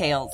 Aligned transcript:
details. 0.00 0.32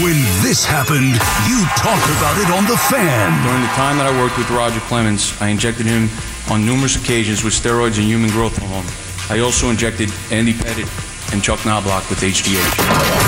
When 0.00 0.16
this 0.44 0.64
happened, 0.64 1.16
you 1.48 1.58
talked 1.76 2.08
about 2.16 2.36
it 2.40 2.48
on 2.52 2.64
The 2.64 2.76
Fan. 2.88 3.32
During 3.44 3.62
the 3.62 3.74
time 3.76 3.96
that 3.98 4.06
I 4.06 4.20
worked 4.20 4.36
with 4.38 4.48
Roger 4.50 4.80
Clemens, 4.80 5.36
I 5.40 5.48
injected 5.48 5.86
him 5.86 6.08
on 6.50 6.64
numerous 6.64 6.96
occasions 6.96 7.44
with 7.44 7.52
steroids 7.52 7.96
and 7.96 8.04
human 8.04 8.30
growth 8.30 8.56
hormone. 8.56 8.84
I 9.28 9.42
also 9.42 9.68
injected 9.70 10.10
Andy 10.30 10.52
Pettitte 10.52 10.88
and 11.32 11.42
Chuck 11.42 11.64
Knobloch 11.64 12.08
with 12.08 12.20
HGH. 12.20 12.76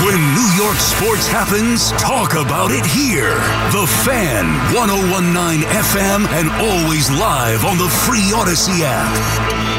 When 0.05 0.17
New 0.33 0.49
York 0.57 0.77
sports 0.77 1.27
happens, 1.27 1.91
talk 2.01 2.33
about 2.33 2.71
it 2.71 2.85
here. 2.85 3.35
The 3.73 3.85
Fan, 4.05 4.45
1019 4.73 5.67
FM, 5.67 6.25
and 6.33 6.49
always 6.61 7.11
live 7.11 7.65
on 7.65 7.77
the 7.77 7.89
free 7.89 8.31
Odyssey 8.33 8.85
app. 8.85 9.78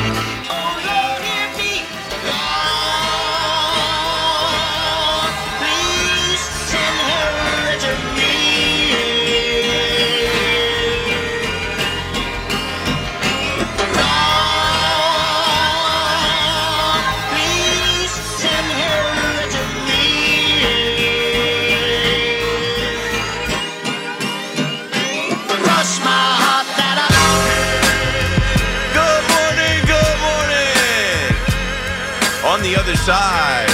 Side 33.11 33.67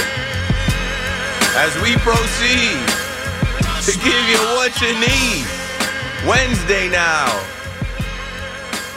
as 1.57 1.79
we 1.83 1.95
proceed 1.97 2.87
to 3.85 3.93
give 4.03 4.23
you 4.27 4.39
what 4.57 4.81
you 4.81 4.91
need. 4.99 5.45
Wednesday 6.27 6.89
now. 6.89 7.27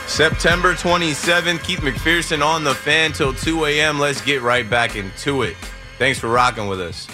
September 0.07 0.73
27th, 0.73 1.63
Keith 1.63 1.81
McPherson 1.81 2.43
on 2.43 2.63
the 2.63 2.73
fan 2.73 3.11
till 3.11 3.35
2 3.35 3.65
a.m. 3.65 3.99
Let's 3.99 4.19
get 4.21 4.41
right 4.41 4.67
back 4.67 4.95
into 4.95 5.43
it. 5.43 5.55
Thanks 5.99 6.17
for 6.17 6.27
rocking 6.27 6.67
with 6.67 6.81
us. 6.81 7.07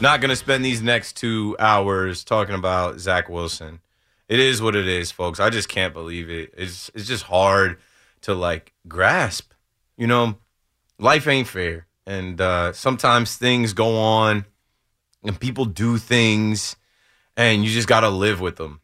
Not 0.00 0.22
going 0.22 0.30
to 0.30 0.36
spend 0.36 0.64
these 0.64 0.80
next 0.80 1.18
two 1.18 1.54
hours 1.58 2.24
talking 2.24 2.54
about 2.54 2.98
Zach 2.98 3.28
Wilson. 3.28 3.80
It 4.26 4.40
is 4.40 4.62
what 4.62 4.74
it 4.74 4.88
is, 4.88 5.10
folks. 5.10 5.38
I 5.38 5.50
just 5.50 5.68
can't 5.68 5.92
believe 5.92 6.30
it. 6.30 6.54
It's, 6.56 6.90
it's 6.94 7.06
just 7.06 7.24
hard 7.24 7.76
to 8.22 8.34
like 8.34 8.72
grasp. 8.88 9.52
You 9.98 10.06
know, 10.06 10.38
life 10.98 11.28
ain't 11.28 11.46
fair 11.46 11.86
and 12.06 12.40
uh, 12.40 12.72
sometimes 12.72 13.36
things 13.36 13.72
go 13.72 13.98
on 13.98 14.46
and 15.24 15.38
people 15.38 15.64
do 15.64 15.98
things 15.98 16.76
and 17.36 17.64
you 17.64 17.70
just 17.70 17.88
got 17.88 18.00
to 18.00 18.08
live 18.08 18.40
with 18.40 18.56
them. 18.56 18.80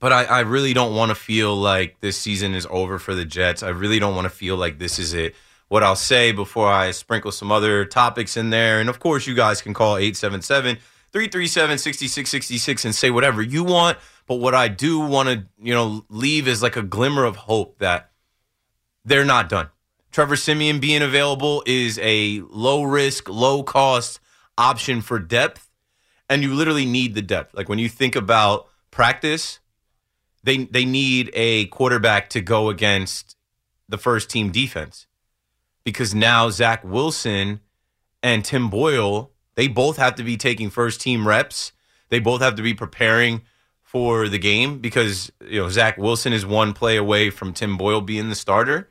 But 0.00 0.12
I, 0.12 0.24
I 0.24 0.40
really 0.40 0.74
don't 0.74 0.94
want 0.94 1.10
to 1.10 1.14
feel 1.14 1.56
like 1.56 2.00
this 2.00 2.18
season 2.18 2.54
is 2.54 2.66
over 2.68 2.98
for 2.98 3.14
the 3.14 3.24
jets. 3.24 3.62
I 3.62 3.68
really 3.68 3.98
don't 3.98 4.14
want 4.14 4.26
to 4.26 4.30
feel 4.30 4.56
like 4.56 4.78
this 4.78 4.98
is 4.98 5.14
it. 5.14 5.34
What 5.68 5.82
i'll 5.82 5.96
say 5.96 6.30
before 6.30 6.68
i 6.68 6.90
sprinkle 6.90 7.32
some 7.32 7.50
other 7.50 7.86
topics 7.86 8.36
in 8.36 8.50
there 8.50 8.80
and 8.80 8.88
of 8.90 9.00
course 9.00 9.26
you 9.26 9.34
guys 9.34 9.62
can 9.62 9.72
call 9.72 9.96
877 9.96 10.76
337 11.10 11.78
6666 11.78 12.84
and 12.84 12.94
say 12.94 13.10
whatever 13.10 13.40
you 13.40 13.64
want. 13.64 13.96
But 14.26 14.36
what 14.36 14.54
i 14.54 14.68
do 14.68 15.00
want 15.00 15.30
to 15.30 15.46
you 15.58 15.72
know 15.72 16.04
leave 16.10 16.48
is 16.48 16.62
like 16.62 16.76
a 16.76 16.82
glimmer 16.82 17.24
of 17.24 17.36
hope 17.36 17.78
that 17.78 18.10
they're 19.06 19.24
not 19.24 19.48
done 19.48 19.70
Trevor 20.14 20.36
Siemian 20.36 20.78
being 20.78 21.02
available 21.02 21.64
is 21.66 21.98
a 22.00 22.40
low 22.48 22.84
risk, 22.84 23.28
low 23.28 23.64
cost 23.64 24.20
option 24.56 25.00
for 25.00 25.18
depth. 25.18 25.68
And 26.30 26.40
you 26.40 26.54
literally 26.54 26.86
need 26.86 27.16
the 27.16 27.20
depth. 27.20 27.52
Like 27.52 27.68
when 27.68 27.80
you 27.80 27.88
think 27.88 28.14
about 28.14 28.68
practice, 28.92 29.58
they 30.44 30.66
they 30.66 30.84
need 30.84 31.32
a 31.34 31.66
quarterback 31.66 32.28
to 32.28 32.40
go 32.40 32.68
against 32.68 33.34
the 33.88 33.98
first 33.98 34.30
team 34.30 34.52
defense. 34.52 35.08
Because 35.82 36.14
now 36.14 36.48
Zach 36.48 36.84
Wilson 36.84 37.58
and 38.22 38.44
Tim 38.44 38.70
Boyle, 38.70 39.32
they 39.56 39.66
both 39.66 39.96
have 39.96 40.14
to 40.14 40.22
be 40.22 40.36
taking 40.36 40.70
first 40.70 41.00
team 41.00 41.26
reps. 41.26 41.72
They 42.10 42.20
both 42.20 42.40
have 42.40 42.54
to 42.54 42.62
be 42.62 42.72
preparing 42.72 43.42
for 43.82 44.28
the 44.28 44.38
game 44.38 44.78
because 44.78 45.32
you 45.44 45.60
know 45.60 45.68
Zach 45.70 45.98
Wilson 45.98 46.32
is 46.32 46.46
one 46.46 46.72
play 46.72 46.96
away 46.96 47.30
from 47.30 47.52
Tim 47.52 47.76
Boyle 47.76 48.00
being 48.00 48.28
the 48.28 48.36
starter 48.36 48.90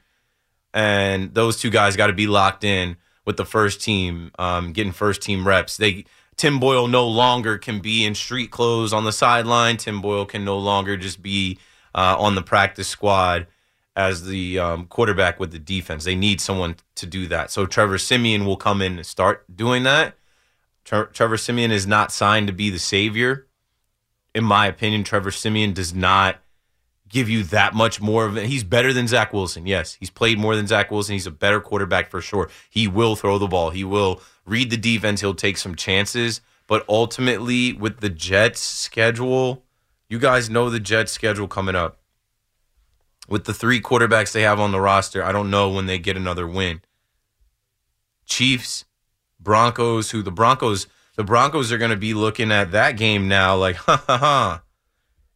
and 0.74 1.34
those 1.34 1.60
two 1.60 1.70
guys 1.70 1.96
got 1.96 2.08
to 2.08 2.14
be 2.14 2.28
locked 2.28 2.64
in 2.64 2.98
with 3.26 3.38
the 3.38 3.46
first 3.46 3.82
team, 3.82 4.32
um, 4.40 4.74
getting 4.74 4.92
first 4.92 5.22
team 5.22 5.48
reps. 5.48 5.78
They 5.78 6.06
Tim 6.36 6.60
Boyle 6.60 6.88
no 6.88 7.08
longer 7.08 7.58
can 7.58 7.80
be 7.80 8.04
in 8.04 8.16
street 8.16 8.52
clothes 8.52 8.92
on 8.92 9.04
the 9.04 9.12
sideline. 9.12 9.78
Tim 9.78 10.02
Boyle 10.02 10.26
can 10.26 10.44
no 10.44 10.58
longer 10.58 10.98
just 10.98 11.22
be 11.22 11.60
uh, 11.94 12.16
on 12.18 12.36
the 12.36 12.42
practice 12.42 12.88
squad 12.88 13.48
as 13.96 14.26
the 14.26 14.58
um, 14.58 14.86
quarterback 14.88 15.40
with 15.40 15.52
the 15.52 15.60
defense. 15.60 16.04
They 16.04 16.16
need 16.16 16.42
someone 16.42 16.78
to 16.96 17.06
do 17.06 17.28
that. 17.28 17.52
So 17.52 17.66
Trevor 17.66 18.00
Siemian 18.00 18.46
will 18.46 18.58
come 18.58 18.82
in 18.82 18.98
and 18.98 19.06
start 19.06 19.46
doing 19.56 19.84
that. 19.84 20.16
Tre- 20.84 21.06
Trevor 21.14 21.38
Siemian 21.38 21.72
is 21.72 21.86
not 21.86 22.12
signed 22.12 22.48
to 22.48 22.54
be 22.54 22.70
the 22.70 22.80
savior. 22.80 23.48
In 24.34 24.44
my 24.44 24.66
opinion, 24.66 25.04
Trevor 25.04 25.30
Siemian 25.30 25.74
does 25.74 25.94
not 25.94 26.38
give 27.14 27.30
you 27.30 27.44
that 27.44 27.76
much 27.76 28.02
more 28.02 28.26
of 28.26 28.36
it. 28.38 28.48
He's 28.48 28.64
better 28.64 28.92
than 28.92 29.08
Zach 29.08 29.32
Wilson. 29.32 29.68
Yes, 29.68 29.94
he's 29.94 30.10
played 30.10 30.40
more 30.40 30.56
than 30.56 30.66
Zach 30.66 30.90
Wilson. 30.90 31.14
He's 31.14 31.28
a 31.28 31.32
better 31.32 31.62
quarterback 31.62 32.10
for 32.10 32.20
sure. 32.20 32.50
He 32.70 32.88
will 32.88 33.16
throw 33.16 33.38
the 33.38 33.48
ball. 33.48 33.70
He 33.70 33.84
will 33.84 34.20
read 34.46 34.72
the 34.72 34.78
defense. 34.78 35.22
He'll 35.22 35.36
take 35.36 35.58
some 35.58 35.76
chances. 35.76 36.42
But 36.66 36.84
ultimately, 36.90 37.72
with 37.72 38.00
the 38.00 38.10
Jets 38.10 38.62
schedule, 38.62 39.64
you 40.10 40.18
guys 40.18 40.50
know 40.50 40.72
the 40.72 40.80
Jets 40.80 41.12
schedule 41.12 41.48
coming 41.48 41.76
up. 41.76 42.00
With 43.30 43.46
the 43.46 43.54
three 43.54 43.80
quarterbacks 43.80 44.34
they 44.34 44.42
have 44.42 44.60
on 44.60 44.72
the 44.72 44.82
roster, 44.82 45.24
I 45.24 45.32
don't 45.32 45.52
know 45.52 45.70
when 45.70 45.86
they 45.86 46.00
get 46.00 46.18
another 46.18 46.48
win. 46.48 46.82
Chiefs, 48.26 48.86
Broncos, 49.40 50.12
who 50.12 50.24
the 50.24 50.32
Broncos, 50.32 50.88
the 51.16 51.24
Broncos 51.24 51.72
are 51.72 51.78
going 51.78 51.92
to 51.92 51.98
be 51.98 52.14
looking 52.16 52.52
at 52.52 52.72
that 52.72 52.98
game 52.98 53.28
now 53.28 53.56
like, 53.56 53.76
ha 53.86 54.04
ha 54.08 54.18
ha 54.18 54.63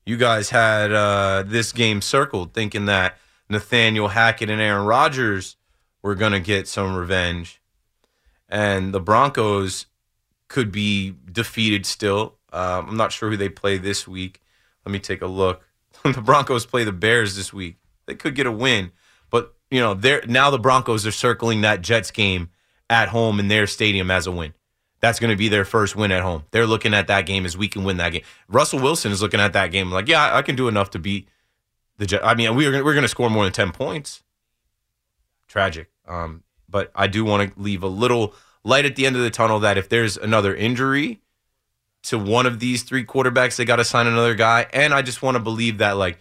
you 0.07 0.15
guys 0.15 0.49
had 0.49 0.93
uh, 0.93 1.43
this 1.45 1.73
game 1.73 2.01
circled, 2.01 2.53
thinking 2.53 2.85
that 2.85 3.17
Nathaniel 3.49 4.07
Hackett 4.07 4.49
and 4.49 4.61
Aaron 4.61 4.85
Rodgers 4.85 5.57
were 6.01 6.15
going 6.15 6.31
to 6.31 6.39
get 6.39 6.65
some 6.65 6.95
revenge, 6.95 7.61
and 8.47 8.93
the 8.93 9.01
Broncos 9.01 9.87
could 10.47 10.71
be 10.71 11.13
defeated 11.29 11.85
still. 11.85 12.35
Um, 12.53 12.89
I'm 12.89 12.97
not 12.97 13.11
sure 13.11 13.29
who 13.29 13.35
they 13.35 13.49
play 13.49 13.77
this 13.77 14.07
week. 14.07 14.41
Let 14.85 14.93
me 14.93 14.99
take 14.99 15.21
a 15.21 15.27
look. 15.27 15.61
the 16.03 16.21
Broncos 16.21 16.65
play 16.65 16.85
the 16.85 16.93
Bears 16.93 17.35
this 17.35 17.51
week. 17.51 17.75
They 18.05 18.15
could 18.15 18.33
get 18.33 18.45
a 18.47 18.51
win, 18.51 18.93
but 19.29 19.55
you 19.69 19.81
know, 19.81 19.93
they're 19.93 20.23
now 20.25 20.49
the 20.49 20.57
Broncos 20.57 21.05
are 21.05 21.11
circling 21.11 21.61
that 21.61 21.81
Jets 21.81 22.11
game 22.11 22.49
at 22.89 23.09
home 23.09 23.41
in 23.41 23.49
their 23.49 23.67
stadium 23.67 24.09
as 24.09 24.25
a 24.25 24.31
win 24.31 24.53
that's 24.99 25.19
going 25.19 25.29
to 25.29 25.37
be 25.37 25.49
their 25.49 25.65
first 25.65 25.95
win 25.95 26.11
at 26.11 26.21
home. 26.21 26.43
They're 26.51 26.65
looking 26.65 26.93
at 26.93 27.07
that 27.07 27.25
game 27.25 27.45
as 27.45 27.57
we 27.57 27.67
can 27.67 27.83
win 27.83 27.97
that 27.97 28.11
game. 28.11 28.23
Russell 28.47 28.79
Wilson 28.79 29.11
is 29.11 29.21
looking 29.21 29.39
at 29.39 29.53
that 29.53 29.71
game 29.71 29.91
like, 29.91 30.07
yeah, 30.07 30.35
I 30.35 30.41
can 30.41 30.55
do 30.55 30.67
enough 30.67 30.91
to 30.91 30.99
beat 30.99 31.27
the 31.97 32.05
Jets. 32.05 32.23
I 32.25 32.35
mean, 32.35 32.55
we're 32.55 32.83
we're 32.83 32.93
going 32.93 33.03
to 33.03 33.07
score 33.07 33.29
more 33.29 33.43
than 33.43 33.53
ten 33.53 33.71
points. 33.71 34.23
Tragic. 35.47 35.89
Um, 36.07 36.43
but 36.69 36.91
I 36.95 37.07
do 37.07 37.23
want 37.23 37.53
to 37.53 37.61
leave 37.61 37.83
a 37.83 37.87
little 37.87 38.33
light 38.63 38.85
at 38.85 38.95
the 38.95 39.05
end 39.05 39.15
of 39.15 39.21
the 39.21 39.29
tunnel 39.29 39.59
that 39.61 39.77
if 39.77 39.89
there's 39.89 40.17
another 40.17 40.55
injury 40.55 41.21
to 42.03 42.19
one 42.19 42.45
of 42.45 42.59
these 42.59 42.83
three 42.83 43.05
quarterbacks, 43.05 43.55
they 43.55 43.65
got 43.65 43.77
to 43.77 43.85
sign 43.85 44.07
another 44.07 44.35
guy. 44.35 44.67
And 44.73 44.93
I 44.93 45.01
just 45.01 45.21
want 45.21 45.35
to 45.35 45.39
believe 45.39 45.79
that 45.79 45.97
like 45.97 46.19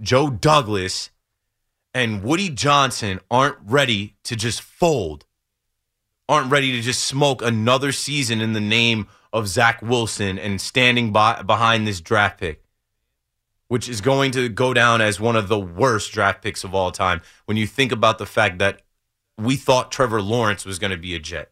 Joe 0.00 0.30
Douglas 0.30 1.10
and 1.94 2.22
Woody 2.22 2.48
Johnson 2.48 3.20
aren't 3.30 3.56
ready 3.64 4.16
to 4.24 4.36
just 4.36 4.62
fold, 4.62 5.24
aren't 6.28 6.50
ready 6.50 6.72
to 6.72 6.80
just 6.80 7.04
smoke 7.04 7.42
another 7.42 7.92
season 7.92 8.40
in 8.40 8.52
the 8.52 8.60
name 8.60 9.08
of 9.32 9.48
Zach 9.48 9.80
Wilson 9.82 10.38
and 10.38 10.60
standing 10.60 11.12
by 11.12 11.42
behind 11.42 11.86
this 11.86 12.00
draft 12.00 12.38
pick, 12.38 12.62
which 13.68 13.88
is 13.88 14.00
going 14.00 14.30
to 14.32 14.48
go 14.48 14.74
down 14.74 15.00
as 15.00 15.20
one 15.20 15.36
of 15.36 15.48
the 15.48 15.58
worst 15.58 16.12
draft 16.12 16.42
picks 16.42 16.64
of 16.64 16.74
all 16.74 16.90
time. 16.92 17.22
When 17.46 17.56
you 17.56 17.66
think 17.66 17.92
about 17.92 18.18
the 18.18 18.26
fact 18.26 18.58
that 18.58 18.82
we 19.38 19.56
thought 19.56 19.92
Trevor 19.92 20.20
Lawrence 20.20 20.66
was 20.66 20.78
going 20.78 20.90
to 20.90 20.96
be 20.96 21.14
a 21.14 21.18
Jet. 21.18 21.50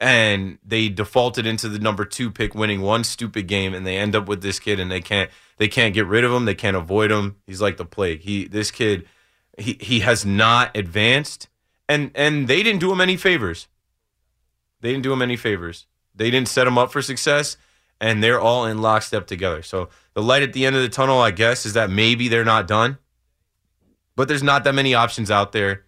And 0.00 0.58
they 0.64 0.88
defaulted 0.88 1.46
into 1.46 1.68
the 1.68 1.78
number 1.78 2.04
two 2.04 2.28
pick, 2.28 2.56
winning 2.56 2.80
one 2.80 3.04
stupid 3.04 3.46
game, 3.46 3.72
and 3.72 3.86
they 3.86 3.96
end 3.96 4.16
up 4.16 4.26
with 4.26 4.42
this 4.42 4.58
kid, 4.58 4.80
and 4.80 4.90
they 4.90 5.00
can't 5.00 5.30
they 5.58 5.68
can't 5.68 5.94
get 5.94 6.08
rid 6.08 6.24
of 6.24 6.32
him, 6.32 6.44
they 6.44 6.56
can't 6.56 6.76
avoid 6.76 7.12
him. 7.12 7.36
He's 7.46 7.60
like 7.60 7.76
the 7.76 7.84
plague. 7.84 8.22
He 8.22 8.48
this 8.48 8.72
kid, 8.72 9.06
he 9.56 9.78
he 9.80 10.00
has 10.00 10.26
not 10.26 10.76
advanced, 10.76 11.48
and 11.92 12.10
and 12.14 12.48
they 12.48 12.62
didn't 12.62 12.80
do 12.80 12.90
him 12.92 13.00
any 13.00 13.16
favors. 13.16 13.68
They 14.80 14.90
didn't 14.90 15.04
do 15.04 15.12
him 15.12 15.22
any 15.22 15.36
favors. 15.36 15.86
They 16.14 16.30
didn't 16.30 16.48
set 16.48 16.66
him 16.66 16.78
up 16.78 16.90
for 16.92 17.02
success, 17.02 17.56
and 18.00 18.22
they're 18.22 18.40
all 18.40 18.66
in 18.66 18.82
lockstep 18.82 19.26
together. 19.26 19.62
So 19.62 19.88
the 20.14 20.22
light 20.22 20.42
at 20.42 20.52
the 20.52 20.66
end 20.66 20.76
of 20.76 20.82
the 20.82 20.88
tunnel, 20.88 21.20
I 21.20 21.30
guess, 21.30 21.64
is 21.66 21.74
that 21.74 21.90
maybe 21.90 22.28
they're 22.28 22.44
not 22.44 22.66
done, 22.66 22.98
but 24.16 24.28
there's 24.28 24.42
not 24.42 24.64
that 24.64 24.74
many 24.74 24.94
options 24.94 25.30
out 25.30 25.52
there 25.52 25.84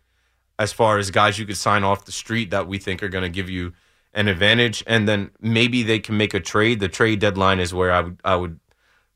as 0.58 0.72
far 0.72 0.98
as 0.98 1.10
guys 1.10 1.38
you 1.38 1.46
could 1.46 1.56
sign 1.56 1.82
off 1.82 2.04
the 2.04 2.12
street 2.12 2.50
that 2.50 2.68
we 2.68 2.78
think 2.78 3.02
are 3.02 3.08
going 3.08 3.24
to 3.24 3.28
give 3.28 3.50
you 3.50 3.72
an 4.12 4.28
advantage, 4.28 4.84
and 4.86 5.08
then 5.08 5.30
maybe 5.40 5.82
they 5.82 5.98
can 5.98 6.16
make 6.16 6.34
a 6.34 6.40
trade. 6.40 6.78
The 6.80 6.88
trade 6.88 7.18
deadline 7.18 7.58
is 7.58 7.74
where 7.74 7.92
I 7.92 8.00
would 8.00 8.20
I 8.24 8.36
would 8.36 8.60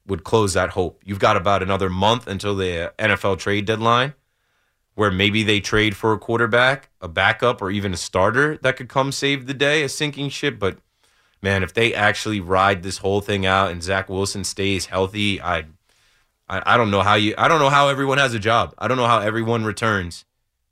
would 0.07 0.25
close 0.25 0.55
that 0.55 0.71
hope. 0.71 1.03
You've 1.05 1.19
got 1.19 1.37
about 1.37 1.63
another 1.63 1.91
month 1.91 2.27
until 2.27 2.57
the 2.57 2.93
NFL 2.99 3.39
trade 3.39 3.67
deadline, 3.67 4.15
where 4.99 5.13
maybe 5.13 5.45
they 5.45 5.61
trade 5.61 5.97
for 5.97 6.13
a 6.13 6.19
quarterback, 6.19 6.91
a 7.01 7.07
backup, 7.07 7.63
or 7.63 7.71
even 7.71 7.95
a 7.95 7.97
starter 7.97 8.57
that 8.63 8.77
could 8.77 8.89
come 8.89 9.13
save 9.13 9.47
the 9.47 9.55
day, 9.55 9.85
a 9.85 9.89
sinking 9.89 10.29
ship. 10.29 10.59
But 10.59 10.77
man, 11.41 11.63
if 11.63 11.73
they 11.73 11.95
actually 11.95 12.41
ride 12.41 12.83
this 12.83 12.99
whole 12.99 13.21
thing 13.21 13.47
out 13.47 13.71
and 13.71 13.81
Zach 13.81 14.09
Wilson 14.09 14.43
stays 14.43 14.87
healthy, 14.87 15.41
I, 15.41 15.67
I, 16.49 16.75
I 16.75 16.77
don't 16.77 16.91
know 16.91 17.03
how 17.03 17.15
you, 17.15 17.33
I 17.39 17.47
don't 17.47 17.61
know 17.61 17.71
how 17.71 17.87
everyone 17.87 18.19
has 18.19 18.35
a 18.35 18.41
job. 18.41 18.75
I 18.77 18.89
don't 18.89 18.97
know 18.97 19.07
how 19.07 19.21
everyone 19.21 19.65
returns 19.65 20.25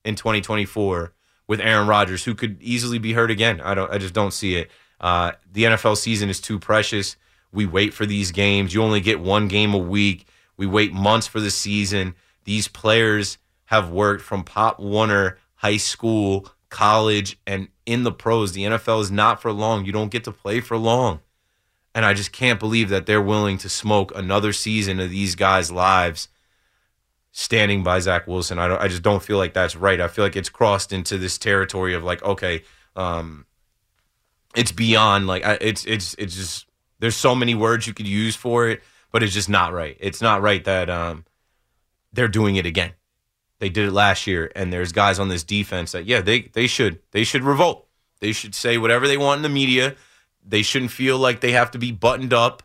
in 0.04 0.16
2024 0.16 1.12
with 1.46 1.60
Aaron 1.60 1.86
Rodgers, 1.86 2.24
who 2.24 2.34
could 2.34 2.60
easily 2.60 2.98
be 2.98 3.12
hurt 3.12 3.30
again. 3.30 3.60
I 3.60 3.76
don't, 3.76 3.92
I 3.92 3.98
just 3.98 4.12
don't 4.12 4.32
see 4.32 4.56
it. 4.56 4.72
Uh, 5.00 5.32
the 5.52 5.62
NFL 5.62 5.98
season 5.98 6.28
is 6.28 6.40
too 6.40 6.58
precious. 6.58 7.14
We 7.52 7.64
wait 7.64 7.94
for 7.94 8.06
these 8.06 8.32
games. 8.32 8.74
You 8.74 8.82
only 8.82 9.00
get 9.00 9.20
one 9.20 9.46
game 9.46 9.72
a 9.72 9.78
week. 9.78 10.26
We 10.56 10.66
wait 10.66 10.92
months 10.92 11.28
for 11.28 11.38
the 11.38 11.52
season. 11.52 12.16
These 12.42 12.66
players 12.66 13.38
have 13.66 13.90
worked 13.90 14.22
from 14.22 14.44
Pop 14.44 14.80
Warner 14.80 15.38
High 15.56 15.76
School, 15.76 16.48
college, 16.68 17.38
and 17.46 17.68
in 17.84 18.02
the 18.02 18.12
pros. 18.12 18.52
The 18.52 18.64
NFL 18.64 19.02
is 19.02 19.10
not 19.10 19.40
for 19.40 19.52
long. 19.52 19.84
You 19.84 19.92
don't 19.92 20.10
get 20.10 20.24
to 20.24 20.32
play 20.32 20.60
for 20.60 20.76
long. 20.76 21.20
And 21.94 22.04
I 22.04 22.12
just 22.12 22.32
can't 22.32 22.60
believe 22.60 22.90
that 22.90 23.06
they're 23.06 23.22
willing 23.22 23.58
to 23.58 23.68
smoke 23.68 24.12
another 24.14 24.52
season 24.52 25.00
of 25.00 25.10
these 25.10 25.34
guys' 25.34 25.72
lives 25.72 26.28
standing 27.32 27.82
by 27.82 28.00
Zach 28.00 28.26
Wilson. 28.26 28.58
I, 28.58 28.76
I 28.76 28.88
just 28.88 29.02
don't 29.02 29.22
feel 29.22 29.38
like 29.38 29.54
that's 29.54 29.76
right. 29.76 30.00
I 30.00 30.08
feel 30.08 30.24
like 30.24 30.36
it's 30.36 30.48
crossed 30.48 30.92
into 30.92 31.18
this 31.18 31.38
territory 31.38 31.94
of 31.94 32.04
like, 32.04 32.22
okay, 32.22 32.62
um, 32.96 33.46
it's 34.54 34.72
beyond 34.72 35.26
like 35.26 35.42
it's 35.60 35.84
it's 35.84 36.14
it's 36.14 36.34
just 36.34 36.66
there's 36.98 37.16
so 37.16 37.34
many 37.34 37.54
words 37.54 37.86
you 37.86 37.94
could 37.94 38.08
use 38.08 38.36
for 38.36 38.68
it, 38.68 38.82
but 39.12 39.22
it's 39.22 39.34
just 39.34 39.48
not 39.48 39.72
right. 39.72 39.96
It's 40.00 40.22
not 40.22 40.42
right 40.42 40.64
that 40.64 40.88
um, 40.88 41.24
they're 42.12 42.28
doing 42.28 42.56
it 42.56 42.66
again. 42.66 42.92
They 43.58 43.68
did 43.68 43.88
it 43.88 43.92
last 43.92 44.26
year, 44.26 44.50
and 44.54 44.72
there's 44.72 44.92
guys 44.92 45.18
on 45.18 45.28
this 45.28 45.42
defense 45.44 45.92
that 45.92 46.04
yeah 46.04 46.20
they 46.20 46.42
they 46.42 46.66
should 46.66 47.00
they 47.12 47.24
should 47.24 47.42
revolt. 47.42 47.86
They 48.20 48.32
should 48.32 48.54
say 48.54 48.78
whatever 48.78 49.06
they 49.06 49.16
want 49.16 49.38
in 49.38 49.42
the 49.42 49.48
media. 49.48 49.94
They 50.44 50.62
shouldn't 50.62 50.90
feel 50.90 51.18
like 51.18 51.40
they 51.40 51.52
have 51.52 51.70
to 51.72 51.78
be 51.78 51.92
buttoned 51.92 52.32
up 52.32 52.62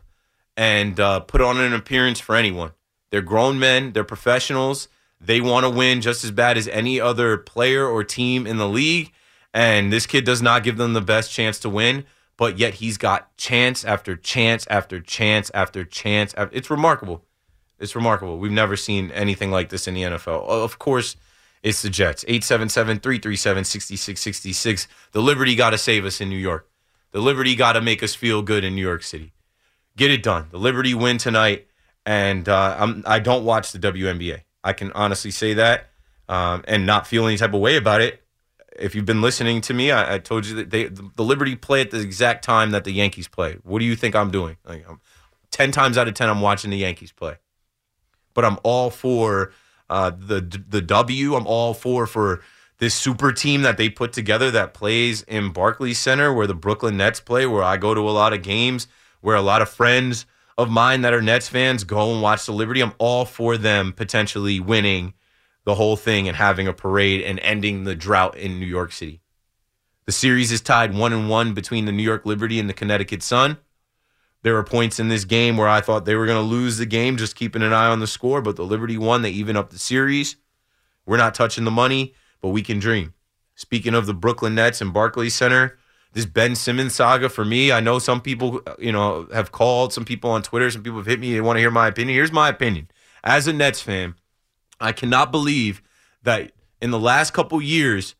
and 0.56 0.98
uh, 1.00 1.20
put 1.20 1.40
on 1.40 1.58
an 1.58 1.72
appearance 1.72 2.20
for 2.20 2.36
anyone. 2.36 2.72
They're 3.10 3.22
grown 3.22 3.58
men. 3.58 3.92
They're 3.92 4.04
professionals. 4.04 4.88
They 5.20 5.40
want 5.40 5.64
to 5.64 5.70
win 5.70 6.00
just 6.00 6.24
as 6.24 6.30
bad 6.30 6.56
as 6.56 6.68
any 6.68 7.00
other 7.00 7.36
player 7.36 7.86
or 7.86 8.02
team 8.04 8.46
in 8.46 8.58
the 8.58 8.68
league. 8.68 9.12
And 9.54 9.92
this 9.92 10.06
kid 10.06 10.24
does 10.24 10.42
not 10.42 10.64
give 10.64 10.76
them 10.76 10.94
the 10.94 11.00
best 11.00 11.30
chance 11.30 11.58
to 11.60 11.68
win, 11.68 12.04
but 12.36 12.58
yet 12.58 12.74
he's 12.74 12.96
got 12.96 13.36
chance 13.36 13.84
after 13.84 14.16
chance 14.16 14.66
after 14.68 15.00
chance 15.00 15.50
after 15.54 15.84
chance. 15.84 16.34
It's 16.52 16.70
remarkable. 16.70 17.24
It's 17.82 17.94
remarkable. 17.94 18.38
We've 18.38 18.52
never 18.52 18.76
seen 18.76 19.10
anything 19.10 19.50
like 19.50 19.68
this 19.68 19.86
in 19.86 19.94
the 19.94 20.02
NFL. 20.02 20.46
Of 20.48 20.78
course, 20.78 21.16
it's 21.62 21.82
the 21.82 21.90
Jets. 21.90 22.24
877 22.26 23.00
337 23.00 23.64
6666. 23.64 24.88
The 25.12 25.20
Liberty 25.20 25.54
got 25.54 25.70
to 25.70 25.78
save 25.78 26.04
us 26.04 26.20
in 26.20 26.28
New 26.28 26.36
York. 26.36 26.68
The 27.10 27.20
Liberty 27.20 27.54
got 27.54 27.74
to 27.74 27.80
make 27.80 28.02
us 28.02 28.14
feel 28.14 28.42
good 28.42 28.64
in 28.64 28.74
New 28.74 28.82
York 28.82 29.02
City. 29.02 29.32
Get 29.96 30.10
it 30.10 30.22
done. 30.22 30.46
The 30.50 30.58
Liberty 30.58 30.94
win 30.94 31.18
tonight 31.18 31.66
and 32.04 32.48
uh, 32.48 32.76
I'm 32.78 33.04
I 33.06 33.18
don't 33.18 33.44
watch 33.44 33.72
the 33.72 33.78
WNBA. 33.78 34.42
I 34.64 34.72
can 34.72 34.92
honestly 34.92 35.30
say 35.30 35.54
that, 35.54 35.90
um, 36.28 36.64
and 36.66 36.86
not 36.86 37.06
feel 37.06 37.26
any 37.26 37.36
type 37.36 37.54
of 37.54 37.60
way 37.60 37.76
about 37.76 38.00
it. 38.00 38.22
If 38.78 38.94
you've 38.94 39.04
been 39.04 39.20
listening 39.20 39.60
to 39.62 39.74
me, 39.74 39.90
I, 39.90 40.14
I 40.14 40.18
told 40.18 40.46
you 40.46 40.56
that 40.56 40.70
they 40.70 40.84
the 40.86 41.24
Liberty 41.24 41.56
play 41.56 41.80
at 41.80 41.90
the 41.90 42.00
exact 42.00 42.44
time 42.44 42.70
that 42.72 42.84
the 42.84 42.92
Yankees 42.92 43.28
play. 43.28 43.58
What 43.62 43.78
do 43.78 43.84
you 43.84 43.96
think 43.96 44.16
I'm 44.16 44.30
doing? 44.30 44.56
Like, 44.64 44.84
I'm, 44.88 45.00
ten 45.50 45.72
times 45.72 45.98
out 45.98 46.08
of 46.08 46.14
ten, 46.14 46.28
I'm 46.28 46.40
watching 46.40 46.70
the 46.70 46.78
Yankees 46.78 47.12
play. 47.12 47.36
But 48.34 48.44
I'm 48.44 48.58
all 48.62 48.90
for 48.90 49.52
uh, 49.90 50.10
the 50.10 50.40
the 50.68 50.80
W. 50.80 51.34
I'm 51.34 51.46
all 51.46 51.74
for 51.74 52.06
for 52.06 52.42
this 52.78 52.94
super 52.94 53.32
team 53.32 53.62
that 53.62 53.76
they 53.76 53.88
put 53.88 54.12
together 54.12 54.50
that 54.50 54.74
plays 54.74 55.22
in 55.22 55.52
Barclays 55.52 55.98
Center, 55.98 56.32
where 56.32 56.46
the 56.46 56.54
Brooklyn 56.54 56.96
Nets 56.96 57.20
play, 57.20 57.46
where 57.46 57.62
I 57.62 57.76
go 57.76 57.94
to 57.94 58.00
a 58.00 58.10
lot 58.10 58.32
of 58.32 58.42
games, 58.42 58.88
where 59.20 59.36
a 59.36 59.42
lot 59.42 59.62
of 59.62 59.68
friends 59.68 60.26
of 60.58 60.70
mine 60.70 61.02
that 61.02 61.14
are 61.14 61.22
Nets 61.22 61.48
fans 61.48 61.84
go 61.84 62.12
and 62.12 62.22
watch 62.22 62.46
the 62.46 62.52
Liberty. 62.52 62.80
I'm 62.80 62.94
all 62.98 63.24
for 63.24 63.56
them 63.56 63.92
potentially 63.92 64.60
winning 64.60 65.14
the 65.64 65.74
whole 65.74 65.96
thing 65.96 66.26
and 66.26 66.36
having 66.36 66.66
a 66.66 66.72
parade 66.72 67.22
and 67.22 67.38
ending 67.40 67.84
the 67.84 67.94
drought 67.94 68.36
in 68.36 68.58
New 68.58 68.66
York 68.66 68.92
City. 68.92 69.20
The 70.04 70.12
series 70.12 70.50
is 70.50 70.60
tied 70.60 70.94
one 70.94 71.12
and 71.12 71.28
one 71.28 71.54
between 71.54 71.84
the 71.84 71.92
New 71.92 72.02
York 72.02 72.26
Liberty 72.26 72.58
and 72.58 72.68
the 72.68 72.74
Connecticut 72.74 73.22
Sun. 73.22 73.58
There 74.42 74.54
were 74.54 74.64
points 74.64 74.98
in 74.98 75.08
this 75.08 75.24
game 75.24 75.56
where 75.56 75.68
I 75.68 75.80
thought 75.80 76.04
they 76.04 76.16
were 76.16 76.26
going 76.26 76.38
to 76.38 76.48
lose 76.48 76.78
the 76.78 76.86
game, 76.86 77.16
just 77.16 77.36
keeping 77.36 77.62
an 77.62 77.72
eye 77.72 77.86
on 77.86 78.00
the 78.00 78.06
score, 78.06 78.42
but 78.42 78.56
the 78.56 78.64
Liberty 78.64 78.98
won. 78.98 79.22
They 79.22 79.30
even 79.30 79.56
up 79.56 79.70
the 79.70 79.78
series. 79.78 80.36
We're 81.06 81.16
not 81.16 81.34
touching 81.34 81.64
the 81.64 81.70
money, 81.70 82.14
but 82.40 82.48
we 82.48 82.62
can 82.62 82.78
dream. 82.78 83.14
Speaking 83.54 83.94
of 83.94 84.06
the 84.06 84.14
Brooklyn 84.14 84.54
Nets 84.54 84.80
and 84.80 84.92
Barclays 84.92 85.34
Center, 85.34 85.78
this 86.12 86.26
Ben 86.26 86.56
Simmons 86.56 86.94
saga 86.94 87.28
for 87.28 87.44
me. 87.44 87.72
I 87.72 87.80
know 87.80 87.98
some 87.98 88.20
people, 88.20 88.60
you 88.78 88.92
know, 88.92 89.28
have 89.32 89.52
called, 89.52 89.92
some 89.92 90.04
people 90.04 90.30
on 90.30 90.42
Twitter, 90.42 90.70
some 90.70 90.82
people 90.82 90.98
have 90.98 91.06
hit 91.06 91.20
me. 91.20 91.32
They 91.32 91.40
want 91.40 91.56
to 91.56 91.60
hear 91.60 91.70
my 91.70 91.88
opinion. 91.88 92.16
Here's 92.16 92.32
my 92.32 92.48
opinion. 92.48 92.88
As 93.24 93.46
a 93.46 93.52
Nets 93.52 93.80
fan, 93.80 94.14
I 94.80 94.92
cannot 94.92 95.30
believe 95.30 95.82
that 96.22 96.52
in 96.80 96.90
the 96.90 96.98
last 96.98 97.32
couple 97.32 97.62
years, 97.62 98.14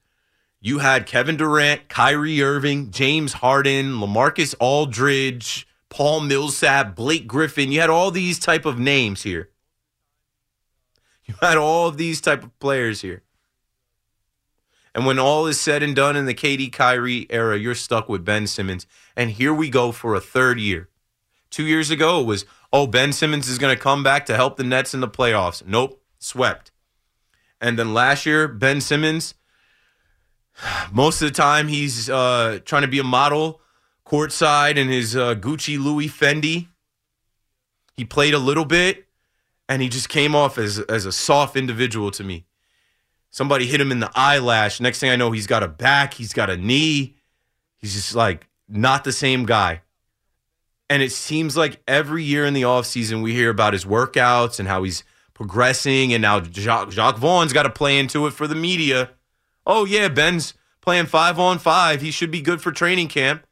you 0.60 0.78
had 0.78 1.06
Kevin 1.06 1.36
Durant, 1.36 1.88
Kyrie 1.88 2.40
Irving, 2.40 2.92
James 2.92 3.34
Harden, 3.34 3.94
LaMarcus 3.94 4.54
Aldridge, 4.60 5.66
Paul 5.92 6.20
Millsap, 6.20 6.96
Blake 6.96 7.26
Griffin. 7.26 7.70
You 7.70 7.82
had 7.82 7.90
all 7.90 8.10
these 8.10 8.38
type 8.38 8.64
of 8.64 8.78
names 8.78 9.24
here. 9.24 9.50
You 11.26 11.34
had 11.42 11.58
all 11.58 11.86
of 11.86 11.98
these 11.98 12.22
type 12.22 12.42
of 12.42 12.58
players 12.58 13.02
here. 13.02 13.24
And 14.94 15.04
when 15.04 15.18
all 15.18 15.46
is 15.46 15.60
said 15.60 15.82
and 15.82 15.94
done 15.94 16.16
in 16.16 16.24
the 16.24 16.32
KD 16.32 16.72
Kyrie 16.72 17.26
era, 17.28 17.58
you're 17.58 17.74
stuck 17.74 18.08
with 18.08 18.24
Ben 18.24 18.46
Simmons. 18.46 18.86
And 19.14 19.32
here 19.32 19.52
we 19.52 19.68
go 19.68 19.92
for 19.92 20.14
a 20.14 20.20
third 20.20 20.58
year. 20.58 20.88
Two 21.50 21.64
years 21.64 21.90
ago, 21.90 22.22
it 22.22 22.26
was, 22.26 22.46
oh, 22.72 22.86
Ben 22.86 23.12
Simmons 23.12 23.46
is 23.46 23.58
going 23.58 23.76
to 23.76 23.80
come 23.80 24.02
back 24.02 24.24
to 24.26 24.34
help 24.34 24.56
the 24.56 24.64
Nets 24.64 24.94
in 24.94 25.00
the 25.00 25.08
playoffs. 25.08 25.62
Nope, 25.66 26.02
swept. 26.18 26.72
And 27.60 27.78
then 27.78 27.92
last 27.92 28.24
year, 28.24 28.48
Ben 28.48 28.80
Simmons, 28.80 29.34
most 30.90 31.20
of 31.20 31.28
the 31.28 31.34
time, 31.34 31.68
he's 31.68 32.08
uh, 32.08 32.60
trying 32.64 32.82
to 32.82 32.88
be 32.88 32.98
a 32.98 33.04
model 33.04 33.60
courtside 34.12 34.76
in 34.76 34.88
his 34.88 35.16
uh, 35.16 35.34
Gucci 35.34 35.82
Louis 35.82 36.08
Fendi. 36.08 36.68
He 37.96 38.04
played 38.04 38.34
a 38.34 38.38
little 38.38 38.66
bit, 38.66 39.06
and 39.68 39.80
he 39.80 39.88
just 39.88 40.10
came 40.10 40.34
off 40.34 40.58
as, 40.58 40.80
as 40.80 41.06
a 41.06 41.12
soft 41.12 41.56
individual 41.56 42.10
to 42.12 42.24
me. 42.24 42.44
Somebody 43.30 43.66
hit 43.66 43.80
him 43.80 43.90
in 43.90 44.00
the 44.00 44.10
eyelash. 44.14 44.80
Next 44.80 44.98
thing 44.98 45.08
I 45.08 45.16
know, 45.16 45.30
he's 45.30 45.46
got 45.46 45.62
a 45.62 45.68
back, 45.68 46.14
he's 46.14 46.34
got 46.34 46.50
a 46.50 46.56
knee. 46.58 47.16
He's 47.78 47.94
just 47.94 48.14
like 48.14 48.46
not 48.68 49.04
the 49.04 49.12
same 49.12 49.46
guy. 49.46 49.80
And 50.90 51.02
it 51.02 51.12
seems 51.12 51.56
like 51.56 51.80
every 51.88 52.22
year 52.22 52.44
in 52.44 52.52
the 52.52 52.62
offseason, 52.62 53.22
we 53.22 53.32
hear 53.32 53.48
about 53.48 53.72
his 53.72 53.86
workouts 53.86 54.58
and 54.58 54.68
how 54.68 54.82
he's 54.82 55.04
progressing. 55.32 56.12
And 56.12 56.20
now 56.20 56.40
Jacque, 56.40 56.90
Jacque 56.90 57.16
Vaughn's 57.16 57.54
got 57.54 57.62
to 57.62 57.70
play 57.70 57.98
into 57.98 58.26
it 58.26 58.34
for 58.34 58.46
the 58.46 58.54
media. 58.54 59.10
Oh, 59.66 59.86
yeah, 59.86 60.08
Ben's 60.08 60.52
playing 60.82 61.06
five 61.06 61.38
on 61.38 61.58
five. 61.58 62.02
He 62.02 62.10
should 62.10 62.30
be 62.30 62.42
good 62.42 62.60
for 62.60 62.72
training 62.72 63.08
camp. 63.08 63.46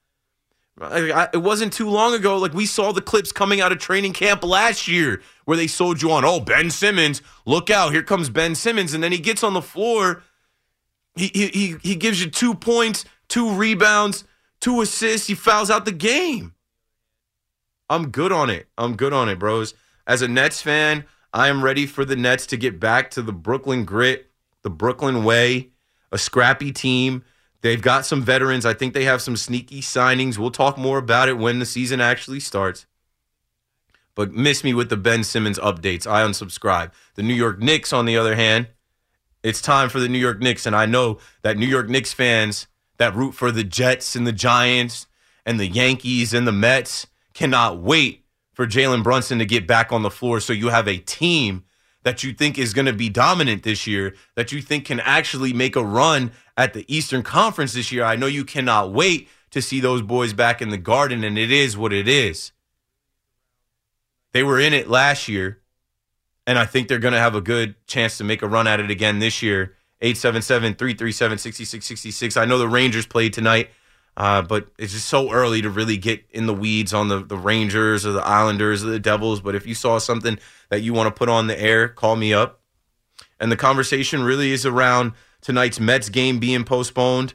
I, 0.80 1.10
I, 1.10 1.28
it 1.34 1.38
wasn't 1.42 1.72
too 1.72 1.88
long 1.88 2.14
ago. 2.14 2.38
Like 2.38 2.54
we 2.54 2.66
saw 2.66 2.92
the 2.92 3.02
clips 3.02 3.32
coming 3.32 3.60
out 3.60 3.72
of 3.72 3.78
training 3.78 4.14
camp 4.14 4.44
last 4.44 4.88
year 4.88 5.20
where 5.44 5.56
they 5.56 5.66
sold 5.66 6.00
you 6.00 6.10
on, 6.10 6.24
oh, 6.24 6.40
Ben 6.40 6.70
Simmons, 6.70 7.20
look 7.44 7.70
out, 7.70 7.92
here 7.92 8.02
comes 8.02 8.30
Ben 8.30 8.54
Simmons. 8.54 8.94
And 8.94 9.02
then 9.02 9.12
he 9.12 9.18
gets 9.18 9.44
on 9.44 9.52
the 9.52 9.62
floor. 9.62 10.22
He, 11.16 11.26
he, 11.28 11.76
he 11.82 11.94
gives 11.96 12.22
you 12.22 12.30
two 12.30 12.54
points, 12.54 13.04
two 13.28 13.52
rebounds, 13.52 14.24
two 14.60 14.80
assists. 14.80 15.26
He 15.26 15.34
fouls 15.34 15.70
out 15.70 15.84
the 15.84 15.92
game. 15.92 16.54
I'm 17.90 18.10
good 18.10 18.32
on 18.32 18.48
it. 18.48 18.68
I'm 18.78 18.96
good 18.96 19.12
on 19.12 19.28
it, 19.28 19.38
bros. 19.38 19.74
As 20.06 20.22
a 20.22 20.28
Nets 20.28 20.62
fan, 20.62 21.04
I 21.32 21.48
am 21.48 21.62
ready 21.62 21.86
for 21.86 22.04
the 22.04 22.16
Nets 22.16 22.46
to 22.46 22.56
get 22.56 22.80
back 22.80 23.10
to 23.12 23.22
the 23.22 23.32
Brooklyn 23.32 23.84
grit, 23.84 24.30
the 24.62 24.70
Brooklyn 24.70 25.24
way, 25.24 25.70
a 26.12 26.18
scrappy 26.18 26.72
team. 26.72 27.24
They've 27.62 27.80
got 27.82 28.06
some 28.06 28.22
veterans. 28.22 28.64
I 28.64 28.74
think 28.74 28.94
they 28.94 29.04
have 29.04 29.20
some 29.20 29.36
sneaky 29.36 29.80
signings. 29.82 30.38
We'll 30.38 30.50
talk 30.50 30.78
more 30.78 30.98
about 30.98 31.28
it 31.28 31.38
when 31.38 31.58
the 31.58 31.66
season 31.66 32.00
actually 32.00 32.40
starts. 32.40 32.86
But 34.14 34.32
miss 34.32 34.64
me 34.64 34.74
with 34.74 34.90
the 34.90 34.96
Ben 34.96 35.24
Simmons 35.24 35.58
updates. 35.58 36.06
I 36.06 36.22
unsubscribe. 36.22 36.92
The 37.14 37.22
New 37.22 37.34
York 37.34 37.58
Knicks, 37.58 37.92
on 37.92 38.06
the 38.06 38.16
other 38.16 38.34
hand, 38.34 38.68
it's 39.42 39.62
time 39.62 39.88
for 39.88 40.00
the 40.00 40.08
New 40.08 40.18
York 40.18 40.40
Knicks. 40.40 40.66
And 40.66 40.74
I 40.74 40.86
know 40.86 41.18
that 41.42 41.56
New 41.56 41.66
York 41.66 41.88
Knicks 41.88 42.12
fans 42.12 42.66
that 42.98 43.14
root 43.14 43.32
for 43.32 43.50
the 43.50 43.64
Jets 43.64 44.14
and 44.14 44.26
the 44.26 44.32
Giants 44.32 45.06
and 45.46 45.58
the 45.58 45.66
Yankees 45.66 46.34
and 46.34 46.46
the 46.46 46.52
Mets 46.52 47.06
cannot 47.32 47.80
wait 47.80 48.24
for 48.52 48.66
Jalen 48.66 49.02
Brunson 49.02 49.38
to 49.38 49.46
get 49.46 49.66
back 49.66 49.90
on 49.90 50.02
the 50.02 50.10
floor 50.10 50.40
so 50.40 50.52
you 50.52 50.68
have 50.68 50.86
a 50.86 50.98
team 50.98 51.64
that 52.02 52.22
you 52.22 52.32
think 52.32 52.58
is 52.58 52.74
going 52.74 52.86
to 52.86 52.92
be 52.92 53.08
dominant 53.08 53.62
this 53.62 53.86
year, 53.86 54.14
that 54.34 54.52
you 54.52 54.60
think 54.60 54.84
can 54.84 55.00
actually 55.00 55.52
make 55.52 55.76
a 55.76 55.84
run 55.84 56.32
at 56.60 56.74
the 56.74 56.84
Eastern 56.94 57.22
Conference 57.22 57.72
this 57.72 57.90
year. 57.90 58.04
I 58.04 58.16
know 58.16 58.26
you 58.26 58.44
cannot 58.44 58.92
wait 58.92 59.30
to 59.50 59.62
see 59.62 59.80
those 59.80 60.02
boys 60.02 60.34
back 60.34 60.60
in 60.60 60.68
the 60.68 60.76
garden, 60.76 61.24
and 61.24 61.38
it 61.38 61.50
is 61.50 61.74
what 61.74 61.90
it 61.90 62.06
is. 62.06 62.52
They 64.32 64.42
were 64.42 64.60
in 64.60 64.74
it 64.74 64.86
last 64.86 65.26
year, 65.26 65.62
and 66.46 66.58
I 66.58 66.66
think 66.66 66.86
they're 66.86 66.98
going 66.98 67.14
to 67.14 67.18
have 67.18 67.34
a 67.34 67.40
good 67.40 67.74
chance 67.86 68.18
to 68.18 68.24
make 68.24 68.42
a 68.42 68.46
run 68.46 68.66
at 68.66 68.78
it 68.78 68.90
again 68.90 69.20
this 69.20 69.40
year. 69.40 69.74
877 70.02 70.74
337 70.74 71.38
6666. 71.38 72.36
I 72.36 72.44
know 72.44 72.58
the 72.58 72.68
Rangers 72.68 73.06
played 73.06 73.32
tonight, 73.32 73.70
uh, 74.18 74.42
but 74.42 74.68
it's 74.78 74.92
just 74.92 75.08
so 75.08 75.32
early 75.32 75.62
to 75.62 75.70
really 75.70 75.96
get 75.96 76.24
in 76.28 76.44
the 76.44 76.54
weeds 76.54 76.92
on 76.92 77.08
the, 77.08 77.24
the 77.24 77.38
Rangers 77.38 78.04
or 78.04 78.12
the 78.12 78.26
Islanders 78.26 78.84
or 78.84 78.90
the 78.90 79.00
Devils. 79.00 79.40
But 79.40 79.54
if 79.54 79.66
you 79.66 79.74
saw 79.74 79.96
something 79.96 80.38
that 80.68 80.82
you 80.82 80.92
want 80.92 81.06
to 81.06 81.18
put 81.18 81.30
on 81.30 81.46
the 81.46 81.58
air, 81.58 81.88
call 81.88 82.16
me 82.16 82.34
up. 82.34 82.60
And 83.38 83.50
the 83.50 83.56
conversation 83.56 84.22
really 84.22 84.52
is 84.52 84.66
around 84.66 85.14
tonight's 85.40 85.80
Mets 85.80 86.08
game 86.08 86.38
being 86.38 86.64
postponed. 86.64 87.34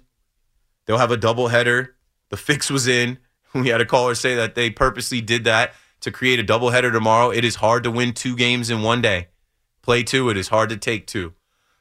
They'll 0.86 0.98
have 0.98 1.12
a 1.12 1.18
doubleheader. 1.18 1.90
The 2.30 2.38
fix 2.38 2.70
was 2.70 2.88
in. 2.88 3.20
We 3.54 3.70
had 3.70 3.80
a 3.80 3.86
caller 3.86 4.16
say 4.16 4.36
that 4.36 4.56
they 4.56 4.70
purposely 4.70 5.22
did 5.22 5.46
that 5.46 5.76
to 6.02 6.12
create 6.12 6.42
a 6.42 6.44
doubleheader 6.44 6.92
tomorrow. 6.92 7.32
It 7.32 7.46
is 7.46 7.56
hard 7.56 7.86
to 7.86 7.92
win 7.92 8.12
two 8.12 8.36
games 8.36 8.70
in 8.70 8.82
one 8.82 9.02
day. 9.02 9.30
Play 9.82 10.04
two, 10.04 10.30
it 10.30 10.36
is 10.36 10.50
hard 10.50 10.68
to 10.72 10.78
take 10.78 11.08
two. 11.08 11.32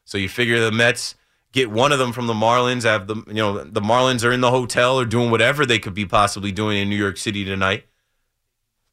So 0.04 0.16
you 0.16 0.28
figure 0.28 0.60
the 0.60 0.70
Mets 0.70 1.16
get 1.54 1.70
one 1.70 1.92
of 1.92 1.98
them 1.98 2.12
from 2.12 2.26
the 2.26 2.34
Marlins. 2.34 2.82
Have 2.82 3.06
the 3.06 3.16
you 3.26 3.34
know 3.34 3.64
the 3.64 3.80
Marlins 3.80 4.24
are 4.24 4.32
in 4.32 4.40
the 4.40 4.50
hotel 4.50 5.00
or 5.00 5.06
doing 5.06 5.30
whatever 5.30 5.64
they 5.64 5.78
could 5.78 5.94
be 5.94 6.04
possibly 6.04 6.52
doing 6.52 6.78
in 6.78 6.90
New 6.90 6.96
York 6.96 7.16
City 7.16 7.44
tonight. 7.44 7.86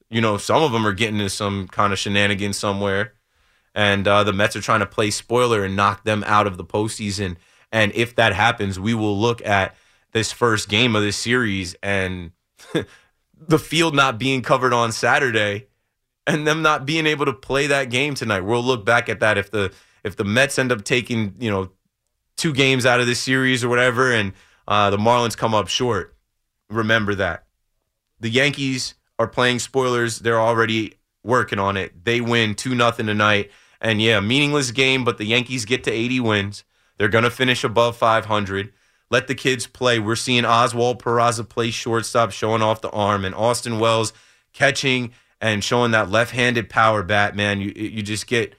You 0.09 0.21
know, 0.21 0.37
some 0.37 0.63
of 0.63 0.71
them 0.71 0.87
are 0.87 0.93
getting 0.93 1.17
into 1.17 1.29
some 1.29 1.67
kind 1.67 1.91
of 1.91 1.99
shenanigans 1.99 2.57
somewhere, 2.57 3.13
and 3.73 4.07
uh, 4.07 4.23
the 4.23 4.33
Mets 4.33 4.55
are 4.55 4.61
trying 4.61 4.81
to 4.81 4.85
play 4.85 5.11
spoiler 5.11 5.63
and 5.63 5.75
knock 5.75 6.03
them 6.03 6.23
out 6.27 6.47
of 6.47 6.57
the 6.57 6.65
postseason. 6.65 7.37
And 7.71 7.91
if 7.93 8.15
that 8.15 8.33
happens, 8.33 8.79
we 8.79 8.93
will 8.93 9.17
look 9.17 9.45
at 9.45 9.75
this 10.11 10.31
first 10.31 10.67
game 10.67 10.95
of 10.95 11.01
this 11.01 11.15
series 11.15 11.75
and 11.81 12.31
the 13.47 13.59
field 13.59 13.95
not 13.95 14.17
being 14.17 14.41
covered 14.41 14.73
on 14.73 14.91
Saturday 14.91 15.67
and 16.27 16.45
them 16.45 16.61
not 16.61 16.85
being 16.85 17.07
able 17.07 17.25
to 17.25 17.33
play 17.33 17.67
that 17.67 17.89
game 17.89 18.13
tonight. 18.13 18.41
We'll 18.41 18.63
look 18.63 18.85
back 18.85 19.09
at 19.09 19.19
that 19.21 19.37
if 19.37 19.51
the 19.51 19.71
if 20.03 20.15
the 20.15 20.23
Mets 20.23 20.59
end 20.59 20.71
up 20.71 20.83
taking 20.83 21.35
you 21.39 21.49
know 21.49 21.71
two 22.37 22.53
games 22.53 22.85
out 22.85 22.99
of 22.99 23.07
this 23.07 23.19
series 23.19 23.63
or 23.63 23.69
whatever, 23.69 24.11
and 24.11 24.33
uh, 24.67 24.89
the 24.89 24.97
Marlins 24.97 25.37
come 25.37 25.53
up 25.53 25.67
short. 25.67 26.15
Remember 26.69 27.15
that 27.15 27.45
the 28.19 28.29
Yankees 28.29 28.95
are 29.19 29.27
playing 29.27 29.59
spoilers. 29.59 30.19
They're 30.19 30.39
already 30.39 30.93
working 31.23 31.59
on 31.59 31.77
it. 31.77 32.05
They 32.05 32.21
win 32.21 32.55
two 32.55 32.75
nothing 32.75 33.05
tonight, 33.05 33.51
and 33.79 34.01
yeah, 34.01 34.19
meaningless 34.19 34.71
game, 34.71 35.03
but 35.03 35.17
the 35.17 35.25
Yankees 35.25 35.65
get 35.65 35.83
to 35.85 35.91
80 35.91 36.19
wins. 36.19 36.63
They're 36.97 37.07
gonna 37.07 37.29
finish 37.29 37.63
above 37.63 37.97
500. 37.97 38.71
Let 39.09 39.27
the 39.27 39.35
kids 39.35 39.67
play. 39.67 39.99
We're 39.99 40.15
seeing 40.15 40.45
Oswald 40.45 41.03
Peraza 41.03 41.47
play 41.47 41.71
shortstop, 41.71 42.31
showing 42.31 42.61
off 42.61 42.81
the 42.81 42.91
arm, 42.91 43.25
and 43.25 43.35
Austin 43.35 43.79
Wells 43.79 44.13
catching 44.53 45.11
and 45.41 45.63
showing 45.63 45.91
that 45.91 46.09
left-handed 46.09 46.69
power 46.69 47.03
bat. 47.03 47.35
Man, 47.35 47.59
you 47.59 47.73
you 47.75 48.01
just 48.01 48.27
get 48.27 48.55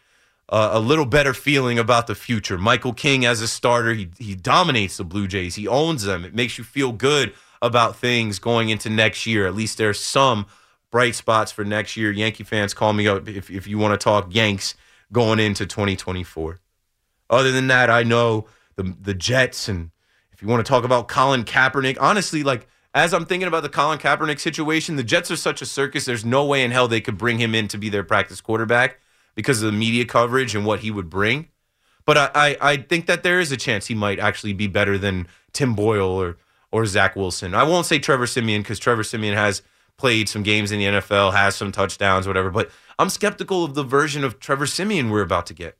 a 0.54 0.78
little 0.78 1.06
better 1.06 1.32
feeling 1.32 1.78
about 1.78 2.06
the 2.06 2.14
future. 2.14 2.58
Michael 2.58 2.92
King 2.92 3.24
as 3.24 3.40
a 3.40 3.48
starter, 3.48 3.94
he 3.94 4.10
he 4.18 4.34
dominates 4.34 4.98
the 4.98 5.04
Blue 5.04 5.26
Jays. 5.26 5.54
He 5.54 5.66
owns 5.66 6.02
them. 6.02 6.24
It 6.24 6.34
makes 6.34 6.58
you 6.58 6.64
feel 6.64 6.92
good 6.92 7.32
about 7.62 7.96
things 7.96 8.38
going 8.38 8.68
into 8.68 8.90
next 8.90 9.24
year. 9.24 9.46
At 9.46 9.54
least 9.54 9.78
there's 9.78 10.00
some 10.00 10.46
bright 10.92 11.16
spots 11.16 11.50
for 11.50 11.64
next 11.64 11.96
year. 11.96 12.12
Yankee 12.12 12.44
fans, 12.44 12.72
call 12.72 12.92
me 12.92 13.08
up 13.08 13.28
if 13.28 13.50
if 13.50 13.66
you 13.66 13.78
want 13.78 13.98
to 13.98 14.02
talk 14.02 14.32
Yanks 14.32 14.76
going 15.10 15.40
into 15.40 15.66
2024. 15.66 16.60
Other 17.28 17.50
than 17.50 17.66
that, 17.66 17.90
I 17.90 18.04
know 18.04 18.46
the 18.76 18.94
the 19.00 19.14
Jets 19.14 19.68
and 19.68 19.90
if 20.32 20.40
you 20.40 20.46
want 20.46 20.64
to 20.64 20.68
talk 20.70 20.84
about 20.84 21.08
Colin 21.08 21.42
Kaepernick, 21.42 21.96
honestly, 22.00 22.44
like 22.44 22.68
as 22.94 23.12
I'm 23.12 23.26
thinking 23.26 23.48
about 23.48 23.62
the 23.62 23.68
Colin 23.68 23.98
Kaepernick 23.98 24.38
situation, 24.38 24.94
the 24.94 25.02
Jets 25.02 25.30
are 25.30 25.36
such 25.36 25.62
a 25.62 25.66
circus. 25.66 26.04
There's 26.04 26.24
no 26.24 26.44
way 26.44 26.62
in 26.62 26.70
hell 26.70 26.86
they 26.86 27.00
could 27.00 27.18
bring 27.18 27.38
him 27.38 27.54
in 27.54 27.66
to 27.68 27.78
be 27.78 27.88
their 27.88 28.04
practice 28.04 28.40
quarterback 28.40 29.00
because 29.34 29.62
of 29.62 29.72
the 29.72 29.76
media 29.76 30.04
coverage 30.04 30.54
and 30.54 30.64
what 30.64 30.80
he 30.80 30.90
would 30.90 31.08
bring. 31.08 31.48
But 32.04 32.18
I, 32.18 32.30
I, 32.34 32.56
I 32.60 32.76
think 32.76 33.06
that 33.06 33.22
there 33.22 33.40
is 33.40 33.50
a 33.50 33.56
chance 33.56 33.86
he 33.86 33.94
might 33.94 34.18
actually 34.18 34.52
be 34.52 34.66
better 34.66 34.98
than 34.98 35.26
Tim 35.52 35.74
Boyle 35.74 36.08
or 36.08 36.36
or 36.70 36.86
Zach 36.86 37.16
Wilson. 37.16 37.54
I 37.54 37.64
won't 37.64 37.86
say 37.86 37.98
Trevor 37.98 38.26
Siemian 38.26 38.62
because 38.62 38.78
Trevor 38.78 39.04
Siemian 39.04 39.34
has 39.34 39.62
played 39.98 40.28
some 40.28 40.42
games 40.42 40.72
in 40.72 40.78
the 40.78 40.86
NFL, 40.86 41.32
has 41.32 41.54
some 41.54 41.72
touchdowns, 41.72 42.26
whatever. 42.26 42.50
But 42.50 42.70
I'm 42.98 43.08
skeptical 43.08 43.64
of 43.64 43.74
the 43.74 43.84
version 43.84 44.24
of 44.24 44.38
Trevor 44.38 44.66
Siemian 44.66 45.10
we're 45.10 45.22
about 45.22 45.46
to 45.46 45.54
get. 45.54 45.78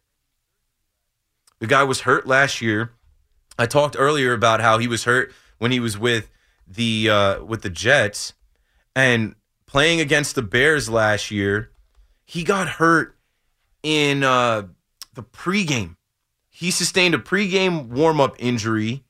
The 1.61 1.66
guy 1.66 1.83
was 1.83 2.02
hurt 2.02 2.26
last 2.26 2.61
year. 2.61 2.92
I 3.59 3.66
talked 3.66 3.97
earlier 3.99 4.33
about 4.33 4.61
how 4.61 4.78
he 4.78 4.88
was 4.88 5.04
hurt 5.04 5.33
when 5.59 5.71
he 5.71 5.81
was 5.81 5.99
with 5.99 6.31
the 6.66 7.11
uh, 7.11 7.45
with 7.45 7.62
the 7.62 7.71
Jets 7.71 8.35
and 8.97 9.35
playing 9.66 10.00
against 10.00 10.35
the 10.35 10.42
Bears 10.42 10.88
last 10.88 11.31
year. 11.31 11.71
He 12.25 12.45
got 12.45 12.69
hurt 12.69 13.16
in 13.83 14.25
uh, 14.25 14.69
the 15.14 15.23
pregame. 15.23 15.97
He 16.49 16.71
sustained 16.71 17.14
a 17.14 17.19
pregame 17.19 17.88
warm 17.88 18.21
up 18.21 18.37
injury. 18.38 19.04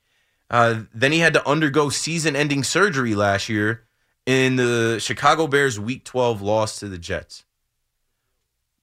Uh, 0.50 0.82
then 0.92 1.12
he 1.12 1.20
had 1.20 1.32
to 1.32 1.48
undergo 1.48 1.88
season 1.88 2.36
ending 2.36 2.62
surgery 2.62 3.14
last 3.14 3.48
year 3.48 3.86
in 4.26 4.56
the 4.56 4.98
Chicago 5.00 5.46
Bears 5.46 5.78
Week 5.78 6.04
12 6.04 6.42
loss 6.42 6.78
to 6.80 6.88
the 6.88 6.98
Jets, 6.98 7.44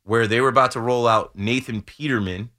where 0.03 0.27
they 0.27 0.41
were 0.41 0.49
about 0.49 0.71
to 0.71 0.81
roll 0.81 1.07
out 1.07 1.35
Nathan 1.35 1.81
Peterman, 1.81 2.49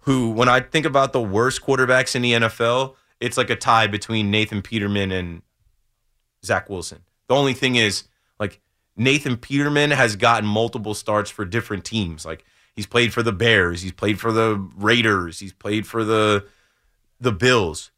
who, 0.00 0.30
when 0.30 0.48
I 0.48 0.60
think 0.60 0.86
about 0.86 1.12
the 1.12 1.22
worst 1.22 1.62
quarterbacks 1.62 2.16
in 2.16 2.22
the 2.22 2.32
NFL, 2.32 2.96
it's 3.20 3.36
like 3.36 3.50
a 3.50 3.56
tie 3.56 3.86
between 3.86 4.30
Nathan 4.30 4.62
Peterman 4.62 5.12
and 5.12 5.42
Zach 6.44 6.68
Wilson. 6.68 7.00
The 7.28 7.36
only 7.36 7.54
thing 7.54 7.76
is, 7.76 8.04
like, 8.40 8.60
Nathan 8.96 9.36
Peterman 9.36 9.90
has 9.90 10.16
gotten 10.16 10.48
multiple 10.48 10.94
starts 10.94 11.30
for 11.30 11.44
different 11.44 11.84
teams. 11.84 12.24
Like 12.24 12.44
he's 12.74 12.86
played 12.86 13.12
for 13.12 13.22
the 13.22 13.32
Bears, 13.32 13.82
he's 13.82 13.92
played 13.92 14.20
for 14.20 14.32
the 14.32 14.56
Raiders, 14.76 15.38
he's 15.38 15.52
played 15.52 15.86
for 15.86 16.04
the 16.04 16.46
the 17.20 17.32
Bills. 17.32 17.90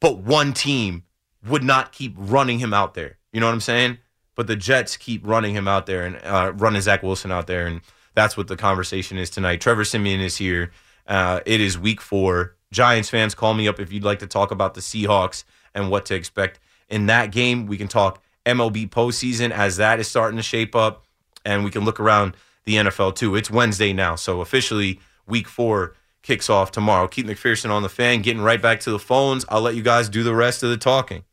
But 0.00 0.18
one 0.18 0.52
team 0.52 1.04
would 1.46 1.64
not 1.64 1.92
keep 1.92 2.14
running 2.16 2.58
him 2.58 2.72
out 2.72 2.94
there. 2.94 3.18
You 3.34 3.40
know 3.40 3.46
what 3.46 3.52
I'm 3.52 3.60
saying? 3.60 3.98
But 4.36 4.46
the 4.46 4.56
Jets 4.56 4.96
keep 4.96 5.26
running 5.26 5.54
him 5.54 5.66
out 5.66 5.86
there 5.86 6.04
and 6.06 6.16
uh, 6.24 6.52
running 6.54 6.80
Zach 6.80 7.02
Wilson 7.02 7.32
out 7.32 7.48
there, 7.48 7.66
and 7.66 7.80
that's 8.14 8.36
what 8.36 8.46
the 8.46 8.56
conversation 8.56 9.18
is 9.18 9.28
tonight. 9.28 9.60
Trevor 9.60 9.84
Siemian 9.84 10.20
is 10.20 10.36
here. 10.36 10.70
Uh, 11.06 11.40
it 11.44 11.60
is 11.60 11.76
Week 11.76 12.00
Four. 12.00 12.54
Giants 12.72 13.10
fans, 13.10 13.34
call 13.34 13.54
me 13.54 13.68
up 13.68 13.80
if 13.80 13.92
you'd 13.92 14.04
like 14.04 14.20
to 14.20 14.26
talk 14.26 14.52
about 14.52 14.74
the 14.74 14.80
Seahawks 14.80 15.44
and 15.74 15.90
what 15.90 16.06
to 16.06 16.14
expect 16.14 16.60
in 16.88 17.06
that 17.06 17.32
game. 17.32 17.66
We 17.66 17.76
can 17.76 17.88
talk 17.88 18.22
MLB 18.46 18.88
postseason 18.88 19.50
as 19.50 19.76
that 19.78 19.98
is 19.98 20.08
starting 20.08 20.36
to 20.36 20.42
shape 20.42 20.76
up, 20.76 21.04
and 21.44 21.64
we 21.64 21.70
can 21.70 21.84
look 21.84 21.98
around 21.98 22.36
the 22.64 22.76
NFL 22.76 23.16
too. 23.16 23.34
It's 23.34 23.50
Wednesday 23.50 23.92
now, 23.92 24.14
so 24.14 24.40
officially 24.40 25.00
week 25.26 25.48
four 25.48 25.94
kicks 26.22 26.48
off 26.48 26.70
tomorrow. 26.70 27.08
Keith 27.08 27.26
McPherson 27.26 27.70
on 27.70 27.82
the 27.82 27.88
fan, 27.88 28.22
getting 28.22 28.42
right 28.42 28.62
back 28.62 28.80
to 28.80 28.92
the 28.92 28.98
phones. 28.98 29.44
I'll 29.48 29.60
let 29.60 29.74
you 29.74 29.82
guys 29.82 30.08
do 30.08 30.22
the 30.22 30.34
rest 30.34 30.62
of 30.62 30.70
the 30.70 30.76
talking. 30.76 31.24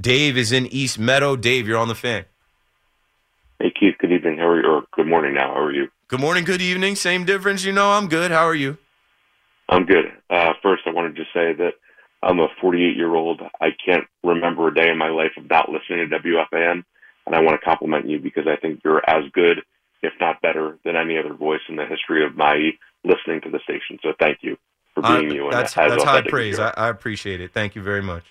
Dave 0.00 0.36
is 0.36 0.52
in 0.52 0.66
East 0.66 0.98
Meadow. 0.98 1.36
Dave, 1.36 1.66
you're 1.66 1.78
on 1.78 1.88
the 1.88 1.94
fan. 1.94 2.24
Hey 3.58 3.72
Keith, 3.78 3.94
good 3.98 4.12
evening. 4.12 4.38
How 4.38 4.48
are 4.48 4.60
you? 4.60 4.68
Or 4.68 4.82
good 4.92 5.06
morning 5.06 5.34
now. 5.34 5.54
How 5.54 5.60
are 5.60 5.72
you? 5.72 5.88
Good 6.08 6.20
morning, 6.20 6.44
good 6.44 6.60
evening. 6.60 6.94
Same 6.94 7.24
difference, 7.24 7.64
you 7.64 7.72
know. 7.72 7.90
I'm 7.92 8.08
good. 8.08 8.30
How 8.30 8.44
are 8.46 8.54
you? 8.54 8.76
I'm 9.68 9.86
good. 9.86 10.04
Uh, 10.30 10.52
first, 10.62 10.82
I 10.86 10.90
wanted 10.90 11.16
to 11.16 11.24
say 11.34 11.52
that 11.54 11.72
I'm 12.22 12.38
a 12.38 12.48
48 12.60 12.96
year 12.96 13.14
old. 13.14 13.40
I 13.60 13.68
can't 13.84 14.04
remember 14.22 14.68
a 14.68 14.74
day 14.74 14.90
in 14.90 14.98
my 14.98 15.08
life 15.08 15.32
of 15.36 15.48
not 15.48 15.70
listening 15.70 16.08
to 16.08 16.18
WFAN. 16.18 16.84
And 17.26 17.34
I 17.34 17.40
want 17.40 17.58
to 17.60 17.64
compliment 17.64 18.08
you 18.08 18.20
because 18.20 18.46
I 18.46 18.54
think 18.54 18.80
you're 18.84 19.02
as 19.10 19.24
good, 19.32 19.62
if 20.02 20.12
not 20.20 20.40
better, 20.42 20.78
than 20.84 20.94
any 20.94 21.18
other 21.18 21.34
voice 21.34 21.62
in 21.68 21.74
the 21.74 21.86
history 21.86 22.24
of 22.24 22.36
my 22.36 22.70
listening 23.04 23.40
to 23.40 23.50
the 23.50 23.58
station. 23.64 23.98
So 24.02 24.12
thank 24.20 24.38
you 24.42 24.56
for 24.94 25.02
being 25.02 25.30
Uh, 25.30 25.34
you. 25.34 25.44
And 25.44 25.52
that's 25.52 25.74
that's 25.74 26.04
high 26.04 26.20
praise. 26.20 26.60
I. 26.60 26.72
I 26.76 26.88
appreciate 26.88 27.40
it. 27.40 27.52
Thank 27.52 27.74
you 27.74 27.82
very 27.82 28.02
much. 28.02 28.24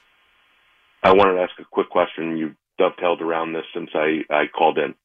I 1.06 1.14
wanted 1.14 1.34
to 1.34 1.42
ask 1.42 1.52
a 1.60 1.66
quick 1.70 1.92
question. 1.92 2.36
You 2.36 2.56
dovetailed 2.80 3.22
around 3.22 3.54
this 3.54 3.66
since 3.76 3.92
I, 3.94 4.22
I 4.32 4.46
called 4.48 4.80
in. 4.80 4.96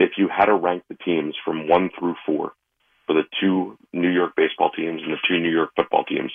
If 0.00 0.18
you 0.18 0.28
had 0.28 0.46
to 0.46 0.54
rank 0.54 0.82
the 0.88 0.96
teams 1.04 1.36
from 1.44 1.68
one 1.68 1.88
through 1.96 2.16
four 2.26 2.50
for 3.06 3.14
the 3.14 3.22
two 3.40 3.78
New 3.92 4.08
York 4.08 4.32
baseball 4.36 4.70
teams 4.70 5.00
and 5.04 5.12
the 5.12 5.18
two 5.28 5.38
New 5.38 5.52
York 5.52 5.70
football 5.76 6.02
teams, 6.02 6.32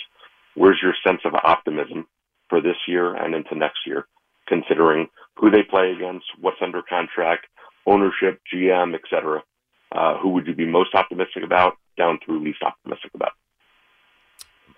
where's 0.55 0.79
your 0.81 0.93
sense 1.05 1.19
of 1.25 1.33
optimism 1.35 2.07
for 2.47 2.61
this 2.61 2.77
year 2.87 3.13
and 3.15 3.35
into 3.35 3.53
next 3.53 3.79
year, 3.85 4.05
considering 4.47 5.09
who 5.35 5.51
they 5.51 5.63
play 5.69 5.91
against, 5.91 6.27
what's 6.39 6.61
under 6.61 6.81
contract, 6.81 7.47
ownership, 7.85 8.39
GM, 8.53 8.93
et 8.93 9.01
cetera? 9.09 9.43
Uh, 9.91 10.17
who 10.19 10.29
would 10.29 10.47
you 10.47 10.55
be 10.55 10.65
most 10.65 10.95
optimistic 10.95 11.43
about 11.43 11.73
down 11.97 12.17
through 12.25 12.41
least 12.41 12.63
optimistic 12.63 13.11
about? 13.13 13.33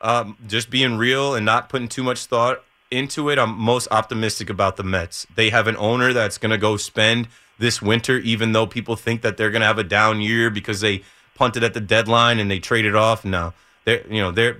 um, 0.01 0.37
just 0.47 0.69
being 0.69 0.97
real 0.97 1.35
and 1.35 1.45
not 1.45 1.69
putting 1.69 1.87
too 1.87 2.03
much 2.03 2.25
thought 2.25 2.63
into 2.91 3.29
it, 3.29 3.37
I'm 3.37 3.57
most 3.57 3.87
optimistic 3.91 4.49
about 4.49 4.77
the 4.77 4.83
Mets. 4.83 5.27
They 5.35 5.49
have 5.49 5.67
an 5.67 5.77
owner 5.77 6.13
that's 6.13 6.37
going 6.37 6.51
to 6.51 6.57
go 6.57 6.77
spend 6.77 7.27
this 7.59 7.81
winter, 7.81 8.17
even 8.17 8.51
though 8.51 8.67
people 8.67 8.95
think 8.95 9.21
that 9.21 9.37
they're 9.37 9.51
going 9.51 9.61
to 9.61 9.67
have 9.67 9.79
a 9.79 9.83
down 9.83 10.21
year 10.21 10.49
because 10.49 10.81
they 10.81 11.03
punted 11.35 11.63
at 11.63 11.73
the 11.73 11.81
deadline 11.81 12.39
and 12.39 12.49
they 12.49 12.59
traded 12.59 12.95
off. 12.95 13.25
No, 13.25 13.53
they're 13.85 14.05
you 14.07 14.21
know 14.21 14.31
they're 14.31 14.57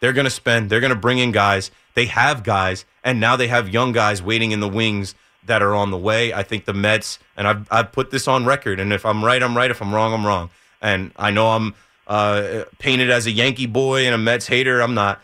they're 0.00 0.12
going 0.12 0.24
to 0.24 0.30
spend. 0.30 0.70
They're 0.70 0.80
going 0.80 0.92
to 0.92 0.98
bring 0.98 1.18
in 1.18 1.32
guys. 1.32 1.70
They 1.94 2.06
have 2.06 2.42
guys, 2.42 2.84
and 3.02 3.20
now 3.20 3.36
they 3.36 3.48
have 3.48 3.68
young 3.68 3.92
guys 3.92 4.22
waiting 4.22 4.52
in 4.52 4.60
the 4.60 4.68
wings 4.68 5.14
that 5.46 5.62
are 5.62 5.74
on 5.74 5.90
the 5.90 5.98
way. 5.98 6.32
I 6.32 6.42
think 6.42 6.64
the 6.64 6.74
Mets, 6.74 7.18
and 7.36 7.48
I've 7.48 7.66
I've 7.70 7.92
put 7.92 8.10
this 8.10 8.28
on 8.28 8.44
record, 8.44 8.80
and 8.80 8.92
if 8.92 9.06
I'm 9.06 9.24
right, 9.24 9.42
I'm 9.42 9.56
right. 9.56 9.70
If 9.70 9.80
I'm 9.80 9.94
wrong, 9.94 10.12
I'm 10.12 10.26
wrong. 10.26 10.50
And 10.82 11.12
I 11.16 11.30
know 11.30 11.50
I'm 11.50 11.74
uh, 12.06 12.64
painted 12.78 13.10
as 13.10 13.26
a 13.26 13.30
Yankee 13.30 13.66
boy 13.66 14.04
and 14.04 14.14
a 14.14 14.18
Mets 14.18 14.46
hater. 14.46 14.80
I'm 14.80 14.94
not. 14.94 15.20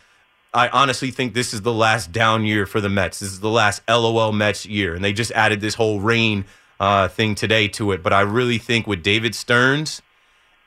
I 0.55 0.69
honestly 0.69 1.11
think 1.11 1.33
this 1.33 1.55
is 1.55 1.63
the 1.63 1.73
last 1.73 2.13
down 2.13 2.45
year 2.45 2.67
for 2.67 2.81
the 2.81 2.91
Mets. 2.91 3.21
This 3.21 3.31
is 3.31 3.41
the 3.41 3.49
last 3.49 3.83
LOL 3.89 4.33
Mets 4.33 4.67
year, 4.67 4.95
and 4.95 5.03
they 5.03 5.15
just 5.15 5.33
added 5.33 5.63
this 5.63 5.75
whole 5.75 6.01
rain 6.01 6.45
uh, 6.79 7.09
thing 7.09 7.35
today 7.35 7.69
to 7.69 7.93
it. 7.93 8.03
But 8.03 8.13
I 8.13 8.21
really 8.21 8.59
think 8.59 8.87
with 8.87 9.03
David 9.03 9.35
Stearns 9.35 10.03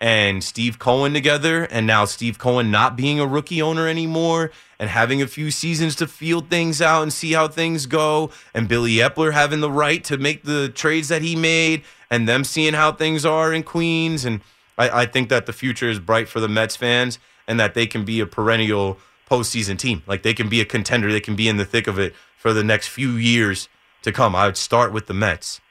and 0.01 0.43
Steve 0.43 0.79
Cohen 0.79 1.13
together, 1.13 1.65
and 1.65 1.85
now 1.85 2.05
Steve 2.05 2.39
Cohen 2.39 2.71
not 2.71 2.95
being 2.95 3.19
a 3.19 3.27
rookie 3.27 3.61
owner 3.61 3.87
anymore, 3.87 4.51
and 4.79 4.89
having 4.89 5.21
a 5.21 5.27
few 5.27 5.51
seasons 5.51 5.95
to 5.97 6.07
feel 6.07 6.41
things 6.41 6.81
out 6.81 7.03
and 7.03 7.13
see 7.13 7.33
how 7.33 7.47
things 7.47 7.85
go, 7.85 8.31
and 8.55 8.67
Billy 8.67 8.95
Eppler 8.95 9.33
having 9.33 9.61
the 9.61 9.71
right 9.71 10.03
to 10.05 10.17
make 10.17 10.43
the 10.43 10.67
trades 10.69 11.09
that 11.09 11.21
he 11.21 11.35
made, 11.35 11.83
and 12.09 12.27
them 12.27 12.43
seeing 12.43 12.73
how 12.73 12.91
things 12.91 13.23
are 13.23 13.53
in 13.53 13.61
Queens, 13.61 14.25
and 14.25 14.41
I, 14.79 15.01
I 15.01 15.05
think 15.05 15.29
that 15.29 15.45
the 15.45 15.53
future 15.53 15.89
is 15.89 15.99
bright 15.99 16.27
for 16.27 16.39
the 16.39 16.49
Mets 16.49 16.75
fans, 16.75 17.19
and 17.47 17.59
that 17.59 17.75
they 17.75 17.85
can 17.85 18.03
be 18.03 18.19
a 18.19 18.25
perennial 18.25 18.97
postseason 19.29 19.77
team. 19.77 20.03
Like 20.07 20.23
they 20.23 20.33
can 20.33 20.49
be 20.49 20.61
a 20.61 20.65
contender, 20.65 21.11
they 21.11 21.19
can 21.19 21.35
be 21.35 21.47
in 21.47 21.57
the 21.57 21.65
thick 21.65 21.87
of 21.87 21.99
it 21.99 22.13
for 22.37 22.53
the 22.53 22.63
next 22.63 22.87
few 22.87 23.11
years 23.11 23.69
to 24.03 24.11
come. 24.11 24.35
I 24.35 24.45
would 24.45 24.57
start 24.57 24.93
with 24.93 25.07
the 25.07 25.13
Mets. 25.13 25.61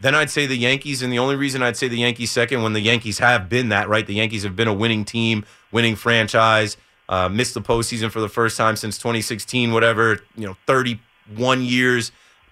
Then 0.00 0.14
I'd 0.16 0.30
say 0.30 0.46
the 0.46 0.56
Yankees, 0.56 1.00
and 1.00 1.12
the 1.12 1.18
only 1.20 1.36
reason 1.36 1.62
I'd 1.62 1.76
say 1.76 1.86
the 1.86 1.98
Yankees 1.98 2.32
second, 2.32 2.62
when 2.62 2.72
the 2.72 2.80
Yankees 2.80 3.20
have 3.20 3.48
been 3.48 3.68
that, 3.68 3.88
right? 3.88 4.04
The 4.04 4.14
Yankees 4.14 4.42
have 4.42 4.56
been 4.56 4.66
a 4.66 4.74
winning 4.74 5.04
team, 5.04 5.44
winning 5.70 5.94
franchise, 5.94 6.76
uh, 7.08 7.28
missed 7.28 7.54
the 7.54 7.60
postseason 7.60 8.10
for 8.10 8.20
the 8.20 8.28
first 8.28 8.56
time 8.56 8.74
since 8.74 8.98
2016, 8.98 9.72
whatever, 9.72 10.20
you 10.34 10.46
know, 10.46 10.56
31 10.66 11.62
years, 11.62 12.10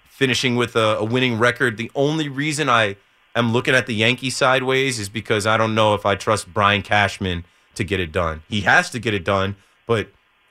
finishing 0.09 0.55
with 0.55 0.77
a, 0.77 0.99
a 0.99 1.05
winning 1.05 1.39
record. 1.39 1.77
The 1.77 1.91
only 1.97 2.29
reason 2.29 2.69
I 2.69 2.97
am 3.35 3.53
looking 3.53 3.75
at 3.75 3.87
the 3.87 3.95
Yankees 3.95 4.37
sideways 4.37 5.01
is 5.01 5.09
because 5.09 5.45
I 5.47 5.57
don't 5.57 5.75
know 5.75 5.95
if 5.95 6.07
I 6.07 6.15
trust 6.15 6.53
Brian 6.53 6.83
Cashman 6.83 7.45
to 7.75 7.83
get 7.83 7.99
it 7.99 8.13
done. 8.13 8.43
He 8.49 8.61
has 8.61 8.91
to 8.91 9.01
get 9.01 9.13
it 9.13 9.25
done, 9.25 9.57
but 9.87 10.09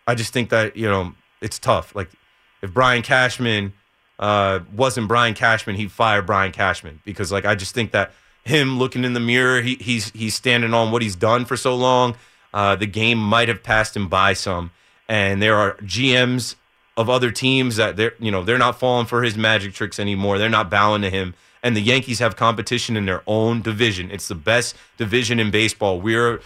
I 0.10 0.16
just 0.16 0.34
think 0.34 0.50
that, 0.50 0.76
you 0.76 0.90
know, 0.90 1.14
it's 1.42 1.60
tough. 1.60 1.96
Like, 1.96 2.10
if 2.62 2.74
Brian 2.74 3.02
Cashman 3.02 3.74
uh, 4.20 4.60
wasn't 4.76 5.08
Brian 5.08 5.34
Cashman, 5.34 5.76
he'd 5.76 5.92
fire 5.92 6.22
Brian 6.22 6.52
Cashman 6.52 7.02
because 7.06 7.32
like 7.32 7.46
I 7.46 7.56
just 7.56 7.74
think 7.74 7.92
that 7.92 8.12
him 8.44 8.78
looking 8.78 9.06
in 9.06 9.14
the 9.14 9.20
mirror, 9.20 9.62
he, 9.62 9.76
he's 9.76 10.12
he's 10.12 10.36
standing 10.36 10.74
on 10.74 10.92
what 10.92 11.02
he's 11.02 11.16
done 11.16 11.46
for 11.46 11.56
so 11.56 11.76
long. 11.76 12.16
Uh, 12.54 12.76
the 12.76 12.88
game 12.88 13.18
might 13.18 13.48
have 13.48 13.64
passed 13.64 13.96
him 13.96 14.10
by 14.10 14.34
some, 14.34 14.72
and 15.08 15.42
there 15.42 15.56
are 15.56 15.76
GMs 15.78 16.56
of 16.98 17.10
other 17.10 17.32
teams 17.32 17.78
that 17.78 17.96
they're 17.96 18.14
you 18.20 18.30
know 18.32 18.44
they're 18.44 18.58
not 18.58 18.78
falling 18.78 19.06
for 19.06 19.24
his 19.24 19.38
magic 19.38 19.74
tricks 19.74 20.00
anymore. 20.00 20.38
They're 20.38 20.50
not 20.50 20.70
bowing 20.70 21.02
to 21.04 21.10
him. 21.10 21.34
And 21.62 21.76
the 21.76 21.82
Yankees 21.82 22.20
have 22.20 22.38
competition 22.38 22.96
in 22.96 23.06
their 23.06 23.22
own 23.28 23.62
division. 23.62 24.12
It's 24.12 24.30
the 24.30 24.36
best 24.36 24.78
division 24.98 25.42
in 25.42 25.52
baseball. 25.52 26.00
We're 26.00 26.40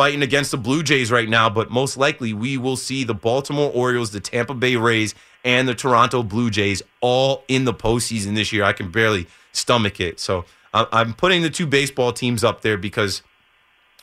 fighting 0.00 0.22
against 0.22 0.50
the 0.50 0.56
Blue 0.56 0.82
Jays 0.82 1.12
right 1.12 1.28
now, 1.28 1.50
but 1.50 1.70
most 1.70 1.98
likely 1.98 2.32
we 2.32 2.56
will 2.56 2.78
see 2.78 3.04
the 3.04 3.12
Baltimore 3.12 3.70
Orioles, 3.74 4.12
the 4.12 4.18
Tampa 4.18 4.54
Bay 4.54 4.74
Rays, 4.74 5.14
and 5.44 5.68
the 5.68 5.74
Toronto 5.74 6.22
Blue 6.22 6.48
Jays 6.48 6.80
all 7.02 7.44
in 7.48 7.66
the 7.66 7.74
postseason 7.74 8.34
this 8.34 8.50
year. 8.50 8.64
I 8.64 8.72
can 8.72 8.90
barely 8.90 9.26
stomach 9.52 10.00
it. 10.00 10.18
So 10.18 10.46
I'm 10.72 11.12
putting 11.12 11.42
the 11.42 11.50
two 11.50 11.66
baseball 11.66 12.14
teams 12.14 12.42
up 12.42 12.62
there 12.62 12.78
because, 12.78 13.20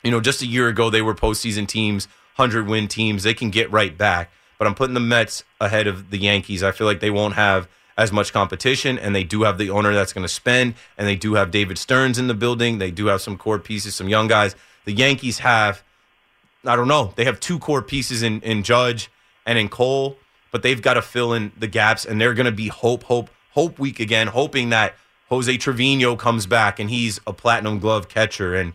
you 0.03 0.12
know, 0.12 0.21
just 0.21 0.43
a 0.43 0.45
year 0.45 0.67
ago 0.67 0.91
they 0.91 1.01
were 1.01 1.15
postseason 1.15 1.67
teams, 1.67 2.07
100 2.36 2.67
win 2.67 2.88
teams. 2.88 3.23
They 3.23 3.33
can 3.33 3.49
get 3.49 3.71
right 3.71 3.97
back. 3.97 4.31
But 4.60 4.67
I'm 4.67 4.75
putting 4.75 4.93
the 4.93 4.99
Mets 4.99 5.45
ahead 5.60 5.88
of 5.88 6.12
the 6.12 6.19
Yankees. 6.19 6.62
I 6.62 6.73
feel 6.73 6.86
like 6.86 6.99
they 6.99 7.10
won't 7.10 7.33
have 7.33 7.67
as 7.97 8.12
much 8.12 8.31
competition, 8.33 8.99
and 8.99 9.15
they 9.15 9.23
do 9.23 9.41
have 9.41 9.57
the 9.57 9.71
owner 9.71 9.95
that's 9.95 10.13
going 10.13 10.25
to 10.25 10.31
spend, 10.31 10.75
and 10.95 11.07
they 11.07 11.15
do 11.15 11.33
have 11.33 11.49
David 11.49 11.79
Stearns 11.79 12.19
in 12.19 12.27
the 12.27 12.36
building. 12.36 12.77
They 12.77 12.91
do 12.91 13.07
have 13.07 13.19
some 13.19 13.36
core 13.36 13.57
pieces, 13.57 13.95
some 13.95 14.07
young 14.07 14.27
guys. 14.27 14.55
The 14.86 14.93
Yankees 14.93 15.39
have 15.39 15.81
I 16.67 16.75
don't 16.75 16.88
know. 16.88 17.13
They 17.15 17.25
have 17.25 17.39
two 17.39 17.60
core 17.60 17.82
pieces 17.82 18.23
in, 18.23 18.41
in 18.41 18.63
Judge 18.63 19.10
and 19.45 19.58
in 19.58 19.69
Cole, 19.69 20.17
but 20.51 20.63
they've 20.63 20.82
got 20.82 20.95
to 20.95 21.01
fill 21.01 21.34
in 21.34 21.51
the 21.58 21.67
gaps, 21.67 22.06
and 22.06 22.19
they're 22.19 22.34
going 22.34 22.45
to 22.45 22.51
be 22.51 22.67
hope, 22.67 23.03
hope, 23.03 23.30
hope 23.51 23.80
week 23.80 23.99
again, 23.99 24.27
hoping 24.27 24.69
that 24.69 24.95
Jose 25.30 25.58
Trevino 25.58 26.15
comes 26.15 26.45
back 26.45 26.80
and 26.80 26.89
he's 26.89 27.19
a 27.27 27.34
platinum 27.34 27.80
glove 27.80 28.08
catcher, 28.10 28.56
and 28.56 28.73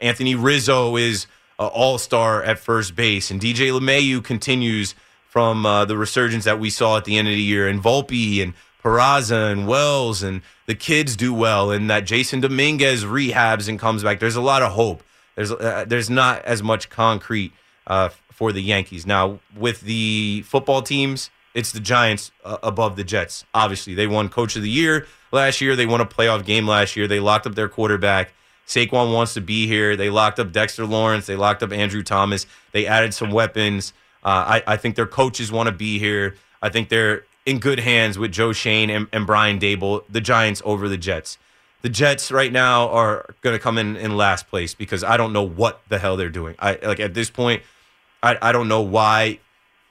Anthony 0.00 0.34
Rizzo 0.34 0.96
is 0.96 1.26
an 1.58 1.66
all 1.66 1.98
star 1.98 2.42
at 2.42 2.58
first 2.58 2.94
base, 2.94 3.30
and 3.30 3.40
DJ 3.40 3.70
LeMahieu 3.70 4.22
continues 4.22 4.94
from 5.28 5.66
uh, 5.66 5.84
the 5.84 5.96
resurgence 5.96 6.44
that 6.44 6.58
we 6.58 6.70
saw 6.70 6.96
at 6.96 7.04
the 7.04 7.18
end 7.18 7.28
of 7.28 7.34
the 7.34 7.40
year, 7.40 7.68
and 7.68 7.82
Volpe 7.82 8.42
and 8.42 8.54
Peraza 8.82 9.50
and 9.52 9.66
Wells, 9.66 10.22
and 10.22 10.42
the 10.66 10.74
kids 10.74 11.16
do 11.16 11.34
well, 11.34 11.70
and 11.70 11.90
that 11.90 12.04
Jasson 12.04 12.40
Dominguez 12.40 13.04
rehabs 13.04 13.68
and 13.68 13.78
comes 13.78 14.02
back. 14.02 14.20
There's 14.20 14.36
a 14.36 14.40
lot 14.40 14.62
of 14.62 14.72
hope. 14.72 15.02
There's 15.38 15.52
uh, 15.52 15.84
there's 15.86 16.10
not 16.10 16.44
as 16.44 16.64
much 16.64 16.90
concrete 16.90 17.52
uh, 17.86 18.08
for 18.32 18.50
the 18.50 18.60
Yankees 18.60 19.06
now 19.06 19.38
with 19.56 19.82
the 19.82 20.42
football 20.44 20.82
teams. 20.82 21.30
It's 21.54 21.70
the 21.70 21.78
Giants 21.78 22.32
uh, 22.44 22.58
above 22.60 22.96
the 22.96 23.04
Jets. 23.04 23.44
Obviously, 23.54 23.94
they 23.94 24.08
won 24.08 24.30
Coach 24.30 24.56
of 24.56 24.62
the 24.62 24.68
Year 24.68 25.06
last 25.30 25.60
year. 25.60 25.76
They 25.76 25.86
won 25.86 26.00
a 26.00 26.06
playoff 26.06 26.44
game 26.44 26.66
last 26.66 26.96
year. 26.96 27.06
They 27.06 27.20
locked 27.20 27.46
up 27.46 27.54
their 27.54 27.68
quarterback. 27.68 28.32
Saquon 28.66 29.14
wants 29.14 29.34
to 29.34 29.40
be 29.40 29.68
here. 29.68 29.94
They 29.94 30.10
locked 30.10 30.40
up 30.40 30.50
Dexter 30.50 30.84
Lawrence. 30.84 31.26
They 31.26 31.36
locked 31.36 31.62
up 31.62 31.72
Andrew 31.72 32.02
Thomas. 32.02 32.44
They 32.72 32.88
added 32.88 33.14
some 33.14 33.30
weapons. 33.30 33.92
Uh, 34.24 34.60
I, 34.66 34.72
I 34.72 34.76
think 34.76 34.96
their 34.96 35.06
coaches 35.06 35.52
want 35.52 35.68
to 35.68 35.72
be 35.72 36.00
here. 36.00 36.34
I 36.60 36.68
think 36.68 36.88
they're 36.88 37.26
in 37.46 37.60
good 37.60 37.78
hands 37.78 38.18
with 38.18 38.32
Joe 38.32 38.52
Schoen 38.52 38.90
and, 38.90 39.06
and 39.12 39.24
Brian 39.24 39.60
Daboll, 39.60 40.02
the 40.10 40.20
Giants 40.20 40.62
over 40.64 40.88
the 40.88 40.98
Jets. 40.98 41.38
The 41.82 41.88
Jets 41.88 42.32
right 42.32 42.52
now 42.52 42.88
are 42.88 43.34
going 43.40 43.54
to 43.54 43.60
come 43.60 43.78
in 43.78 43.96
in 43.96 44.16
last 44.16 44.48
place 44.48 44.74
because 44.74 45.04
I 45.04 45.16
don't 45.16 45.32
know 45.32 45.46
what 45.46 45.80
the 45.88 45.98
hell 45.98 46.16
they're 46.16 46.28
doing. 46.28 46.56
I 46.58 46.78
like 46.82 47.00
at 47.00 47.14
this 47.14 47.30
point, 47.30 47.62
I, 48.22 48.36
I 48.42 48.52
don't 48.52 48.66
know 48.66 48.80
why 48.80 49.38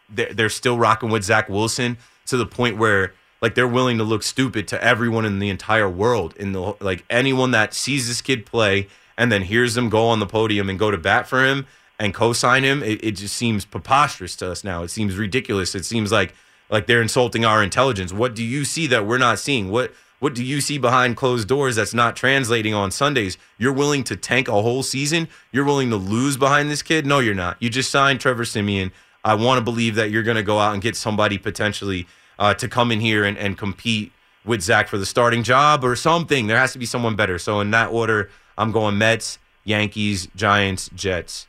they're, 0.09 0.33
they're 0.33 0.49
still 0.49 0.77
rocking 0.77 1.09
with 1.09 1.23
Zach 1.23 1.47
Wilson 1.47 1.97
to 2.25 2.37
the 2.37 2.45
point 2.45 2.77
where 2.77 3.13
like 3.41 3.55
they're 3.55 3.67
willing 3.67 3.97
to 3.99 4.03
look 4.03 4.23
stupid 4.23 4.67
to 4.69 4.83
everyone 4.83 5.25
in 5.25 5.39
the 5.39 5.49
entire 5.49 5.89
world. 5.89 6.35
In 6.37 6.51
the 6.51 6.75
like 6.81 7.05
anyone 7.09 7.51
that 7.51 7.73
sees 7.73 8.07
this 8.07 8.21
kid 8.21 8.45
play 8.45 8.87
and 9.17 9.31
then 9.31 9.43
hears 9.43 9.77
him 9.77 9.89
go 9.89 10.07
on 10.07 10.19
the 10.19 10.25
podium 10.25 10.69
and 10.69 10.77
go 10.77 10.91
to 10.91 10.97
bat 10.97 11.27
for 11.27 11.45
him 11.45 11.65
and 11.99 12.13
co-sign 12.13 12.63
him, 12.63 12.83
it, 12.83 13.03
it 13.03 13.11
just 13.11 13.35
seems 13.35 13.65
preposterous 13.65 14.35
to 14.37 14.51
us 14.51 14.63
now. 14.63 14.83
It 14.83 14.89
seems 14.89 15.15
ridiculous. 15.15 15.73
It 15.73 15.85
seems 15.85 16.11
like 16.11 16.33
like 16.69 16.85
they're 16.85 17.01
insulting 17.01 17.45
our 17.45 17.63
intelligence. 17.63 18.11
What 18.11 18.35
do 18.35 18.43
you 18.43 18.65
see 18.65 18.87
that 18.87 19.05
we're 19.05 19.17
not 19.17 19.39
seeing? 19.39 19.69
What 19.69 19.93
what 20.19 20.33
do 20.33 20.43
you 20.43 20.61
see 20.61 20.77
behind 20.77 21.15
closed 21.15 21.47
doors 21.47 21.75
that's 21.75 21.93
not 21.93 22.15
translating 22.15 22.73
on 22.73 22.89
Sundays? 22.89 23.37
You're 23.57 23.73
willing 23.73 24.03
to 24.05 24.15
tank 24.15 24.47
a 24.47 24.61
whole 24.61 24.81
season? 24.81 25.27
You're 25.51 25.65
willing 25.65 25.91
to 25.91 25.95
lose 25.95 26.37
behind 26.37 26.71
this 26.71 26.81
kid? 26.81 27.05
No, 27.05 27.19
you're 27.19 27.35
not. 27.35 27.61
You 27.61 27.69
just 27.69 27.91
signed 27.91 28.19
Trevor 28.19 28.43
Siemian. 28.43 28.91
I 29.23 29.35
want 29.35 29.59
to 29.59 29.63
believe 29.63 29.95
that 29.95 30.09
you're 30.09 30.23
going 30.23 30.37
to 30.37 30.43
go 30.43 30.57
out 30.57 30.73
and 30.73 30.81
get 30.81 30.95
somebody 30.95 31.37
potentially 31.37 32.07
uh, 32.39 32.53
to 32.55 32.67
come 32.67 32.91
in 32.91 32.99
here 32.99 33.25
and, 33.25 33.37
and 33.37 33.57
compete 33.57 34.11
with 34.43 34.61
Zach 34.61 34.87
for 34.87 34.97
the 34.97 35.05
starting 35.05 35.43
job 35.43 35.83
or 35.83 35.95
something. 35.95 36.47
There 36.47 36.57
has 36.57 36.73
to 36.73 36.79
be 36.79 36.85
someone 36.85 37.15
better. 37.15 37.37
So 37.37 37.59
in 37.59 37.69
that 37.71 37.91
order, 37.91 38.29
I'm 38.57 38.71
going 38.71 38.97
Mets, 38.97 39.37
Yankees, 39.65 40.27
Giants, 40.35 40.89
Jets. 40.95 41.47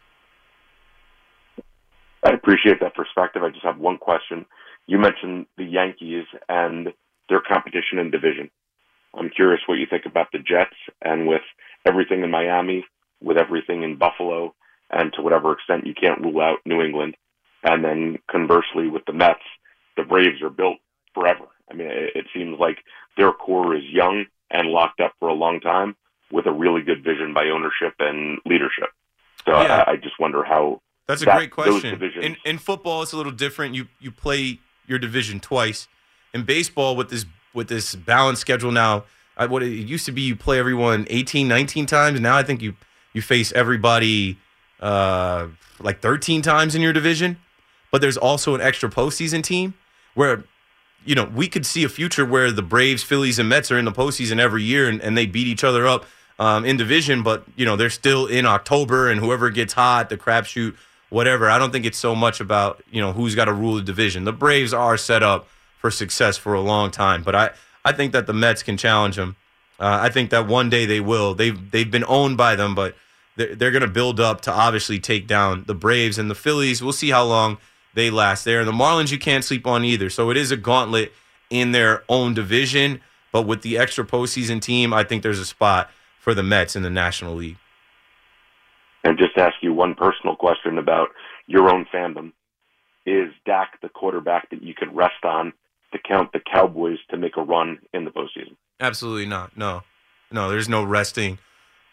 I 2.24 2.32
appreciate 2.32 2.80
that 2.80 2.94
perspective. 2.94 3.42
I 3.42 3.50
just 3.50 3.64
have 3.64 3.78
one 3.78 3.96
question. 3.96 4.44
You 4.86 4.98
mentioned 4.98 5.46
the 5.56 5.64
Yankees 5.64 6.24
and 6.48 6.88
their 7.28 7.40
competition 7.40 7.98
in 7.98 8.10
division. 8.10 8.50
I'm 9.28 9.34
curious 9.34 9.60
what 9.66 9.78
you 9.78 9.86
think 9.88 10.06
about 10.06 10.28
the 10.32 10.38
Jets 10.38 10.74
and 11.02 11.26
with 11.28 11.42
everything 11.84 12.22
in 12.22 12.30
Miami, 12.30 12.86
with 13.20 13.36
everything 13.36 13.82
in 13.82 13.96
Buffalo, 13.96 14.54
and 14.90 15.12
to 15.14 15.22
whatever 15.22 15.52
extent 15.52 15.86
you 15.86 15.92
can't 15.92 16.20
rule 16.22 16.40
out 16.40 16.58
New 16.64 16.80
England. 16.80 17.14
And 17.62 17.84
then 17.84 18.18
conversely 18.30 18.88
with 18.88 19.04
the 19.06 19.12
Mets, 19.12 19.40
the 19.98 20.02
Braves 20.04 20.40
are 20.42 20.48
built 20.50 20.78
forever. 21.12 21.44
I 21.70 21.74
mean, 21.74 21.88
it, 21.88 22.12
it 22.14 22.26
seems 22.34 22.58
like 22.58 22.78
their 23.18 23.32
core 23.32 23.76
is 23.76 23.82
young 23.90 24.24
and 24.50 24.68
locked 24.68 25.00
up 25.00 25.12
for 25.18 25.28
a 25.28 25.34
long 25.34 25.60
time 25.60 25.94
with 26.32 26.46
a 26.46 26.52
really 26.52 26.80
good 26.80 27.04
vision 27.04 27.34
by 27.34 27.48
ownership 27.48 27.94
and 27.98 28.38
leadership. 28.46 28.88
So 29.44 29.52
Yeah. 29.60 29.84
I, 29.86 29.92
I 29.92 29.96
just 29.96 30.18
wonder 30.18 30.42
how 30.42 30.80
That's 31.06 31.20
a 31.20 31.26
that- 31.26 31.36
great 31.36 31.50
question. 31.50 32.02
In 32.22 32.36
in 32.46 32.56
football, 32.56 33.02
it's 33.02 33.12
a 33.12 33.16
little 33.18 33.32
different. 33.32 33.74
You 33.74 33.88
you 34.00 34.10
play 34.10 34.58
your 34.86 34.98
division 34.98 35.38
twice. 35.38 35.86
In 36.32 36.44
baseball, 36.44 36.96
with 36.96 37.10
this 37.10 37.26
with 37.54 37.68
this 37.68 37.94
balanced 37.94 38.40
schedule 38.42 38.70
now, 38.70 39.04
What 39.46 39.62
it 39.62 39.68
used 39.68 40.06
to 40.06 40.12
be, 40.12 40.22
you 40.22 40.36
play 40.36 40.58
everyone 40.58 41.06
18, 41.10 41.46
19 41.46 41.86
times. 41.86 42.20
Now 42.20 42.36
I 42.36 42.42
think 42.42 42.62
you 42.62 42.74
you 43.12 43.22
face 43.22 43.52
everybody 43.52 44.38
uh, 44.80 45.48
like 45.80 46.00
13 46.00 46.42
times 46.42 46.74
in 46.74 46.82
your 46.82 46.92
division. 46.92 47.38
But 47.90 48.00
there's 48.02 48.18
also 48.18 48.54
an 48.54 48.60
extra 48.60 48.90
postseason 48.90 49.42
team 49.42 49.74
where 50.14 50.44
you 51.04 51.14
know, 51.14 51.24
we 51.24 51.48
could 51.48 51.64
see 51.64 51.84
a 51.84 51.88
future 51.88 52.24
where 52.24 52.50
the 52.50 52.62
Braves, 52.62 53.02
Phillies, 53.02 53.38
and 53.38 53.48
Mets 53.48 53.70
are 53.70 53.78
in 53.78 53.84
the 53.84 53.92
postseason 53.92 54.38
every 54.38 54.62
year 54.62 54.88
and, 54.88 55.00
and 55.00 55.16
they 55.16 55.26
beat 55.26 55.46
each 55.46 55.64
other 55.64 55.86
up 55.86 56.04
um, 56.38 56.64
in 56.64 56.76
division, 56.76 57.22
but, 57.22 57.44
you 57.56 57.64
know, 57.64 57.76
they're 57.76 57.90
still 57.90 58.26
in 58.26 58.46
October 58.46 59.10
and 59.10 59.20
whoever 59.20 59.50
gets 59.50 59.72
hot, 59.72 60.08
the 60.08 60.16
crapshoot, 60.16 60.76
whatever. 61.08 61.48
I 61.48 61.58
don't 61.58 61.72
think 61.72 61.86
it's 61.86 61.98
so 61.98 62.14
much 62.14 62.40
about, 62.40 62.82
you 62.90 63.00
know, 63.00 63.12
who's 63.12 63.34
got 63.34 63.46
to 63.46 63.52
rule 63.52 63.76
the 63.76 63.82
division. 63.82 64.24
The 64.24 64.32
Braves 64.32 64.74
are 64.74 64.96
set 64.96 65.22
up 65.22 65.48
for 65.78 65.90
success 65.90 66.36
for 66.36 66.54
a 66.54 66.60
long 66.60 66.90
time, 66.90 67.22
but 67.22 67.34
I, 67.34 67.50
I 67.88 67.92
think 67.92 68.12
that 68.12 68.26
the 68.26 68.34
Mets 68.34 68.62
can 68.62 68.76
challenge 68.76 69.16
them. 69.16 69.36
Uh, 69.80 69.98
I 70.02 70.08
think 70.10 70.30
that 70.30 70.46
one 70.46 70.68
day 70.68 70.84
they 70.86 71.00
will. 71.00 71.34
They've, 71.34 71.70
they've 71.70 71.90
been 71.90 72.04
owned 72.06 72.36
by 72.36 72.54
them, 72.56 72.74
but 72.74 72.96
they're, 73.36 73.54
they're 73.54 73.70
going 73.70 73.82
to 73.82 73.88
build 74.00 74.20
up 74.20 74.40
to 74.42 74.52
obviously 74.52 74.98
take 74.98 75.26
down 75.26 75.64
the 75.66 75.74
Braves 75.74 76.18
and 76.18 76.28
the 76.30 76.34
Phillies. 76.34 76.82
We'll 76.82 76.92
see 76.92 77.10
how 77.10 77.24
long 77.24 77.58
they 77.94 78.10
last 78.10 78.44
there. 78.44 78.60
And 78.60 78.68
the 78.68 78.72
Marlins, 78.72 79.10
you 79.10 79.18
can't 79.18 79.44
sleep 79.44 79.66
on 79.66 79.84
either. 79.84 80.10
So 80.10 80.30
it 80.30 80.36
is 80.36 80.50
a 80.50 80.56
gauntlet 80.56 81.12
in 81.48 81.72
their 81.72 82.04
own 82.08 82.34
division. 82.34 83.00
But 83.32 83.42
with 83.42 83.62
the 83.62 83.78
extra 83.78 84.04
postseason 84.04 84.60
team, 84.60 84.92
I 84.92 85.04
think 85.04 85.22
there's 85.22 85.38
a 85.38 85.46
spot 85.46 85.90
for 86.18 86.34
the 86.34 86.42
Mets 86.42 86.76
in 86.76 86.82
the 86.82 86.90
National 86.90 87.34
League. 87.34 87.56
and 89.04 89.16
just 89.18 89.36
ask 89.38 89.54
you 89.62 89.72
one 89.72 89.94
personal 89.94 90.36
question 90.36 90.78
about 90.78 91.08
your 91.46 91.70
own 91.70 91.86
fandom. 91.92 92.32
Is 93.06 93.32
Dak 93.46 93.80
the 93.80 93.88
quarterback 93.88 94.50
that 94.50 94.62
you 94.62 94.74
could 94.74 94.94
rest 94.94 95.24
on 95.24 95.54
to 95.92 95.98
count 95.98 96.32
the 96.32 96.40
Cowboys 96.40 96.98
to 97.10 97.16
make 97.16 97.36
a 97.36 97.42
run 97.42 97.78
in 97.92 98.04
the 98.04 98.10
postseason? 98.10 98.56
Absolutely 98.80 99.26
not. 99.26 99.56
No, 99.56 99.82
no. 100.30 100.48
There's 100.48 100.68
no 100.68 100.84
resting 100.84 101.38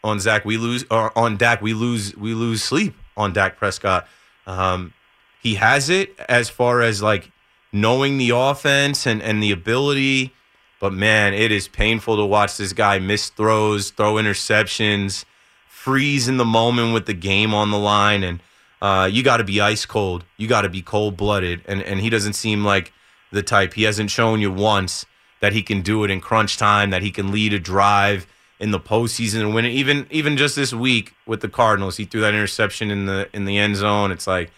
on 0.03 0.19
Zach. 0.19 0.45
We 0.45 0.57
lose 0.57 0.85
or 0.91 1.17
on 1.17 1.37
Dak. 1.37 1.61
We 1.61 1.73
lose. 1.73 2.15
We 2.15 2.33
lose 2.33 2.63
sleep 2.63 2.95
on 3.17 3.33
Dak 3.33 3.57
Prescott. 3.57 4.07
Um, 4.45 4.93
he 5.41 5.55
has 5.55 5.89
it 5.89 6.19
as 6.29 6.49
far 6.49 6.81
as 6.81 7.01
like 7.01 7.31
knowing 7.71 8.17
the 8.17 8.31
offense 8.31 9.05
and 9.05 9.21
and 9.21 9.41
the 9.41 9.51
ability, 9.51 10.33
but 10.79 10.93
man, 10.93 11.33
it 11.33 11.51
is 11.51 11.67
painful 11.67 12.17
to 12.17 12.25
watch 12.25 12.57
this 12.57 12.73
guy 12.73 12.99
miss 12.99 13.29
throws, 13.29 13.91
throw 13.91 14.15
interceptions, 14.15 15.25
freeze 15.67 16.27
in 16.27 16.37
the 16.37 16.45
moment 16.45 16.93
with 16.93 17.05
the 17.05 17.13
game 17.13 17.53
on 17.53 17.71
the 17.71 17.77
line, 17.77 18.23
and 18.23 18.39
uh, 18.81 19.09
you 19.11 19.23
got 19.23 19.37
to 19.37 19.43
be 19.43 19.61
ice 19.61 19.85
cold. 19.85 20.25
You 20.37 20.47
got 20.47 20.61
to 20.61 20.69
be 20.69 20.81
cold 20.81 21.17
blooded, 21.17 21.61
and 21.65 21.81
and 21.81 21.99
he 21.99 22.09
doesn't 22.09 22.33
seem 22.33 22.63
like 22.63 22.91
the 23.35 23.43
type. 23.43 23.73
He 23.73 23.83
hasn't 23.83 24.09
shown 24.09 24.41
you 24.41 24.51
once 24.51 25.05
that 25.41 25.53
he 25.53 25.61
can 25.61 25.81
do 25.81 26.03
it 26.03 26.09
in 26.09 26.21
crunch 26.21 26.57
time, 26.57 26.89
that 26.89 27.03
he 27.03 27.11
can 27.11 27.31
lead 27.31 27.53
a 27.53 27.59
drive 27.59 28.25
in 28.59 28.71
the 28.71 28.79
postseason 28.79 29.41
and 29.41 29.53
win 29.53 29.65
it. 29.65 29.69
Even 29.69 30.07
even 30.09 30.37
just 30.37 30.55
this 30.55 30.73
week 30.73 31.13
with 31.27 31.41
the 31.41 31.49
Cardinals, 31.49 31.97
he 31.97 32.05
threw 32.05 32.21
that 32.21 32.33
interception 32.33 32.89
in 32.89 33.05
the 33.05 33.29
in 33.33 33.45
the 33.45 33.57
end 33.57 33.75
zone. 33.75 34.11
It's 34.11 34.27
like 34.27 34.51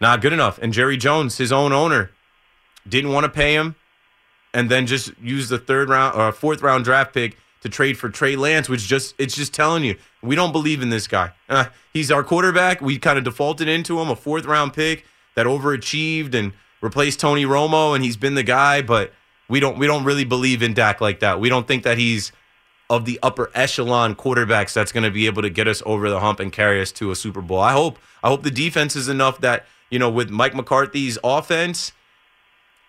not 0.00 0.20
good 0.20 0.32
enough. 0.32 0.58
And 0.58 0.72
Jerry 0.72 0.96
Jones, 0.96 1.38
his 1.38 1.52
own 1.52 1.72
owner, 1.72 2.10
didn't 2.86 3.12
want 3.12 3.24
to 3.24 3.30
pay 3.30 3.54
him, 3.54 3.76
and 4.52 4.70
then 4.70 4.86
just 4.86 5.12
used 5.20 5.48
the 5.48 5.58
third 5.58 5.88
round 5.88 6.20
or 6.20 6.32
fourth 6.32 6.60
round 6.60 6.84
draft 6.84 7.14
pick 7.14 7.38
to 7.62 7.68
trade 7.68 7.96
for 7.96 8.08
Trey 8.08 8.36
Lance, 8.36 8.68
which 8.68 8.82
just 8.82 9.14
it's 9.18 9.34
just 9.34 9.54
telling 9.54 9.84
you 9.84 9.96
we 10.22 10.34
don't 10.34 10.52
believe 10.52 10.82
in 10.82 10.90
this 10.90 11.06
guy. 11.06 11.32
Uh, 11.48 11.66
he's 11.92 12.10
our 12.10 12.24
quarterback. 12.24 12.80
We 12.80 12.98
kind 12.98 13.18
of 13.18 13.24
defaulted 13.24 13.68
into 13.68 14.00
him, 14.00 14.10
a 14.10 14.16
fourth 14.16 14.44
round 14.44 14.74
pick 14.74 15.06
that 15.34 15.46
overachieved 15.46 16.34
and 16.34 16.52
replaced 16.80 17.20
Tony 17.20 17.44
Romo, 17.44 17.94
and 17.94 18.04
he's 18.04 18.16
been 18.16 18.34
the 18.34 18.42
guy. 18.42 18.82
But 18.82 19.12
we 19.48 19.60
don't 19.60 19.78
we 19.78 19.86
don't 19.86 20.04
really 20.04 20.24
believe 20.24 20.62
in 20.62 20.74
Dak 20.74 21.00
like 21.00 21.20
that. 21.20 21.40
We 21.40 21.48
don't 21.48 21.68
think 21.68 21.82
that 21.84 21.98
he's 21.98 22.32
of 22.88 23.04
the 23.04 23.18
upper 23.22 23.50
echelon 23.54 24.14
quarterbacks 24.14 24.72
that's 24.72 24.92
going 24.92 25.02
to 25.04 25.10
be 25.10 25.26
able 25.26 25.42
to 25.42 25.50
get 25.50 25.66
us 25.66 25.82
over 25.84 26.08
the 26.08 26.20
hump 26.20 26.38
and 26.38 26.52
carry 26.52 26.80
us 26.80 26.92
to 26.92 27.10
a 27.10 27.16
Super 27.16 27.40
Bowl. 27.42 27.60
I 27.60 27.72
hope 27.72 27.98
I 28.22 28.28
hope 28.28 28.42
the 28.42 28.50
defense 28.50 28.96
is 28.96 29.08
enough 29.08 29.40
that 29.40 29.66
you 29.90 29.98
know 29.98 30.10
with 30.10 30.30
Mike 30.30 30.54
McCarthy's 30.54 31.18
offense 31.24 31.92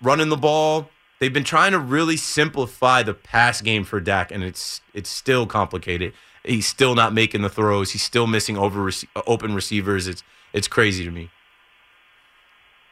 running 0.01 0.29
the 0.29 0.37
ball. 0.37 0.89
They've 1.19 1.33
been 1.33 1.43
trying 1.43 1.71
to 1.71 1.79
really 1.79 2.15
simplify 2.15 3.01
the 3.01 3.15
pass 3.15 3.61
game 3.61 3.83
for 3.83 3.99
Dak, 3.99 4.31
and 4.31 4.43
it's 4.43 4.81
it's 4.93 5.09
still 5.09 5.47
complicated. 5.47 6.13
He's 6.43 6.67
still 6.67 6.95
not 6.95 7.13
making 7.13 7.41
the 7.41 7.49
throws. 7.49 7.91
He's 7.91 8.03
still 8.03 8.27
missing 8.27 8.57
over 8.57 8.79
rece- 8.79 9.07
open 9.25 9.55
receivers. 9.55 10.07
It's 10.07 10.23
it's 10.53 10.67
crazy 10.67 11.03
to 11.03 11.11
me. 11.11 11.31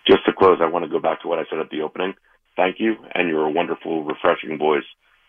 Just 0.07 0.25
to 0.25 0.33
close, 0.33 0.59
I 0.61 0.69
want 0.69 0.85
to 0.85 0.91
go 0.91 0.99
back 0.99 1.21
to 1.21 1.27
what 1.27 1.39
I 1.39 1.43
said 1.49 1.59
at 1.59 1.69
the 1.69 1.81
opening. 1.81 2.13
Thank 2.55 2.77
you, 2.79 2.95
and 3.13 3.27
you're 3.27 3.45
a 3.45 3.51
wonderful, 3.51 4.03
refreshing 4.03 4.57
voice 4.57 4.85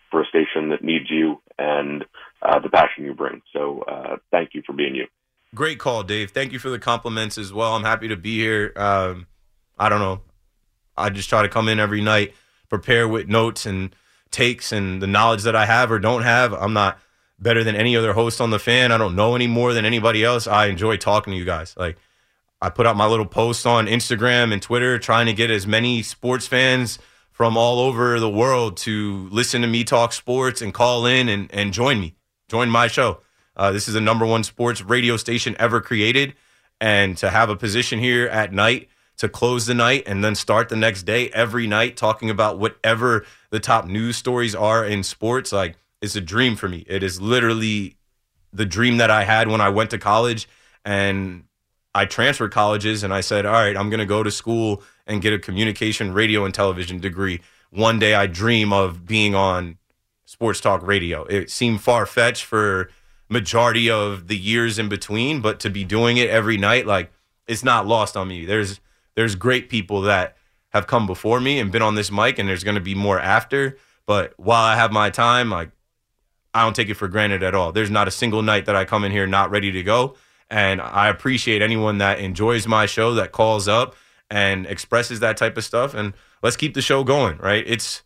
for 0.09 0.21
a 0.21 0.25
station 0.25 0.69
that 0.69 0.83
needs 0.83 1.09
you 1.09 1.41
and 1.57 2.05
uh, 2.41 2.59
the 2.59 2.69
passion 2.69 3.03
you 3.03 3.13
bring. 3.13 3.41
So 3.51 3.81
uh, 3.81 4.17
thank 4.31 4.51
you 4.53 4.61
for 4.65 4.73
being 4.73 4.95
you. 4.95 5.07
Great 5.55 5.79
call, 5.79 6.03
Dave. 6.03 6.31
Thank 6.31 6.53
you 6.53 6.59
for 6.59 6.69
the 6.69 6.79
compliments 6.79 7.37
as 7.37 7.51
well. 7.51 7.73
I'm 7.75 7.83
happy 7.83 8.07
to 8.09 8.15
be 8.15 8.37
here. 8.37 8.73
Um, 8.75 9.27
I 9.77 9.89
don't 9.89 9.99
know. 9.99 10.21
I 10.95 11.09
just 11.09 11.29
try 11.29 11.41
to 11.41 11.49
come 11.49 11.67
in 11.69 11.79
every 11.79 12.01
night, 12.01 12.33
prepare 12.69 13.07
with 13.07 13.27
notes 13.27 13.65
and 13.65 13.95
takes 14.31 14.71
and 14.71 15.01
the 15.01 15.07
knowledge 15.07 15.43
that 15.43 15.55
I 15.55 15.65
have 15.65 15.91
or 15.91 15.99
don't 15.99 16.23
have. 16.23 16.53
I'm 16.53 16.73
not 16.73 16.99
better 17.39 17.63
than 17.63 17.75
any 17.75 17.95
other 17.95 18.13
host 18.13 18.41
on 18.41 18.49
the 18.49 18.59
fan. 18.59 18.91
I 18.91 18.97
don't 18.97 19.15
know 19.15 19.35
any 19.35 19.47
more 19.47 19.73
than 19.73 19.85
anybody 19.85 20.23
else. 20.23 20.47
I 20.47 20.67
enjoy 20.67 20.97
talking 20.97 21.31
to 21.31 21.37
you 21.37 21.45
guys. 21.45 21.75
Like 21.77 21.97
I 22.61 22.69
put 22.69 22.87
out 22.87 22.95
my 22.95 23.05
little 23.05 23.25
posts 23.25 23.65
on 23.65 23.85
Instagram 23.85 24.51
and 24.51 24.61
Twitter 24.61 24.97
trying 24.97 25.27
to 25.27 25.33
get 25.33 25.51
as 25.51 25.67
many 25.67 26.01
sports 26.01 26.47
fans 26.47 26.97
from 27.31 27.55
all 27.55 27.79
over 27.79 28.19
the 28.19 28.29
world 28.29 28.77
to 28.77 29.29
listen 29.31 29.61
to 29.61 29.67
me 29.67 29.83
talk 29.83 30.11
sports 30.11 30.61
and 30.61 30.73
call 30.73 31.05
in 31.05 31.29
and, 31.29 31.53
and 31.53 31.71
join 31.71 31.99
me, 31.99 32.15
join 32.49 32.69
my 32.69 32.87
show. 32.87 33.21
Uh, 33.55 33.71
this 33.71 33.87
is 33.87 33.93
the 33.93 34.01
number 34.01 34.25
one 34.25 34.43
sports 34.43 34.81
radio 34.81 35.17
station 35.17 35.55
ever 35.59 35.79
created. 35.81 36.33
And 36.81 37.17
to 37.17 37.29
have 37.29 37.49
a 37.49 37.55
position 37.55 37.99
here 37.99 38.27
at 38.27 38.53
night 38.53 38.89
to 39.17 39.29
close 39.29 39.65
the 39.65 39.73
night 39.73 40.03
and 40.05 40.23
then 40.23 40.35
start 40.35 40.69
the 40.69 40.75
next 40.75 41.03
day 41.03 41.29
every 41.29 41.67
night 41.67 41.97
talking 41.97 42.29
about 42.29 42.59
whatever 42.59 43.25
the 43.49 43.59
top 43.59 43.85
news 43.85 44.15
stories 44.15 44.53
are 44.55 44.85
in 44.85 45.03
sports, 45.03 45.51
like 45.51 45.75
it's 46.01 46.15
a 46.15 46.21
dream 46.21 46.55
for 46.55 46.69
me. 46.69 46.85
It 46.87 47.01
is 47.01 47.19
literally 47.19 47.97
the 48.53 48.65
dream 48.65 48.97
that 48.97 49.11
I 49.11 49.23
had 49.23 49.47
when 49.47 49.61
I 49.61 49.69
went 49.69 49.89
to 49.91 49.97
college 49.97 50.47
and 50.85 51.43
I 51.93 52.05
transferred 52.05 52.51
colleges 52.51 53.03
and 53.03 53.13
I 53.13 53.21
said, 53.21 53.45
all 53.45 53.53
right, 53.53 53.75
I'm 53.75 53.89
going 53.89 53.99
to 53.99 54.05
go 54.05 54.23
to 54.23 54.31
school 54.31 54.83
and 55.05 55.21
get 55.21 55.33
a 55.33 55.39
communication, 55.39 56.13
radio, 56.13 56.45
and 56.45 56.53
television 56.53 56.99
degree. 56.99 57.41
One 57.71 57.99
day 57.99 58.13
I 58.13 58.27
dream 58.27 58.71
of 58.71 59.05
being 59.05 59.35
on 59.35 59.77
sports 60.25 60.61
talk 60.61 60.85
radio. 60.85 61.23
It 61.25 61.49
seemed 61.49 61.81
far 61.81 62.05
fetched 62.05 62.43
for 62.43 62.89
majority 63.29 63.89
of 63.89 64.27
the 64.27 64.37
years 64.37 64.77
in 64.79 64.89
between, 64.89 65.41
but 65.41 65.59
to 65.61 65.69
be 65.69 65.83
doing 65.83 66.17
it 66.17 66.29
every 66.29 66.57
night, 66.57 66.85
like 66.85 67.11
it's 67.47 67.63
not 67.63 67.87
lost 67.87 68.15
on 68.15 68.27
me. 68.27 68.45
There's 68.45 68.79
there's 69.15 69.35
great 69.35 69.69
people 69.69 70.01
that 70.01 70.37
have 70.69 70.85
come 70.85 71.07
before 71.07 71.39
me 71.39 71.59
and 71.59 71.71
been 71.71 71.81
on 71.81 71.95
this 71.95 72.11
mic, 72.11 72.37
and 72.37 72.47
there's 72.47 72.63
going 72.63 72.75
to 72.75 72.81
be 72.81 72.93
more 72.95 73.19
after. 73.19 73.77
But 74.05 74.33
while 74.37 74.63
I 74.63 74.75
have 74.75 74.91
my 74.91 75.09
time, 75.09 75.49
like 75.49 75.71
I 76.53 76.63
don't 76.63 76.75
take 76.75 76.89
it 76.89 76.95
for 76.95 77.07
granted 77.07 77.43
at 77.43 77.55
all. 77.55 77.71
There's 77.71 77.91
not 77.91 78.07
a 78.07 78.11
single 78.11 78.41
night 78.41 78.65
that 78.65 78.75
I 78.75 78.85
come 78.85 79.03
in 79.03 79.11
here 79.11 79.27
not 79.27 79.49
ready 79.49 79.71
to 79.71 79.83
go. 79.83 80.15
And 80.49 80.81
I 80.81 81.09
appreciate 81.09 81.61
anyone 81.61 81.97
that 81.97 82.19
enjoys 82.19 82.67
my 82.67 82.85
show, 82.85 83.13
that 83.15 83.31
calls 83.31 83.67
up 83.67 83.95
and 84.29 84.65
expresses 84.65 85.19
that 85.19 85.37
type 85.37 85.57
of 85.57 85.63
stuff. 85.63 85.93
And 85.93 86.13
let's 86.41 86.55
keep 86.55 86.73
the 86.73 86.81
show 86.81 87.03
going, 87.03 87.37
right? 87.37 87.63
It's 87.67 88.03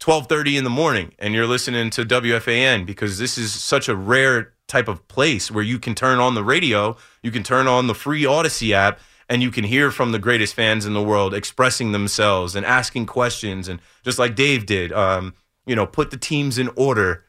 12:30 0.00 0.56
in 0.56 0.64
the 0.64 0.70
morning 0.70 1.12
and 1.18 1.34
you're 1.34 1.46
listening 1.46 1.90
to 1.90 2.04
WFAN 2.04 2.86
because 2.86 3.18
this 3.18 3.36
is 3.36 3.52
such 3.52 3.88
a 3.88 3.96
rare 3.96 4.52
type 4.68 4.86
of 4.86 5.06
place 5.08 5.50
where 5.50 5.64
you 5.64 5.78
can 5.78 5.94
turn 5.94 6.18
on 6.18 6.34
the 6.34 6.44
radio, 6.44 6.96
you 7.22 7.30
can 7.30 7.42
turn 7.42 7.66
on 7.66 7.86
the 7.86 7.94
free 7.94 8.24
Odyssey 8.24 8.72
app 8.74 9.00
and 9.28 9.42
you 9.42 9.50
can 9.50 9.64
hear 9.64 9.90
from 9.90 10.12
the 10.12 10.18
greatest 10.18 10.54
fans 10.54 10.86
in 10.86 10.94
the 10.94 11.02
world 11.02 11.34
expressing 11.34 11.92
themselves 11.92 12.54
and 12.54 12.64
asking 12.64 13.06
questions 13.06 13.68
and 13.68 13.80
just 14.04 14.18
like 14.18 14.34
Dave 14.34 14.66
did, 14.66 14.92
um, 14.92 15.34
you 15.66 15.74
know, 15.74 15.86
put 15.86 16.10
the 16.10 16.16
teams 16.16 16.58
in 16.58 16.70
order 16.76 17.24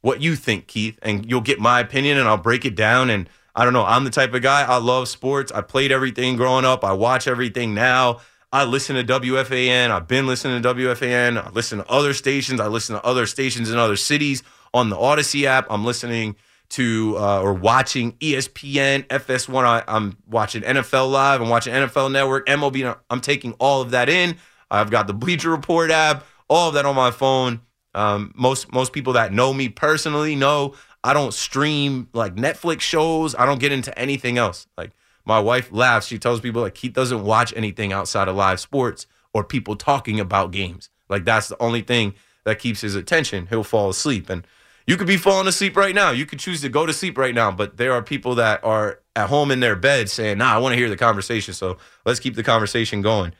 what 0.00 0.20
you 0.20 0.36
think, 0.36 0.66
Keith, 0.66 0.98
and 1.00 1.28
you'll 1.30 1.40
get 1.40 1.58
my 1.58 1.80
opinion 1.80 2.18
and 2.18 2.28
I'll 2.28 2.36
break 2.36 2.66
it 2.66 2.74
down. 2.74 3.08
And 3.08 3.28
I 3.54 3.64
don't 3.64 3.72
know, 3.72 3.84
I'm 3.84 4.04
the 4.04 4.10
type 4.10 4.34
of 4.34 4.42
guy, 4.42 4.62
I 4.62 4.76
love 4.78 5.08
sports. 5.08 5.52
I 5.52 5.60
played 5.60 5.92
everything 5.92 6.36
growing 6.36 6.64
up, 6.64 6.84
I 6.84 6.92
watch 6.92 7.26
everything 7.28 7.74
now. 7.74 8.20
I 8.54 8.62
listen 8.62 8.94
to 8.94 9.02
WFAN. 9.02 9.90
I've 9.90 10.06
been 10.06 10.28
listening 10.28 10.62
to 10.62 10.74
WFAN. 10.74 11.44
I 11.44 11.50
listen 11.50 11.78
to 11.78 11.90
other 11.90 12.14
stations. 12.14 12.60
I 12.60 12.68
listen 12.68 12.94
to 12.94 13.04
other 13.04 13.26
stations 13.26 13.68
in 13.68 13.78
other 13.78 13.96
cities 13.96 14.44
on 14.72 14.90
the 14.90 14.96
Odyssey 14.96 15.48
app. 15.48 15.66
I'm 15.70 15.84
listening 15.84 16.36
to 16.70 17.16
uh, 17.18 17.40
or 17.40 17.52
watching 17.52 18.12
ESPN, 18.12 19.08
FS1. 19.08 19.64
I, 19.64 19.82
I'm 19.88 20.16
watching 20.28 20.62
NFL 20.62 21.10
Live. 21.10 21.40
I'm 21.42 21.48
watching 21.48 21.72
NFL 21.74 22.12
Network, 22.12 22.46
MLB. 22.46 22.96
I'm 23.10 23.20
taking 23.20 23.54
all 23.54 23.82
of 23.82 23.90
that 23.90 24.08
in. 24.08 24.36
I've 24.70 24.90
got 24.90 25.08
the 25.08 25.14
Bleacher 25.14 25.50
Report 25.50 25.90
app, 25.90 26.24
all 26.48 26.68
of 26.68 26.74
that 26.74 26.86
on 26.86 26.94
my 26.94 27.10
phone. 27.10 27.60
Um, 27.94 28.32
most 28.36 28.72
most 28.72 28.92
people 28.92 29.12
that 29.14 29.32
know 29.32 29.52
me 29.52 29.68
personally 29.68 30.34
know 30.34 30.74
I 31.04 31.12
don't 31.12 31.34
stream 31.34 32.08
like 32.14 32.34
Netflix 32.34 32.80
shows. 32.80 33.34
I 33.34 33.44
don't 33.44 33.60
get 33.60 33.72
into 33.72 33.96
anything 33.96 34.38
else. 34.38 34.66
Like 34.78 34.92
my 35.26 35.38
wife 35.38 35.68
laughs. 35.70 36.06
She 36.06 36.18
tells 36.18 36.40
people 36.40 36.62
like 36.62 36.78
he 36.78 36.88
doesn't 36.88 37.22
watch 37.22 37.52
anything 37.54 37.92
outside 37.92 38.26
of 38.26 38.36
live 38.36 38.58
sports 38.58 39.06
or 39.34 39.44
people 39.44 39.76
talking 39.76 40.18
about 40.18 40.50
games. 40.50 40.88
Like 41.10 41.26
that's 41.26 41.48
the 41.48 41.62
only 41.62 41.82
thing 41.82 42.14
that 42.44 42.58
keeps 42.58 42.80
his 42.80 42.94
attention. 42.94 43.48
He'll 43.48 43.64
fall 43.64 43.90
asleep 43.90 44.30
and 44.30 44.46
you 44.86 44.96
could 44.96 45.06
be 45.06 45.18
falling 45.18 45.46
asleep 45.46 45.76
right 45.76 45.94
now. 45.94 46.10
You 46.10 46.24
could 46.26 46.38
choose 46.38 46.62
to 46.62 46.68
go 46.70 46.86
to 46.86 46.92
sleep 46.92 47.16
right 47.18 47.34
now, 47.34 47.50
but 47.50 47.76
there 47.76 47.92
are 47.92 48.02
people 48.02 48.34
that 48.36 48.64
are 48.64 49.00
at 49.14 49.28
home 49.28 49.50
in 49.50 49.60
their 49.60 49.76
bed 49.76 50.10
saying, 50.10 50.38
"Nah, 50.38 50.54
I 50.54 50.58
want 50.58 50.72
to 50.72 50.76
hear 50.76 50.90
the 50.90 50.96
conversation." 50.96 51.54
So 51.54 51.76
let's 52.04 52.20
keep 52.20 52.34
the 52.34 52.42
conversation 52.42 53.02
going. 53.02 53.32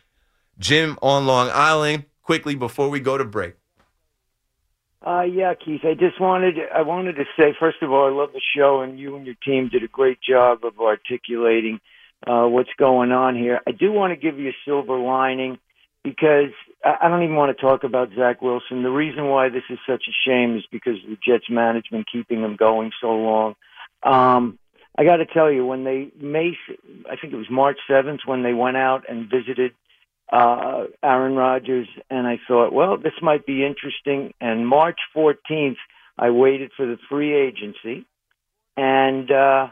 Jim 0.58 0.98
on 1.02 1.26
Long 1.26 1.50
Island, 1.52 2.04
quickly 2.22 2.54
before 2.54 2.88
we 2.88 3.00
go 3.00 3.18
to 3.18 3.24
break. 3.24 3.56
Uh, 5.04 5.22
yeah, 5.22 5.52
Keith. 5.54 5.82
I 5.84 5.92
just 5.92 6.18
wanted 6.18 6.54
I 6.74 6.82
wanted 6.82 7.16
to 7.16 7.24
say 7.38 7.54
first 7.60 7.82
of 7.82 7.92
all, 7.92 8.06
I 8.06 8.10
love 8.10 8.32
the 8.32 8.40
show, 8.56 8.80
and 8.80 8.98
you 8.98 9.16
and 9.16 9.26
your 9.26 9.34
team 9.44 9.68
did 9.68 9.82
a 9.82 9.88
great 9.88 10.18
job 10.26 10.64
of 10.64 10.80
articulating 10.80 11.78
uh, 12.26 12.46
what's 12.46 12.70
going 12.78 13.12
on 13.12 13.36
here. 13.36 13.60
I 13.66 13.72
do 13.72 13.92
want 13.92 14.12
to 14.12 14.16
give 14.16 14.38
you 14.38 14.48
a 14.48 14.56
silver 14.64 14.98
lining 14.98 15.58
because 16.02 16.52
I 16.82 17.08
don't 17.08 17.22
even 17.22 17.36
want 17.36 17.54
to 17.54 17.62
talk 17.62 17.84
about 17.84 18.10
Zach 18.16 18.40
Wilson. 18.40 18.82
The 18.82 18.90
reason 18.90 19.26
why 19.28 19.50
this 19.50 19.62
is 19.68 19.78
such 19.86 20.04
a 20.08 20.28
shame 20.28 20.56
is 20.56 20.64
because 20.72 20.96
the 21.06 21.18
Jets 21.26 21.50
management 21.50 22.06
keeping 22.10 22.42
him 22.42 22.56
going 22.56 22.90
so 23.00 23.08
long. 23.08 23.54
Um, 24.02 24.58
I 24.96 25.04
got 25.04 25.16
to 25.16 25.26
tell 25.26 25.50
you, 25.50 25.66
when 25.66 25.84
they 25.84 26.12
May, 26.18 26.56
I 27.10 27.16
think 27.16 27.34
it 27.34 27.36
was 27.36 27.50
March 27.50 27.78
seventh 27.86 28.20
when 28.24 28.42
they 28.42 28.54
went 28.54 28.78
out 28.78 29.04
and 29.08 29.28
visited 29.28 29.72
uh, 30.32 30.84
Aaron 31.02 31.34
Rodgers, 31.34 31.88
and 32.10 32.26
I 32.26 32.40
thought, 32.48 32.72
well, 32.72 32.96
this 32.96 33.12
might 33.22 33.46
be 33.46 33.64
interesting. 33.64 34.32
And 34.40 34.66
March 34.66 34.98
fourteenth, 35.12 35.78
I 36.18 36.30
waited 36.30 36.70
for 36.76 36.86
the 36.86 36.98
free 37.08 37.34
agency, 37.34 38.06
and 38.76 39.30
uh, 39.30 39.68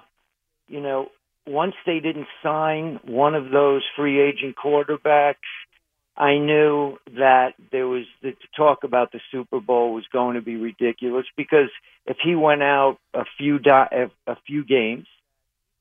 you 0.69 0.81
know, 0.81 1.09
once 1.47 1.75
they 1.87 2.01
didn't 2.01 2.29
sign 2.43 3.01
one 3.05 3.35
of 3.35 3.51
those 3.51 3.83
free 3.97 4.21
agent 4.21 4.57
quarterbacks 4.63 5.37
I 6.17 6.37
knew 6.37 6.99
that 7.17 7.55
there 7.71 7.89
was 7.89 8.05
the 8.23 8.35
talk 8.55 8.85
about 8.85 9.13
the 9.13 9.21
Super 9.31 9.61
Bowl 9.61 9.95
was 9.95 10.05
going 10.13 10.35
to 10.35 10.43
be 10.43 10.57
ridiculous 10.57 11.25
because 11.37 11.71
if 12.07 12.19
he 12.23 12.35
went 12.35 12.63
out 12.63 12.99
a 13.15 13.25
few 13.39 13.59
di- 13.59 14.09
a 14.27 14.37
few 14.47 14.65
games, 14.65 15.07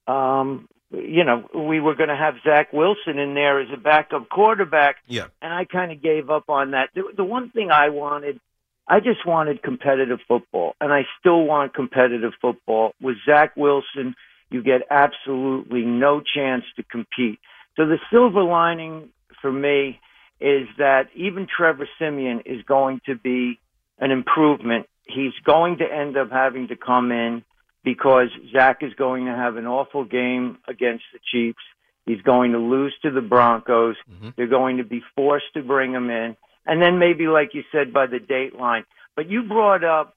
um, 0.08 0.70
you 0.92 1.24
know, 1.24 1.48
we 1.54 1.80
were 1.80 1.96
going 1.96 2.10
to 2.10 2.16
have 2.16 2.36
Zach 2.44 2.74
Wilson 2.74 3.18
in 3.18 3.34
there 3.34 3.62
as 3.62 3.70
a 3.74 3.78
backup 3.78 4.30
quarterback. 4.30 4.98
Yeah, 5.08 5.28
and 5.42 5.54
I 5.54 5.66
kind 5.66 5.92
of 5.92 6.02
gave 6.02 6.30
up 6.30 6.50
on 6.50 6.72
that. 6.72 6.90
The, 6.94 7.04
the 7.16 7.24
one 7.24 7.50
thing 7.50 7.72
I 7.72 7.90
wanted, 7.90 8.40
I 8.88 9.00
just 9.00 9.26
wanted 9.26 9.64
competitive 9.64 10.20
football, 10.28 10.76
and 10.82 10.92
I 10.92 11.04
still 11.20 11.44
want 11.44 11.74
competitive 11.74 12.34
football. 12.42 12.94
With 13.02 13.18
Zach 13.26 13.56
Wilson, 13.56 14.16
you 14.50 14.62
get 14.62 14.82
absolutely 14.90 15.84
no 15.84 16.22
chance 16.22 16.66
to 16.76 16.84
compete. 16.84 17.40
So 17.78 17.86
the 17.86 17.98
silver 18.12 18.44
lining 18.44 19.10
for 19.42 19.52
me 19.52 20.00
is 20.42 20.68
that 20.78 21.04
even 21.16 21.48
Trevor 21.48 21.88
Siemian 21.98 22.42
is 22.46 22.64
going 22.64 23.00
to 23.06 23.16
be 23.16 23.60
an 23.98 24.12
improvement. 24.12 24.88
He's 25.08 25.34
going 25.46 25.78
to 25.78 25.86
end 25.86 26.18
up 26.18 26.32
having 26.32 26.68
to 26.68 26.76
come 26.76 27.12
in 27.12 27.44
because 27.84 28.28
Zach 28.52 28.80
is 28.82 28.94
going 28.94 29.26
to 29.26 29.36
have 29.36 29.58
an 29.58 29.66
awful 29.66 30.06
game 30.06 30.58
against 30.68 31.04
the 31.14 31.20
Chiefs. 31.32 31.64
He's 32.06 32.22
going 32.22 32.52
to 32.54 32.58
lose 32.58 32.94
to 33.04 33.12
the 33.12 33.22
Broncos. 33.22 33.96
Mm-hmm. 34.10 34.30
They're 34.36 34.48
going 34.48 34.78
to 34.78 34.84
be 34.84 35.02
forced 35.16 35.54
to 35.56 35.64
bring 35.64 35.94
him 35.94 36.10
in. 36.10 36.36
And 36.66 36.82
then 36.82 37.00
maybe, 37.00 37.28
like 37.28 37.54
you 37.54 37.64
said, 37.72 37.94
by 37.94 38.08
the 38.08 38.20
date 38.20 38.56
line. 38.56 38.86
But 39.16 39.30
you 39.30 39.44
brought 39.44 39.84
up 39.84 40.16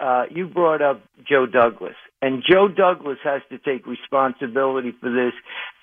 uh, 0.00 0.24
you 0.30 0.46
brought 0.46 0.80
up 0.80 1.02
Joe 1.28 1.46
Douglas, 1.46 1.96
and 2.22 2.42
Joe 2.48 2.68
Douglas 2.68 3.18
has 3.22 3.42
to 3.50 3.58
take 3.58 3.86
responsibility 3.86 4.92
for 4.98 5.10
this. 5.10 5.32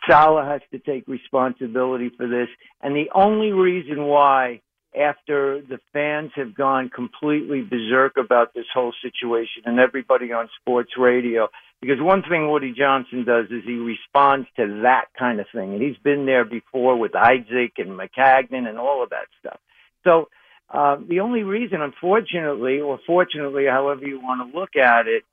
Saleh 0.10 0.46
has 0.46 0.62
to 0.72 0.80
take 0.80 1.08
responsibility 1.08 2.10
for 2.18 2.28
this, 2.28 2.48
and 2.82 2.96
the 2.96 3.12
only 3.14 3.52
reason 3.52 4.06
why, 4.06 4.62
after 4.98 5.62
the 5.62 5.80
fans 5.94 6.32
have 6.36 6.56
gone 6.56 6.90
completely 6.90 7.62
berserk 7.62 8.18
about 8.18 8.54
this 8.54 8.66
whole 8.74 8.94
situation, 9.02 9.64
and 9.66 9.80
everybody 9.80 10.32
on 10.32 10.50
sports 10.60 10.92
radio, 10.98 11.48
because 11.82 11.98
one 12.00 12.24
thing 12.24 12.50
Woody 12.50 12.74
Johnson 12.78 13.24
does 13.24 13.46
is 13.52 13.64
he 13.66 13.76
responds 13.76 14.48
to 14.58 14.82
that 14.84 15.06
kind 15.18 15.40
of 15.40 15.46
thing, 15.54 15.74
and 15.74 15.82
he's 15.82 15.98
been 16.04 16.26
there 16.26 16.46
before 16.46 16.98
with 16.98 17.12
Idzik 17.12 17.74
and 17.78 17.98
Maccagnan 17.98 18.68
and 18.68 18.78
all 18.78 19.04
of 19.04 19.12
that 19.12 19.28
stuff. 19.40 19.60
So 20.04 20.30
uh, 20.70 20.98
the 21.08 21.20
only 21.20 21.44
reason, 21.44 21.82
unfortunately, 21.82 22.80
or 22.80 23.00
fortunately, 23.06 23.66
however 23.66 24.06
you 24.06 24.20
want 24.20 24.52
to 24.52 24.60
look 24.60 24.76
at 24.76 25.08
it, 25.08 25.24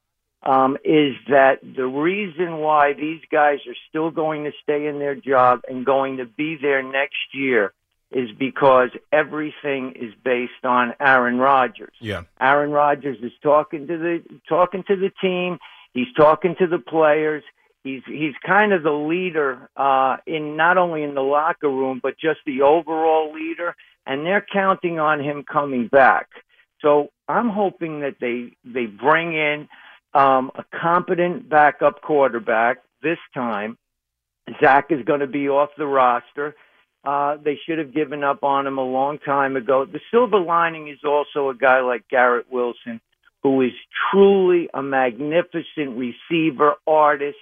um, 0.42 0.76
is 0.84 1.14
that 1.28 1.60
the 1.62 1.86
reason 1.86 2.58
why 2.58 2.92
these 2.92 3.20
guys 3.32 3.60
are 3.66 3.76
still 3.88 4.10
going 4.10 4.44
to 4.44 4.50
stay 4.62 4.86
in 4.86 4.98
their 4.98 5.14
job 5.14 5.60
and 5.66 5.86
going 5.86 6.18
to 6.18 6.26
be 6.26 6.58
there 6.60 6.82
next 6.82 7.32
year 7.32 7.72
is 8.10 8.30
because 8.38 8.90
everything 9.12 9.94
is 9.96 10.12
based 10.24 10.64
on 10.64 10.94
Aaron 11.00 11.38
Rodgers. 11.38 11.94
Yeah. 12.00 12.22
Aaron 12.40 12.70
Rodgers 12.70 13.18
is 13.22 13.32
talking 13.42 13.86
to 13.86 13.98
the 13.98 14.22
talking 14.48 14.84
to 14.88 14.96
the 14.96 15.10
team. 15.20 15.58
He's 15.92 16.12
talking 16.16 16.54
to 16.58 16.66
the 16.66 16.78
players. 16.78 17.42
He's 17.82 18.02
he's 18.06 18.34
kind 18.46 18.72
of 18.72 18.82
the 18.82 18.92
leader 18.92 19.68
uh, 19.76 20.16
in 20.26 20.56
not 20.56 20.78
only 20.78 21.02
in 21.02 21.14
the 21.14 21.22
locker 21.22 21.68
room 21.68 22.00
but 22.02 22.18
just 22.18 22.40
the 22.46 22.62
overall 22.62 23.32
leader 23.32 23.74
and 24.06 24.24
they're 24.24 24.46
counting 24.52 24.98
on 24.98 25.20
him 25.20 25.44
coming 25.50 25.88
back. 25.88 26.28
So 26.80 27.10
I'm 27.28 27.48
hoping 27.48 28.00
that 28.00 28.16
they 28.20 28.52
they 28.64 28.86
bring 28.86 29.34
in 29.34 29.68
um, 30.12 30.50
a 30.54 30.64
competent 30.78 31.48
backup 31.48 32.02
quarterback 32.02 32.78
this 33.02 33.18
time. 33.32 33.78
Zach 34.60 34.86
is 34.90 35.04
going 35.04 35.20
to 35.20 35.26
be 35.26 35.48
off 35.48 35.70
the 35.78 35.86
roster. 35.86 36.54
Uh, 37.04 37.36
they 37.36 37.58
should 37.66 37.78
have 37.78 37.92
given 37.92 38.24
up 38.24 38.42
on 38.42 38.66
him 38.66 38.78
a 38.78 38.84
long 38.84 39.18
time 39.18 39.56
ago. 39.56 39.84
The 39.84 40.00
silver 40.10 40.40
lining 40.40 40.88
is 40.88 41.00
also 41.04 41.50
a 41.50 41.54
guy 41.54 41.80
like 41.80 42.08
Garrett 42.08 42.46
Wilson, 42.50 43.00
who 43.42 43.60
is 43.60 43.72
truly 44.10 44.70
a 44.72 44.82
magnificent 44.82 45.98
receiver 45.98 46.74
artist. 46.86 47.36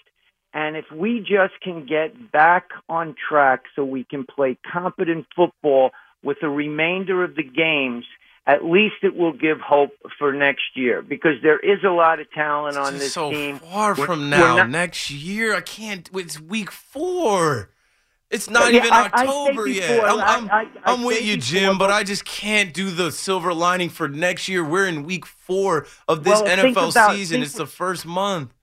And 0.53 0.77
if 0.77 0.87
we 0.93 1.21
just 1.21 1.61
can 1.63 1.87
get 1.87 2.33
back 2.33 2.71
on 2.89 3.15
track 3.29 3.63
so 3.77 3.85
we 3.85 4.05
can 4.05 4.27
play 4.27 4.59
competent 4.73 5.27
football 5.35 5.91
with 6.25 6.39
the 6.41 6.49
remainder 6.49 7.23
of 7.23 7.37
the 7.37 7.45
games, 7.45 8.05
at 8.47 8.65
least 8.65 8.97
it 9.03 9.15
will 9.15 9.33
give 9.33 9.61
hope 9.61 9.93
for 10.19 10.33
next 10.33 10.63
year 10.75 11.03
because 11.03 11.35
there 11.43 11.61
is 11.61 11.79
a 11.85 11.91
lot 11.91 12.19
of 12.19 12.31
talent 12.33 12.77
on 12.77 12.95
this 12.99 13.15
so 13.15 13.31
team. 13.31 13.61
Far 13.61 13.95
we're, 13.95 14.07
from 14.07 14.29
now, 14.29 14.57
not, 14.57 14.71
next 14.71 15.11
year, 15.11 15.55
I 15.55 15.61
can't. 15.61 16.11
It's 16.13 16.41
week 16.41 16.73
four. 16.73 17.71
It's 18.33 18.49
not 18.49 18.73
yeah, 18.73 18.79
even 18.79 18.93
I, 18.93 19.05
October 19.05 19.69
I 19.69 19.71
yet. 19.71 20.05
I'm, 20.05 20.21
I'm, 20.21 20.51
I, 20.51 20.67
I'm 20.85 21.05
with 21.05 21.23
you, 21.23 21.37
Jim, 21.37 21.77
but 21.77 21.91
I 21.91 22.03
just 22.03 22.25
can't 22.25 22.73
do 22.73 22.91
the 22.91 23.13
silver 23.13 23.53
lining 23.53 23.91
for 23.91 24.09
next 24.09 24.49
year. 24.49 24.65
We're 24.65 24.89
in 24.89 25.03
week 25.03 25.27
four 25.27 25.87
of 26.09 26.25
this 26.25 26.41
well, 26.41 26.57
NFL 26.57 26.91
about, 26.93 27.15
season. 27.15 27.43
It's 27.43 27.53
the 27.53 27.67
first 27.67 28.07
month. 28.07 28.55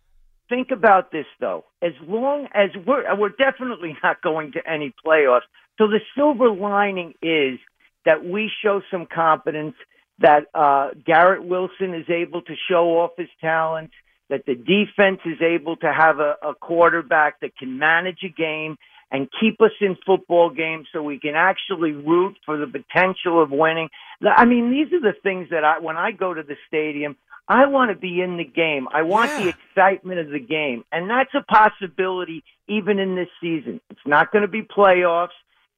Think 0.50 0.72
about 0.72 1.12
this, 1.12 1.28
though. 1.40 1.66
As 1.84 1.94
long 2.08 2.48
as 2.56 2.72
we're 2.84 3.16
we're 3.16 3.30
definitely 3.30 3.96
not 4.02 4.24
going 4.24 4.54
to 4.54 4.68
any 4.68 4.92
playoffs, 5.06 5.42
so 5.78 5.88
the 5.88 6.00
silver 6.18 6.50
lining 6.50 7.14
is 7.22 7.60
that 8.06 8.26
we 8.26 8.52
show 8.64 8.82
some 8.90 9.06
confidence 9.06 9.76
that 10.18 10.48
uh, 10.56 10.90
Garrett 11.06 11.44
Wilson 11.44 11.94
is 11.94 12.10
able 12.10 12.42
to 12.42 12.56
show 12.68 13.00
off 13.00 13.12
his 13.18 13.30
talents, 13.40 13.94
that 14.30 14.48
the 14.48 14.56
defense 14.56 15.20
is 15.26 15.42
able 15.42 15.78
to 15.78 15.94
have 15.94 16.20
a, 16.20 16.36
a 16.42 16.56
quarterback 16.56 17.40
that 17.42 17.56
can 17.56 17.78
manage 17.78 18.24
a 18.24 18.30
game 18.30 18.78
and 19.12 19.28
keep 19.40 19.60
us 19.62 19.72
in 19.82 19.98
football 20.06 20.50
games 20.50 20.88
so 20.94 21.02
we 21.02 21.20
can 21.20 21.34
actually 21.36 21.92
root 21.92 22.38
for 22.46 22.58
the 22.58 22.68
potential 22.68 23.42
of 23.42 23.50
winning. 23.52 23.90
I 24.24 24.46
mean, 24.46 24.72
these 24.72 24.94
are 24.94 25.02
the 25.02 25.18
things 25.24 25.50
that 25.52 25.64
I, 25.64 25.80
when 25.80 25.98
I 25.98 26.12
go 26.12 26.34
to 26.34 26.44
the 26.44 26.56
stadium, 26.68 27.16
I 27.48 27.66
want 27.66 27.90
to 27.90 27.98
be 27.98 28.22
in 28.22 28.38
the 28.38 28.46
game. 28.46 28.88
I 28.94 29.02
want 29.02 29.32
yeah. 29.32 29.44
the 29.44 29.50
excitement 29.50 30.20
of 30.20 30.30
the 30.30 30.40
game. 30.40 30.84
And 30.92 31.10
that's 31.10 31.34
a 31.34 31.42
possibility 31.42 32.44
even 32.68 33.00
in 33.00 33.16
this 33.16 33.30
season. 33.42 33.82
It's 33.90 34.00
not 34.06 34.32
going 34.32 34.44
to 34.44 34.48
be 34.48 34.62
playoffs. 34.62 35.30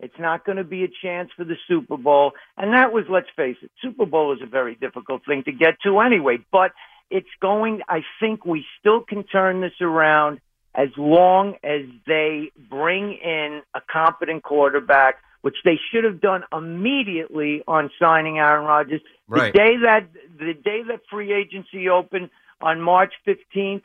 It's 0.02 0.20
not 0.20 0.46
going 0.46 0.58
to 0.58 0.64
be 0.66 0.84
a 0.84 0.90
chance 1.02 1.30
for 1.38 1.46
the 1.46 1.56
Super 1.68 1.96
Bowl. 1.96 2.34
And 2.58 2.74
that 2.74 2.92
was, 2.92 3.06
let's 3.08 3.30
face 3.38 3.56
it, 3.62 3.72
Super 3.82 4.06
Bowl 4.06 4.34
is 4.34 4.40
a 4.42 4.48
very 4.48 4.76
difficult 4.76 5.22
thing 5.26 5.44
to 5.46 5.52
get 5.54 5.76
to 5.84 6.00
anyway. 6.00 6.40
But 6.52 6.72
it's 7.10 7.30
going, 7.42 7.82
I 7.88 8.02
think 8.20 8.46
we 8.46 8.66
still 8.80 9.02
can 9.02 9.24
turn 9.24 9.62
this 9.62 9.80
around 9.80 10.42
as 10.76 10.90
long 10.98 11.56
as 11.64 11.82
they 12.08 12.52
bring 12.70 13.14
in 13.14 13.62
a 13.74 13.82
competent 13.92 14.44
quarterback 14.44 15.16
which 15.42 15.56
they 15.66 15.80
should 15.92 16.04
have 16.04 16.22
done 16.22 16.44
immediately 16.54 17.64
on 17.68 17.90
signing 18.00 18.38
Aaron 18.38 18.66
Rodgers. 18.66 19.02
Right. 19.28 19.52
The 19.52 19.58
day 19.58 19.78
that 19.78 20.08
the 20.38 20.54
day 20.54 20.84
that 20.88 21.02
free 21.10 21.34
agency 21.34 21.90
opened 21.90 22.30
on 22.62 22.80
March 22.80 23.14
15th, 23.26 23.82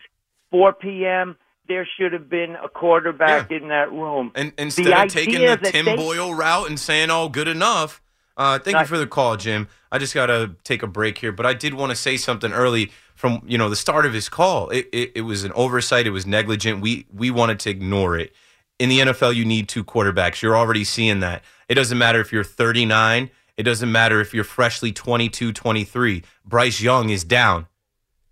4 0.50 0.74
p.m., 0.74 1.36
there 1.66 1.88
should 1.98 2.12
have 2.12 2.28
been 2.28 2.56
a 2.62 2.68
quarterback 2.68 3.50
Yeah. 3.50 3.56
in 3.56 3.68
that 3.68 3.90
room. 3.90 4.32
And 4.34 4.52
The 4.56 4.62
instead 4.62 4.86
of 4.92 5.08
taking 5.08 5.40
the 5.46 5.56
Tim 5.56 5.86
they- 5.86 5.96
Boyle 5.96 6.34
route 6.34 6.68
and 6.68 6.78
saying, 6.78 7.10
"Oh, 7.10 7.28
good 7.28 7.48
enough," 7.48 8.02
uh, 8.36 8.58
thank 8.58 8.78
you 8.78 8.84
for 8.84 8.98
the 8.98 9.06
call, 9.06 9.36
Jim. 9.36 9.66
I 9.90 9.98
just 9.98 10.14
gotta 10.14 10.56
take 10.62 10.82
a 10.82 10.86
break 10.86 11.18
here, 11.18 11.32
but 11.32 11.46
I 11.46 11.54
did 11.54 11.72
want 11.74 11.90
to 11.90 11.96
say 11.96 12.16
something 12.18 12.52
early 12.52 12.92
from 13.16 13.42
you 13.44 13.58
know 13.58 13.68
the 13.68 13.76
start 13.76 14.06
of 14.06 14.12
his 14.12 14.28
call. 14.28 14.70
It, 14.70 14.88
it 14.92 15.12
it 15.16 15.20
was 15.22 15.42
an 15.42 15.52
oversight. 15.52 16.06
It 16.06 16.10
was 16.10 16.26
negligent. 16.26 16.80
We 16.80 17.06
we 17.12 17.30
wanted 17.30 17.58
to 17.60 17.70
ignore 17.70 18.16
it. 18.16 18.32
In 18.78 18.88
the 18.88 19.00
NFL, 19.00 19.34
you 19.34 19.44
need 19.44 19.68
two 19.68 19.82
quarterbacks. 19.82 20.42
You're 20.42 20.56
already 20.56 20.84
seeing 20.84 21.20
that. 21.20 21.42
It 21.68 21.74
doesn't 21.74 21.98
matter 21.98 22.20
if 22.20 22.30
you're 22.30 22.44
39. 22.44 23.30
It 23.56 23.62
doesn't 23.62 23.90
matter 23.90 24.20
if 24.20 24.34
you're 24.34 24.44
freshly 24.44 24.92
22, 24.92 25.52
23. 25.52 26.22
Bryce 26.44 26.80
Young 26.80 27.08
is 27.08 27.24
down. 27.24 27.66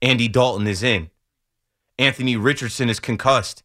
Andy 0.02 0.28
Dalton 0.28 0.66
is 0.66 0.82
in. 0.82 1.10
Anthony 1.98 2.36
Richardson 2.36 2.90
is 2.90 3.00
concussed 3.00 3.62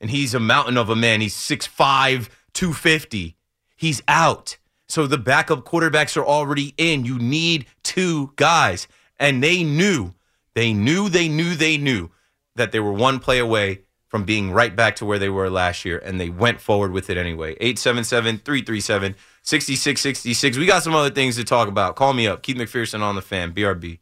and 0.00 0.10
he's 0.10 0.34
a 0.34 0.40
mountain 0.40 0.76
of 0.76 0.90
a 0.90 0.96
man. 0.96 1.20
He's 1.20 1.34
6'5, 1.34 2.28
250. 2.52 3.36
He's 3.76 4.02
out. 4.08 4.58
So 4.88 5.06
the 5.06 5.18
backup 5.18 5.64
quarterbacks 5.64 6.16
are 6.16 6.24
already 6.24 6.74
in. 6.76 7.04
You 7.04 7.18
need 7.18 7.66
two 7.82 8.32
guys. 8.36 8.88
And 9.18 9.42
they 9.42 9.64
knew, 9.64 10.12
they 10.56 10.72
knew, 10.72 11.10
they 11.10 11.28
knew, 11.28 11.54
they 11.54 11.76
knew 11.76 12.10
that 12.56 12.72
they 12.72 12.80
were 12.80 12.92
one 12.92 13.20
play 13.20 13.38
away 13.38 13.82
from 14.08 14.24
being 14.24 14.50
right 14.50 14.74
back 14.74 14.96
to 14.96 15.04
where 15.04 15.18
they 15.18 15.28
were 15.28 15.50
last 15.50 15.84
year. 15.84 15.98
And 15.98 16.18
they 16.18 16.30
went 16.30 16.62
forward 16.62 16.92
with 16.92 17.10
it 17.10 17.18
anyway. 17.18 17.52
877 17.60 18.38
337 18.38 19.14
6666. 19.42 20.56
We 20.56 20.64
got 20.64 20.82
some 20.82 20.94
other 20.94 21.10
things 21.10 21.36
to 21.36 21.44
talk 21.44 21.68
about. 21.68 21.94
Call 21.94 22.14
me 22.14 22.26
up. 22.26 22.42
Keith 22.42 22.56
McPherson 22.56 23.02
on 23.02 23.16
the 23.16 23.22
fan. 23.22 23.52
BRB. 23.52 23.98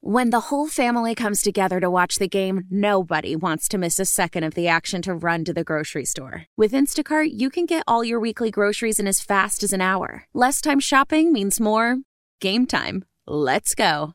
When 0.00 0.30
the 0.30 0.40
whole 0.40 0.68
family 0.68 1.14
comes 1.14 1.42
together 1.42 1.78
to 1.80 1.90
watch 1.90 2.16
the 2.16 2.28
game, 2.28 2.62
nobody 2.70 3.36
wants 3.36 3.68
to 3.68 3.76
miss 3.76 4.00
a 4.00 4.06
second 4.06 4.44
of 4.44 4.54
the 4.54 4.68
action 4.68 5.02
to 5.02 5.12
run 5.12 5.44
to 5.44 5.52
the 5.52 5.64
grocery 5.64 6.06
store. 6.06 6.46
With 6.56 6.72
Instacart, 6.72 7.28
you 7.34 7.50
can 7.50 7.66
get 7.66 7.84
all 7.86 8.02
your 8.02 8.18
weekly 8.18 8.50
groceries 8.50 8.98
in 8.98 9.06
as 9.06 9.20
fast 9.20 9.62
as 9.62 9.74
an 9.74 9.82
hour. 9.82 10.24
Less 10.32 10.62
time 10.62 10.80
shopping 10.80 11.30
means 11.30 11.60
more 11.60 11.98
game 12.40 12.66
time. 12.66 13.04
Let's 13.26 13.74
go. 13.74 14.14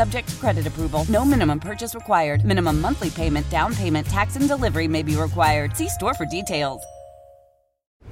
Subject 0.00 0.28
to 0.30 0.36
credit 0.36 0.66
approval. 0.66 1.04
No 1.10 1.26
minimum 1.26 1.60
purchase 1.60 1.94
required. 1.94 2.42
Minimum 2.42 2.80
monthly 2.80 3.10
payment, 3.10 3.44
down 3.50 3.74
payment, 3.74 4.06
tax, 4.06 4.34
and 4.34 4.48
delivery 4.48 4.88
may 4.88 5.02
be 5.02 5.14
required. 5.14 5.76
See 5.76 5.90
store 5.90 6.14
for 6.14 6.24
details. 6.24 6.80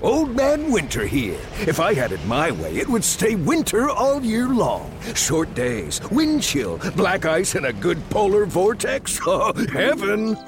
Old 0.02 0.36
Man 0.36 0.70
Winter 0.70 1.06
here. 1.06 1.40
If 1.66 1.80
I 1.80 1.94
had 1.94 2.12
it 2.12 2.24
my 2.26 2.50
way, 2.50 2.76
it 2.76 2.86
would 2.86 3.02
stay 3.02 3.36
winter 3.36 3.88
all 3.88 4.22
year 4.22 4.48
long. 4.48 4.92
Short 5.14 5.52
days, 5.54 6.00
wind 6.10 6.42
chill, 6.42 6.78
black 6.94 7.24
ice, 7.24 7.54
and 7.54 7.64
a 7.64 7.72
good 7.72 7.98
polar 8.10 8.44
vortex. 8.44 9.18
Oh, 9.26 9.52
heaven! 9.72 10.36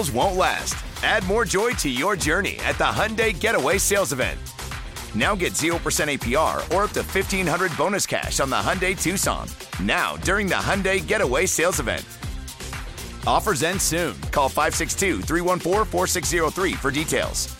won't 0.00 0.36
last. 0.36 0.74
Add 1.02 1.26
more 1.26 1.44
joy 1.44 1.72
to 1.72 1.90
your 1.90 2.16
journey 2.16 2.58
at 2.64 2.78
the 2.78 2.84
Hyundai 2.84 3.38
Getaway 3.38 3.76
Sales 3.76 4.12
Event. 4.12 4.40
Now 5.14 5.34
get 5.34 5.52
0% 5.52 5.76
APR 5.76 6.56
or 6.74 6.84
up 6.84 6.92
to 6.92 7.02
1500 7.02 7.76
bonus 7.76 8.06
cash 8.06 8.40
on 8.40 8.48
the 8.48 8.56
Hyundai 8.56 9.00
Tucson. 9.00 9.46
Now, 9.82 10.16
during 10.16 10.46
the 10.46 10.54
Hyundai 10.54 11.06
Getaway 11.06 11.44
Sales 11.44 11.78
Event. 11.78 12.04
Offers 13.26 13.62
end 13.62 13.82
soon. 13.82 14.18
Call 14.30 14.48
562 14.48 15.20
314 15.20 15.84
4603 15.84 16.72
for 16.72 16.90
details. 16.90 17.54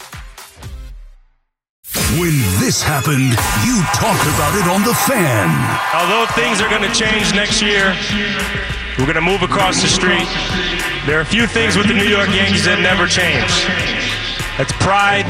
When 2.18 2.32
this 2.60 2.82
happened, 2.82 3.36
you 3.64 3.82
talked 3.92 4.24
about 4.32 4.56
it 4.56 4.66
on 4.72 4.82
The 4.84 4.94
Fan. 5.04 5.48
Although 5.94 6.26
things 6.32 6.62
are 6.62 6.70
going 6.70 6.82
to 6.82 6.94
change 6.94 7.34
next 7.34 7.60
year, 7.60 7.94
we're 8.98 9.04
going 9.04 9.14
to 9.16 9.20
move 9.20 9.42
across 9.42 9.82
the 9.82 9.88
street. 9.88 10.28
There 11.04 11.18
are 11.18 11.22
a 11.22 11.26
few 11.26 11.48
things 11.48 11.76
with 11.76 11.88
the 11.88 11.94
New 11.94 12.06
York 12.06 12.28
Yankees 12.30 12.64
that 12.64 12.78
never 12.78 13.10
change. 13.10 13.66
That's 14.54 14.70
pride, 14.78 15.26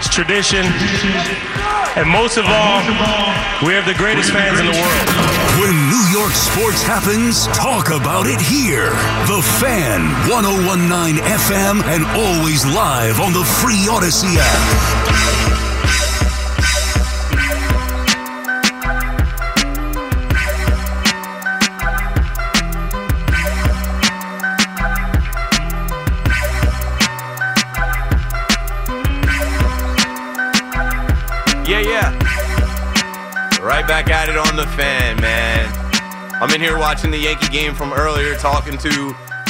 it's 0.00 0.08
tradition, 0.08 0.64
and 1.92 2.08
most 2.08 2.40
of 2.40 2.48
all, 2.48 2.80
we 3.68 3.76
have 3.76 3.84
the 3.84 3.92
greatest 3.92 4.32
fans 4.32 4.56
in 4.56 4.64
the 4.64 4.72
world. 4.72 5.08
When 5.60 5.76
New 5.92 6.04
York 6.08 6.32
sports 6.32 6.80
happens, 6.80 7.48
talk 7.52 7.92
about 7.92 8.24
it 8.24 8.40
here. 8.40 8.88
The 9.28 9.44
Fan, 9.60 10.08
1019 10.24 11.20
FM, 11.20 11.84
and 11.84 12.08
always 12.16 12.64
live 12.64 13.20
on 13.20 13.36
the 13.36 13.44
free 13.44 13.92
Audacy 13.92 14.40
app. 14.40 15.67
The 34.58 34.66
fan, 34.76 35.20
man. 35.20 35.72
I'm 36.42 36.50
in 36.50 36.60
here 36.60 36.76
watching 36.76 37.12
the 37.12 37.18
Yankee 37.18 37.48
game 37.48 37.76
from 37.76 37.92
earlier, 37.92 38.34
talking 38.34 38.76
to 38.78 38.88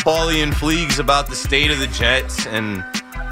Paulie 0.05 0.43
and 0.43 0.53
Fleegs 0.53 0.99
about 0.99 1.29
the 1.29 1.35
state 1.35 1.71
of 1.71 1.79
the 1.79 1.87
Jets 1.87 2.47
and 2.47 2.85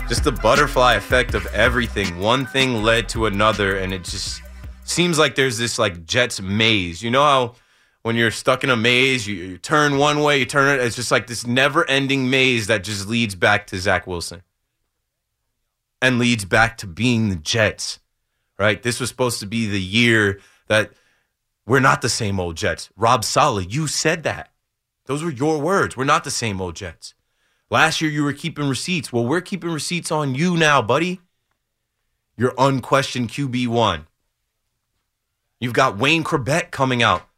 just 0.09 0.25
the 0.25 0.33
butterfly 0.33 0.95
effect 0.95 1.35
of 1.35 1.45
everything. 1.49 2.19
One 2.19 2.47
thing 2.47 2.83
led 2.83 3.11
to 3.11 3.27
another, 3.27 3.77
and 3.77 3.93
it 3.93 4.05
just 4.05 4.41
seems 4.85 5.19
like 5.19 5.35
there's 5.35 5.59
this 5.59 5.79
like 5.79 6.07
Jets 6.07 6.41
maze. 6.41 7.03
You 7.03 7.11
know 7.11 7.23
how 7.23 7.55
when 8.03 8.17
you're 8.17 8.31
stuck 8.31 8.65
in 8.65 8.71
a 8.71 8.77
maze, 8.77 9.27
you, 9.27 9.35
you 9.35 9.59
turn 9.59 9.99
one 9.99 10.23
way, 10.23 10.39
you 10.39 10.47
turn 10.47 10.79
it. 10.79 10.83
It's 10.83 10.97
just 10.97 11.11
like 11.11 11.27
this 11.27 11.47
never-ending 11.47 12.31
maze 12.31 12.69
that 12.69 12.85
just 12.85 13.07
leads 13.07 13.35
back 13.35 13.67
to 13.67 13.79
Zach 13.79 14.07
Wilson 14.07 14.43
and 16.01 16.19
leads 16.19 16.47
back 16.47 16.79
to 16.79 16.87
being 16.87 17.29
the 17.29 17.37
Jets 17.37 17.99
right? 18.59 18.83
This 18.83 19.01
was 19.01 19.09
supposed 19.09 19.41
to 19.41 19.47
be 19.47 19.67
the 19.67 19.81
year 19.81 20.41
that 20.69 20.93
we're 21.67 21.81
not 21.81 22.01
the 22.01 22.09
same 22.09 22.39
old 22.39 22.57
Jets. 22.57 22.91
Rob 22.97 23.25
Saleh, 23.25 23.67
you 23.69 23.87
said 23.87 24.23
that. 24.23 24.51
Those 25.07 25.23
were 25.23 25.31
your 25.31 25.61
words. 25.61 25.97
We're 25.97 26.05
not 26.05 26.25
the 26.25 26.31
same 26.31 26.61
old 26.61 26.77
Jets. 26.77 27.15
Last 27.71 28.01
year 28.01 28.11
you 28.11 28.23
were 28.23 28.33
keeping 28.33 28.69
receipts. 28.69 29.13
Well, 29.13 29.27
we're 29.27 29.41
keeping 29.41 29.71
receipts 29.71 30.13
on 30.13 30.35
you 30.35 30.57
now, 30.57 30.81
buddy. 30.81 31.21
You're 32.37 32.55
unquestioned 32.57 33.31
QB1. 33.31 34.07
You've 35.59 35.73
got 35.73 35.99
Wayne 35.99 36.23
Chrebet 36.23 36.71
coming 36.71 37.03
out 37.03 37.29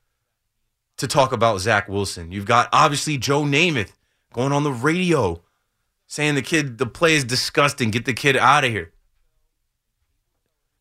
to 0.98 1.06
talk 1.06 1.32
about 1.32 1.60
Zach 1.60 1.88
Wilson. 1.88 2.32
You've 2.32 2.44
got 2.44 2.68
obviously 2.72 3.16
Joe 3.16 3.42
Namath 3.42 3.92
going 4.32 4.52
on 4.52 4.64
the 4.64 4.72
radio 4.72 5.40
saying 6.06 6.34
the 6.34 6.42
kid, 6.42 6.78
the 6.78 6.86
play 6.86 7.14
is 7.14 7.24
disgusting. 7.24 7.90
Get 7.90 8.04
the 8.04 8.12
kid 8.12 8.36
out 8.36 8.64
of 8.64 8.70
here. 8.70 8.92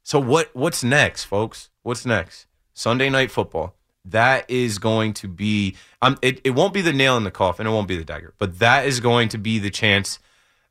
So 0.03 0.19
what 0.19 0.49
what's 0.55 0.83
next, 0.83 1.25
folks? 1.25 1.69
What's 1.83 2.05
next? 2.05 2.46
Sunday 2.77 3.09
night 3.09 3.31
football. 3.31 3.73
That 4.05 4.47
is 4.49 4.77
going 4.77 5.13
to 5.15 5.27
be 5.27 5.75
um 6.01 6.17
it, 6.21 6.39
it 6.43 6.51
won't 6.51 6.75
be 6.75 6.81
the 6.81 6.93
nail 6.93 7.17
in 7.17 7.23
the 7.23 7.31
coffin, 7.31 7.65
it 7.65 7.71
won't 7.71 7.87
be 7.87 7.97
the 7.97 8.05
dagger, 8.05 8.35
but 8.37 8.59
that 8.59 8.85
is 8.85 8.99
going 8.99 9.29
to 9.29 9.39
be 9.39 9.57
the 9.57 9.71
chance 9.71 10.19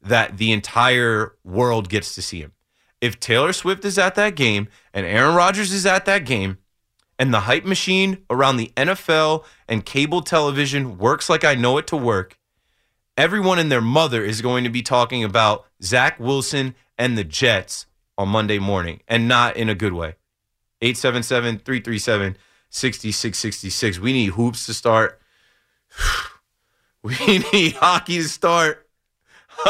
that 0.00 0.38
the 0.38 0.52
entire 0.52 1.34
world 1.42 1.88
gets 1.88 2.14
to 2.14 2.22
see 2.22 2.40
him. 2.40 2.52
if 3.00 3.18
Taylor 3.18 3.52
Swift 3.52 3.84
is 3.84 3.98
at 3.98 4.14
that 4.14 4.36
game 4.36 4.68
and 4.94 5.04
Aaron 5.04 5.34
Rodgers 5.34 5.72
is 5.72 5.84
at 5.84 6.04
that 6.04 6.24
game 6.24 6.58
and 7.18 7.34
the 7.34 7.40
hype 7.40 7.64
machine 7.64 8.18
around 8.30 8.56
the 8.56 8.72
NFL 8.76 9.44
and 9.68 9.84
cable 9.84 10.22
television 10.22 10.96
works 10.96 11.28
like 11.28 11.44
I 11.44 11.56
know 11.56 11.76
it 11.76 11.88
to 11.88 11.96
work, 11.96 12.38
everyone 13.16 13.58
and 13.58 13.70
their 13.70 13.80
mother 13.80 14.24
is 14.24 14.40
going 14.40 14.62
to 14.62 14.70
be 14.70 14.82
talking 14.82 15.24
about 15.24 15.66
Zach 15.82 16.20
Wilson 16.20 16.76
and 16.96 17.18
the 17.18 17.24
Jets 17.24 17.86
on 18.16 18.28
Monday 18.28 18.60
morning 18.60 19.00
and 19.08 19.26
not 19.26 19.56
in 19.56 19.68
a 19.68 19.74
good 19.74 19.92
way. 19.92 20.14
877 20.82 21.58
337 21.58 22.36
6666. 22.70 23.98
We 23.98 24.12
need 24.12 24.30
hoops 24.32 24.66
to 24.66 24.74
start. 24.74 25.20
We 27.02 27.38
need 27.52 27.74
hockey 27.74 28.16
to 28.16 28.28
start. 28.28 28.88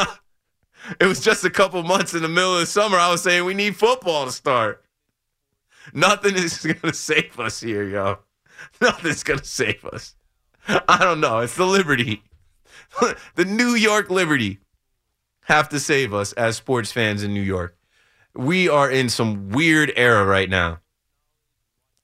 it 1.00 1.04
was 1.04 1.20
just 1.20 1.44
a 1.44 1.50
couple 1.50 1.82
months 1.82 2.14
in 2.14 2.22
the 2.22 2.28
middle 2.28 2.54
of 2.54 2.60
the 2.60 2.66
summer. 2.66 2.96
I 2.96 3.10
was 3.10 3.22
saying 3.22 3.44
we 3.44 3.52
need 3.52 3.76
football 3.76 4.24
to 4.24 4.32
start. 4.32 4.82
Nothing 5.92 6.34
is 6.36 6.56
going 6.64 6.80
to 6.80 6.94
save 6.94 7.38
us 7.38 7.60
here, 7.60 7.84
yo. 7.84 8.20
Nothing's 8.80 9.22
going 9.22 9.40
to 9.40 9.44
save 9.44 9.84
us. 9.84 10.14
I 10.66 10.98
don't 10.98 11.20
know. 11.20 11.40
It's 11.40 11.56
the 11.56 11.66
Liberty. 11.66 12.22
the 13.34 13.44
New 13.44 13.74
York 13.74 14.08
Liberty 14.08 14.60
have 15.42 15.68
to 15.68 15.78
save 15.78 16.14
us 16.14 16.32
as 16.32 16.56
sports 16.56 16.90
fans 16.90 17.22
in 17.22 17.34
New 17.34 17.42
York. 17.42 17.76
We 18.34 18.66
are 18.68 18.90
in 18.90 19.10
some 19.10 19.50
weird 19.50 19.92
era 19.94 20.24
right 20.24 20.48
now. 20.48 20.80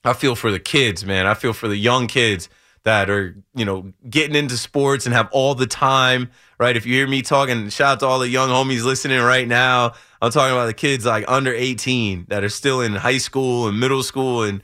I 0.04 0.12
feel 0.14 0.34
for 0.34 0.50
the 0.50 0.60
kids, 0.60 1.04
man. 1.04 1.26
I 1.26 1.34
feel 1.34 1.52
for 1.52 1.68
the 1.68 1.76
young 1.76 2.06
kids 2.06 2.48
that 2.84 3.08
are, 3.08 3.36
you 3.54 3.64
know, 3.64 3.92
getting 4.08 4.34
into 4.34 4.56
sports 4.56 5.06
and 5.06 5.14
have 5.14 5.28
all 5.30 5.54
the 5.54 5.66
time, 5.66 6.30
right? 6.58 6.76
If 6.76 6.84
you 6.84 6.94
hear 6.94 7.06
me 7.06 7.22
talking, 7.22 7.68
shout 7.68 7.92
out 7.92 8.00
to 8.00 8.06
all 8.06 8.18
the 8.18 8.28
young 8.28 8.48
homies 8.48 8.84
listening 8.84 9.20
right 9.20 9.46
now. 9.46 9.92
I'm 10.20 10.32
talking 10.32 10.52
about 10.52 10.66
the 10.66 10.74
kids 10.74 11.06
like 11.06 11.24
under 11.28 11.54
18 11.54 12.26
that 12.28 12.42
are 12.42 12.48
still 12.48 12.80
in 12.80 12.94
high 12.94 13.18
school 13.18 13.68
and 13.68 13.78
middle 13.78 14.02
school 14.02 14.42
and 14.42 14.62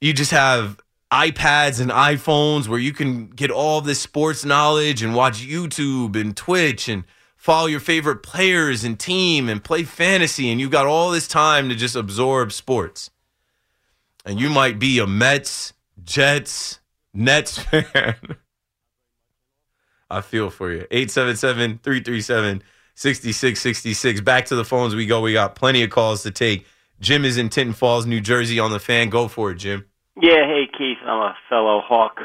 you 0.00 0.12
just 0.12 0.30
have 0.30 0.78
iPads 1.12 1.80
and 1.80 1.90
iPhones 1.90 2.68
where 2.68 2.78
you 2.78 2.92
can 2.92 3.28
get 3.28 3.50
all 3.50 3.80
this 3.80 4.00
sports 4.00 4.44
knowledge 4.44 5.02
and 5.02 5.14
watch 5.14 5.44
YouTube 5.44 6.20
and 6.20 6.36
Twitch 6.36 6.88
and 6.88 7.04
follow 7.36 7.66
your 7.66 7.80
favorite 7.80 8.22
players 8.22 8.84
and 8.84 8.98
team 8.98 9.48
and 9.48 9.62
play 9.62 9.82
fantasy 9.82 10.50
and 10.50 10.60
you've 10.60 10.70
got 10.70 10.86
all 10.86 11.10
this 11.10 11.26
time 11.26 11.68
to 11.68 11.74
just 11.74 11.96
absorb 11.96 12.52
sports. 12.52 13.10
And 14.26 14.40
you 14.40 14.50
might 14.50 14.78
be 14.80 14.98
a 14.98 15.06
Mets 15.06 15.72
Jets, 16.04 16.80
Nets 17.14 17.58
fan. 17.70 18.16
I 20.10 20.20
feel 20.20 20.50
for 20.50 20.70
you. 20.70 20.86
877 20.90 21.78
337 21.82 22.62
6666. 22.94 24.20
Back 24.22 24.46
to 24.46 24.56
the 24.56 24.64
phones 24.64 24.94
we 24.94 25.06
go. 25.06 25.20
We 25.20 25.32
got 25.32 25.54
plenty 25.54 25.82
of 25.82 25.90
calls 25.90 26.22
to 26.24 26.30
take. 26.30 26.66
Jim 27.00 27.24
is 27.24 27.36
in 27.36 27.50
Tinton 27.50 27.74
Falls, 27.74 28.06
New 28.06 28.20
Jersey 28.20 28.58
on 28.58 28.72
the 28.72 28.80
fan. 28.80 29.10
Go 29.10 29.28
for 29.28 29.50
it, 29.50 29.56
Jim. 29.56 29.84
Yeah, 30.20 30.46
hey, 30.46 30.64
Keith. 30.76 30.98
I'm 31.04 31.20
a 31.20 31.36
fellow 31.48 31.80
Hawk. 31.84 32.20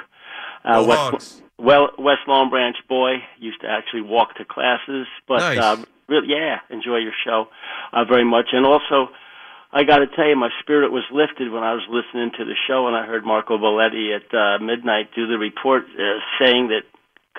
Uh, 0.63 0.85
West, 0.87 1.43
well, 1.59 1.89
West 1.99 2.21
Long 2.27 2.49
Branch 2.49 2.77
boy. 2.87 3.15
Used 3.39 3.61
to 3.61 3.67
actually 3.67 4.01
walk 4.01 4.35
to 4.35 4.45
classes. 4.45 5.07
But, 5.27 5.39
nice. 5.39 5.59
uh, 5.59 5.83
really, 6.07 6.27
yeah, 6.29 6.59
enjoy 6.69 6.97
your 6.97 7.13
show 7.25 7.47
uh, 7.91 8.05
very 8.05 8.23
much. 8.23 8.49
And 8.53 8.65
also, 8.65 9.09
I 9.73 9.83
got 9.83 9.99
to 9.99 10.07
tell 10.07 10.27
you, 10.27 10.35
my 10.35 10.49
spirit 10.61 10.91
was 10.91 11.03
lifted 11.11 11.49
when 11.51 11.63
I 11.63 11.73
was 11.73 11.87
listening 11.87 12.31
to 12.37 12.43
the 12.43 12.55
show 12.67 12.87
and 12.87 12.95
I 12.95 13.05
heard 13.05 13.23
Marco 13.23 13.57
Belletti 13.57 14.11
at 14.13 14.27
uh, 14.35 14.63
midnight 14.63 15.15
do 15.15 15.27
the 15.27 15.37
report 15.37 15.83
uh, 15.95 16.19
saying 16.39 16.69
that 16.75 16.83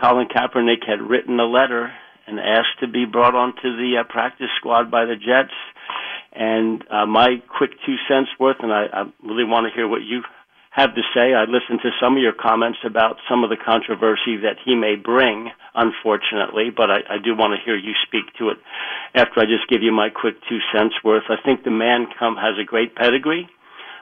Colin 0.00 0.28
Kaepernick 0.28 0.86
had 0.86 1.02
written 1.02 1.38
a 1.38 1.44
letter 1.44 1.92
and 2.26 2.40
asked 2.40 2.80
to 2.80 2.88
be 2.88 3.04
brought 3.04 3.34
onto 3.34 3.76
the 3.76 4.00
uh, 4.00 4.04
practice 4.10 4.48
squad 4.58 4.90
by 4.90 5.04
the 5.04 5.16
Jets. 5.16 5.52
And 6.32 6.82
uh, 6.90 7.04
my 7.04 7.42
quick 7.46 7.72
two 7.84 7.96
cents 8.08 8.30
worth, 8.40 8.56
and 8.60 8.72
I, 8.72 8.86
I 8.90 9.02
really 9.22 9.44
want 9.44 9.66
to 9.68 9.74
hear 9.74 9.86
what 9.86 10.00
you 10.00 10.22
have 10.72 10.94
to 10.94 11.02
say. 11.14 11.34
I 11.34 11.44
listened 11.44 11.80
to 11.82 11.90
some 12.00 12.16
of 12.16 12.22
your 12.22 12.32
comments 12.32 12.78
about 12.84 13.16
some 13.28 13.44
of 13.44 13.50
the 13.50 13.60
controversy 13.60 14.40
that 14.42 14.56
he 14.64 14.74
may 14.74 14.96
bring, 14.96 15.50
unfortunately, 15.74 16.70
but 16.74 16.90
I, 16.90 16.98
I 17.08 17.18
do 17.22 17.36
want 17.36 17.52
to 17.52 17.64
hear 17.64 17.76
you 17.76 17.92
speak 18.06 18.32
to 18.38 18.48
it 18.48 18.58
after 19.14 19.40
I 19.40 19.44
just 19.44 19.68
give 19.68 19.82
you 19.82 19.92
my 19.92 20.08
quick 20.08 20.36
two 20.48 20.58
cents 20.74 20.94
worth. 21.04 21.24
I 21.28 21.36
think 21.44 21.64
the 21.64 21.70
man 21.70 22.06
come 22.18 22.36
has 22.36 22.56
a 22.58 22.64
great 22.64 22.96
pedigree. 22.96 23.48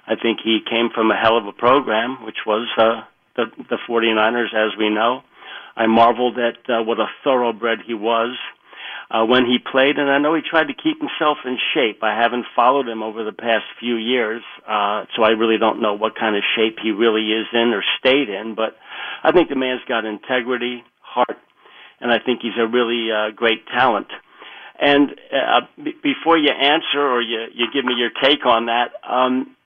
I 0.06 0.14
think 0.14 0.38
he 0.42 0.60
came 0.62 0.90
from 0.94 1.10
a 1.10 1.16
hell 1.16 1.36
of 1.36 1.46
a 1.46 1.52
program, 1.52 2.24
which 2.24 2.46
was 2.46 2.68
uh, 2.78 3.02
the 3.36 3.46
the 3.68 3.78
49ers, 3.88 4.54
as 4.54 4.78
we 4.78 4.90
know. 4.90 5.22
I 5.76 5.86
marveled 5.86 6.38
at 6.38 6.58
uh, 6.70 6.82
what 6.82 6.98
a 6.98 7.06
thoroughbred 7.24 7.80
he 7.86 7.94
was 7.94 8.36
uh, 9.10 9.24
when 9.24 9.44
he 9.44 9.58
played, 9.58 9.98
and 9.98 10.08
I 10.08 10.18
know 10.18 10.34
he 10.34 10.40
tried 10.40 10.68
to 10.68 10.74
keep 10.74 11.00
himself 11.00 11.38
in 11.44 11.58
shape. 11.74 12.02
I 12.02 12.14
haven't 12.14 12.46
followed 12.54 12.88
him 12.88 13.02
over 13.02 13.24
the 13.24 13.32
past 13.32 13.64
few 13.80 13.96
years, 13.96 14.42
uh, 14.68 15.04
so 15.16 15.24
I 15.24 15.30
really 15.30 15.58
don't 15.58 15.82
know 15.82 15.94
what 15.94 16.14
kind 16.14 16.36
of 16.36 16.42
shape 16.54 16.78
he 16.80 16.92
really 16.92 17.32
is 17.32 17.46
in 17.52 17.74
or 17.74 17.82
stayed 17.98 18.28
in. 18.28 18.54
But 18.54 18.76
I 19.24 19.32
think 19.32 19.48
the 19.48 19.56
man's 19.56 19.80
got 19.88 20.04
integrity, 20.04 20.84
heart, 21.02 21.38
and 22.00 22.12
I 22.12 22.18
think 22.24 22.40
he's 22.42 22.56
a 22.56 22.66
really 22.68 23.10
uh, 23.10 23.34
great 23.34 23.66
talent. 23.66 24.06
And 24.80 25.10
uh, 25.32 25.60
b- 25.76 25.98
before 26.02 26.38
you 26.38 26.50
answer 26.50 27.00
or 27.00 27.20
you, 27.20 27.46
you 27.52 27.66
give 27.74 27.84
me 27.84 27.94
your 27.98 28.10
take 28.22 28.46
on 28.46 28.66
that, 28.66 28.92
um, 29.06 29.56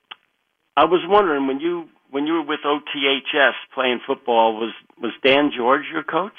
I 0.77 0.87
was 0.87 1.05
wondering 1.07 1.47
when 1.47 1.61
you 1.61 1.89
when 2.11 2.27
you 2.27 2.35
were 2.35 2.43
with 2.43 2.61
OTHS 2.65 3.53
playing 3.75 4.01
football, 4.07 4.59
was 4.59 4.73
was 5.01 5.13
Dan 5.23 5.51
George 5.55 5.83
your 5.93 6.03
coach? 6.03 6.33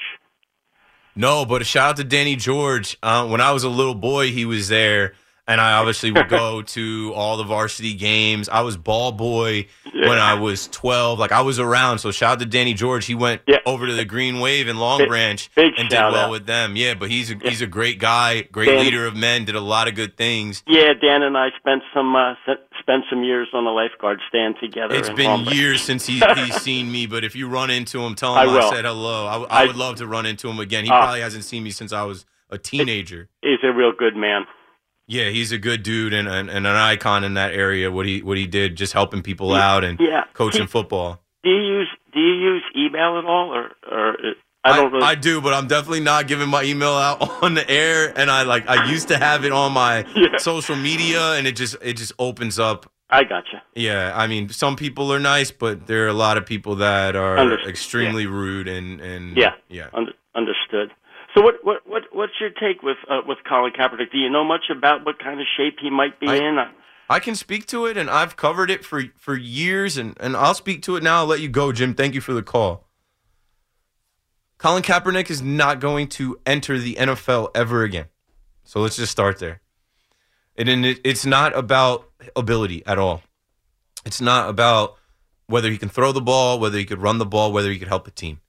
No, 1.16 1.46
but 1.46 1.62
a 1.62 1.66
shout 1.66 1.92
out 1.92 1.98
to 1.98 2.04
Danny 2.04 2.36
George. 2.36 2.98
Uh, 3.02 3.28
when 3.28 3.40
I 3.40 3.52
was 3.52 3.64
a 3.64 3.70
little 3.70 3.96
boy, 3.96 4.32
he 4.32 4.44
was 4.46 4.68
there, 4.68 5.14
and 5.48 5.62
I 5.62 5.74
obviously 5.74 6.12
would 6.12 6.30
go 6.30 6.62
to 6.76 7.14
all 7.16 7.38
the 7.38 7.44
varsity 7.44 7.94
games. 7.94 8.50
I 8.50 8.62
was 8.62 8.78
ball 8.78 9.12
boy 9.12 9.68
Yeah. 9.94 10.10
when 10.10 10.18
I 10.18 10.34
was 10.36 10.68
12. 10.70 11.20
Like, 11.20 11.32
I 11.32 11.42
was 11.42 11.60
around. 11.60 12.00
So, 12.00 12.12
shout 12.12 12.34
out 12.34 12.40
to 12.40 12.46
Danny 12.46 12.74
George. 12.74 13.06
He 13.06 13.16
went 13.16 13.42
over 13.66 13.86
to 13.88 13.94
the 13.94 14.06
Green 14.06 14.40
Wave 14.40 14.68
in 14.68 14.78
Long 14.78 15.00
Big- 15.00 15.08
Branch 15.08 15.50
big 15.56 15.74
and 15.78 15.88
did 15.90 15.98
well 15.98 16.16
out. 16.16 16.32
with 16.32 16.46
them. 16.46 16.76
Yeah, 16.76 16.94
but 16.96 17.10
he's 17.12 17.32
a, 17.32 17.36
he's 17.36 17.62
a 17.62 17.68
great 17.68 18.00
guy, 18.00 18.42
great 18.44 18.66
Danny- 18.68 18.84
leader 18.86 19.06
of 19.06 19.16
men, 19.16 19.46
did 19.46 19.56
a 19.56 19.60
lot 19.62 19.88
of 19.88 19.96
good 19.96 20.18
things. 20.18 20.64
Yeah, 20.68 20.94
Dan 21.00 21.22
and 21.24 21.38
I 21.38 21.50
spent 21.60 21.84
some 21.94 22.16
uh, 22.16 22.34
spent 22.80 23.04
some 23.10 23.24
years 23.24 23.48
on 23.54 23.64
the 23.66 23.72
lifeguard 23.72 24.20
stand 24.30 24.56
together. 24.62 24.96
It's 24.96 25.10
been 25.10 25.26
Long 25.26 25.46
years 25.46 25.82
since 25.82 26.06
he's, 26.06 26.24
he's 26.36 26.56
seen 26.62 26.92
me, 26.92 27.06
but 27.08 27.24
if 27.24 27.36
you 27.36 27.48
run 27.50 27.70
into 27.70 28.02
him, 28.02 28.16
tell 28.16 28.34
him 28.36 28.50
I 28.50 28.52
I, 28.60 28.70
said 28.74 28.86
hello. 28.86 29.46
I 29.50 29.66
would 29.66 29.76
love 29.76 29.96
to 29.98 30.08
run 30.08 30.26
into 30.26 30.50
him 30.50 30.60
again. 30.60 30.84
He 30.86 30.90
Uh, 30.92 31.00
probably 31.00 31.22
hasn't 31.22 31.44
seen 31.46 31.64
me 31.64 31.72
since 31.72 31.92
I 31.94 32.04
was 32.04 32.26
a 32.50 32.58
teenager. 32.58 33.30
He's 33.42 33.60
a 33.64 33.72
real 33.72 33.92
good 33.98 34.16
man. 34.16 34.46
Yeah, 35.08 35.30
he's 35.30 35.52
a 35.52 35.58
good 35.58 35.84
dude 35.84 36.14
and, 36.14 36.28
and, 36.28 36.50
and 36.50 36.66
an 36.66 36.76
icon 36.76 37.24
in 37.24 37.36
that 37.36 37.54
area. 37.54 37.92
What 37.92 38.06
he 38.06 38.22
what 38.24 38.38
he 38.38 38.48
did, 38.48 38.76
just 38.76 38.94
helping 38.94 39.22
people 39.22 39.54
out 39.54 39.84
and 39.84 40.00
Yeah. 40.00 40.24
coaching 40.34 40.68
football. 40.68 41.22
Do 41.44 41.50
you 41.52 41.62
use 41.80 41.90
Do 42.14 42.20
you 42.20 42.34
use 42.34 42.64
email 42.76 43.18
at 43.20 43.26
all, 43.26 43.54
or 43.54 43.72
or 43.92 44.18
I 44.64 44.76
don't 44.78 44.92
really. 44.92 45.06
I 45.06 45.14
do, 45.14 45.42
but 45.42 45.54
I'm 45.54 45.68
definitely 45.68 46.00
not 46.00 46.28
giving 46.28 46.50
my 46.50 46.64
email 46.64 46.94
out 46.96 47.22
on 47.44 47.54
the 47.54 47.70
air. 47.70 48.12
And 48.18 48.32
I 48.32 48.42
like 48.44 48.68
I 48.68 48.90
used 48.90 49.10
to 49.10 49.18
have 49.18 49.46
it 49.46 49.52
on 49.52 49.74
my 49.74 50.06
social 50.40 50.76
media, 50.76 51.34
and 51.34 51.46
it 51.46 51.56
just 51.56 51.76
it 51.84 51.98
just 51.98 52.14
opens 52.18 52.58
up. 52.58 52.92
I 53.08 53.24
gotcha. 53.24 53.62
Yeah, 53.76 54.12
I 54.16 54.26
mean, 54.26 54.50
some 54.50 54.76
people 54.76 55.14
are 55.14 55.20
nice, 55.20 55.52
but 55.52 55.86
there 55.86 56.06
are 56.06 56.08
a 56.08 56.14
lot 56.14 56.38
of 56.38 56.48
people 56.48 56.78
that 56.78 57.16
are 57.16 57.38
Understood, 57.38 57.70
extremely 57.70 58.26
rude 58.26 58.68
and 58.68 59.00
and 59.00 59.38
Yeah. 59.38 59.52
yeah. 59.70 59.90
Un- 59.94 60.16
understood. 60.34 60.92
So 61.36 61.42
what 61.42 61.56
what 61.64 61.86
what 61.86 62.04
what's 62.14 62.34
your 62.40 62.50
take 62.50 62.82
with 62.82 62.98
uh, 63.10 63.22
with 63.28 63.40
Colin 63.48 63.74
Kaepernick? 63.74 64.12
Do 64.12 64.18
you 64.18 64.30
know 64.30 64.46
much 64.46 64.66
about 64.76 65.06
what 65.06 65.20
kind 65.20 65.40
of 65.40 65.46
shape 65.58 65.78
he 65.82 65.90
might 65.90 66.20
be 66.20 66.28
I- 66.28 66.36
in? 66.36 66.58
I 67.08 67.20
can 67.20 67.36
speak 67.36 67.68
to 67.68 67.86
it, 67.86 67.98
and 67.98 68.10
I've 68.10 68.36
covered 68.36 68.72
it 68.72 68.84
for 68.84 69.04
for 69.18 69.36
years, 69.36 69.98
and 69.98 70.18
and 70.20 70.36
I'll 70.36 70.54
speak 70.54 70.82
to 70.84 70.96
it 70.96 71.04
now. 71.04 71.18
I'll 71.18 71.26
let 71.26 71.42
you 71.42 71.50
go, 71.50 71.72
Jim. 71.72 71.94
Thank 71.94 72.16
you 72.16 72.22
for 72.22 72.34
the 72.34 72.42
call. 72.42 72.88
Colin 74.58 74.82
Kaepernick 74.82 75.30
is 75.30 75.42
not 75.42 75.82
going 75.82 76.08
to 76.08 76.40
enter 76.46 76.80
the 76.80 76.96
NFL 76.96 77.50
ever 77.54 77.84
again. 77.84 78.06
So 78.64 78.80
let's 78.80 78.96
just 78.96 79.12
start 79.12 79.38
there. 79.38 79.62
And 80.56 80.70
it, 80.86 81.02
it's 81.04 81.26
not 81.26 81.56
about 81.56 82.10
ability 82.36 82.82
at 82.88 82.98
all. 82.98 83.22
It's 84.06 84.22
not 84.22 84.50
about 84.50 84.96
whether 85.48 85.70
he 85.70 85.78
can 85.78 85.90
throw 85.90 86.14
the 86.14 86.22
ball, 86.22 86.60
whether 86.60 86.78
he 86.78 86.86
could 86.86 87.02
run 87.02 87.18
the 87.18 87.26
ball, 87.26 87.52
whether 87.52 87.70
he 87.70 87.78
could 87.78 87.90
help 87.90 88.08
a 88.08 88.12
team. 88.12 88.40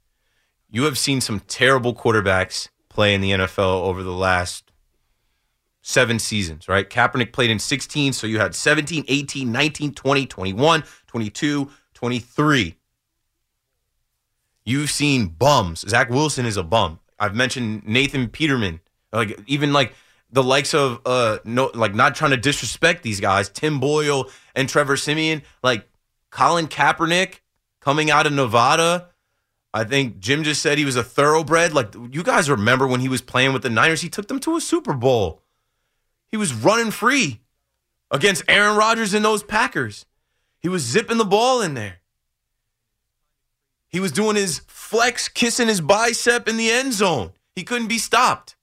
You 0.70 0.84
have 0.84 0.96
seen 0.96 1.20
some 1.20 1.40
terrible 1.40 1.94
quarterbacks 1.94 2.68
play 2.96 3.14
in 3.14 3.20
the 3.20 3.30
NFL 3.30 3.82
over 3.82 4.02
the 4.02 4.10
last 4.10 4.72
seven 5.82 6.18
seasons, 6.18 6.66
right? 6.66 6.88
Kaepernick 6.88 7.30
played 7.30 7.50
in 7.50 7.58
16, 7.58 8.14
so 8.14 8.26
you 8.26 8.38
had 8.38 8.54
17, 8.54 9.04
18, 9.06 9.52
19, 9.52 9.92
20, 9.92 10.26
21, 10.26 10.84
22, 11.06 11.70
23. 11.92 12.74
You've 14.64 14.90
seen 14.90 15.26
bums. 15.26 15.84
Zach 15.86 16.08
Wilson 16.08 16.46
is 16.46 16.56
a 16.56 16.62
bum. 16.62 16.98
I've 17.18 17.34
mentioned 17.34 17.86
Nathan 17.86 18.30
Peterman. 18.30 18.80
Like 19.12 19.38
even 19.46 19.74
like 19.74 19.94
the 20.32 20.42
likes 20.42 20.72
of 20.72 21.00
uh 21.04 21.38
no 21.44 21.70
like 21.74 21.94
not 21.94 22.14
trying 22.14 22.30
to 22.32 22.36
disrespect 22.38 23.02
these 23.02 23.20
guys, 23.20 23.50
Tim 23.50 23.78
Boyle 23.78 24.30
and 24.54 24.68
Trevor 24.68 24.96
Siemian, 24.96 25.42
like 25.62 25.86
Colin 26.30 26.66
Kaepernick 26.66 27.40
coming 27.80 28.10
out 28.10 28.26
of 28.26 28.32
Nevada. 28.32 29.10
I 29.74 29.84
think 29.84 30.20
Jim 30.20 30.42
just 30.42 30.62
said 30.62 30.78
he 30.78 30.84
was 30.84 30.96
a 30.96 31.04
thoroughbred. 31.04 31.74
Like 31.74 31.94
you 31.94 32.22
guys 32.22 32.48
remember 32.48 32.86
when 32.86 33.00
he 33.00 33.08
was 33.08 33.20
playing 33.20 33.52
with 33.52 33.62
the 33.62 33.70
Niners, 33.70 34.00
he 34.00 34.08
took 34.08 34.28
them 34.28 34.40
to 34.40 34.56
a 34.56 34.60
Super 34.60 34.94
Bowl. 34.94 35.42
He 36.28 36.36
was 36.36 36.54
running 36.54 36.90
free 36.90 37.40
against 38.10 38.42
Aaron 38.48 38.76
Rodgers 38.76 39.14
and 39.14 39.24
those 39.24 39.42
Packers. 39.42 40.06
He 40.60 40.68
was 40.68 40.82
zipping 40.82 41.18
the 41.18 41.24
ball 41.24 41.60
in 41.60 41.74
there. 41.74 41.98
He 43.88 44.00
was 44.00 44.12
doing 44.12 44.36
his 44.36 44.60
flex, 44.66 45.28
kissing 45.28 45.68
his 45.68 45.80
bicep 45.80 46.48
in 46.48 46.56
the 46.56 46.70
end 46.70 46.92
zone. 46.92 47.32
He 47.54 47.62
couldn't 47.62 47.88
be 47.88 47.98
stopped. 47.98 48.56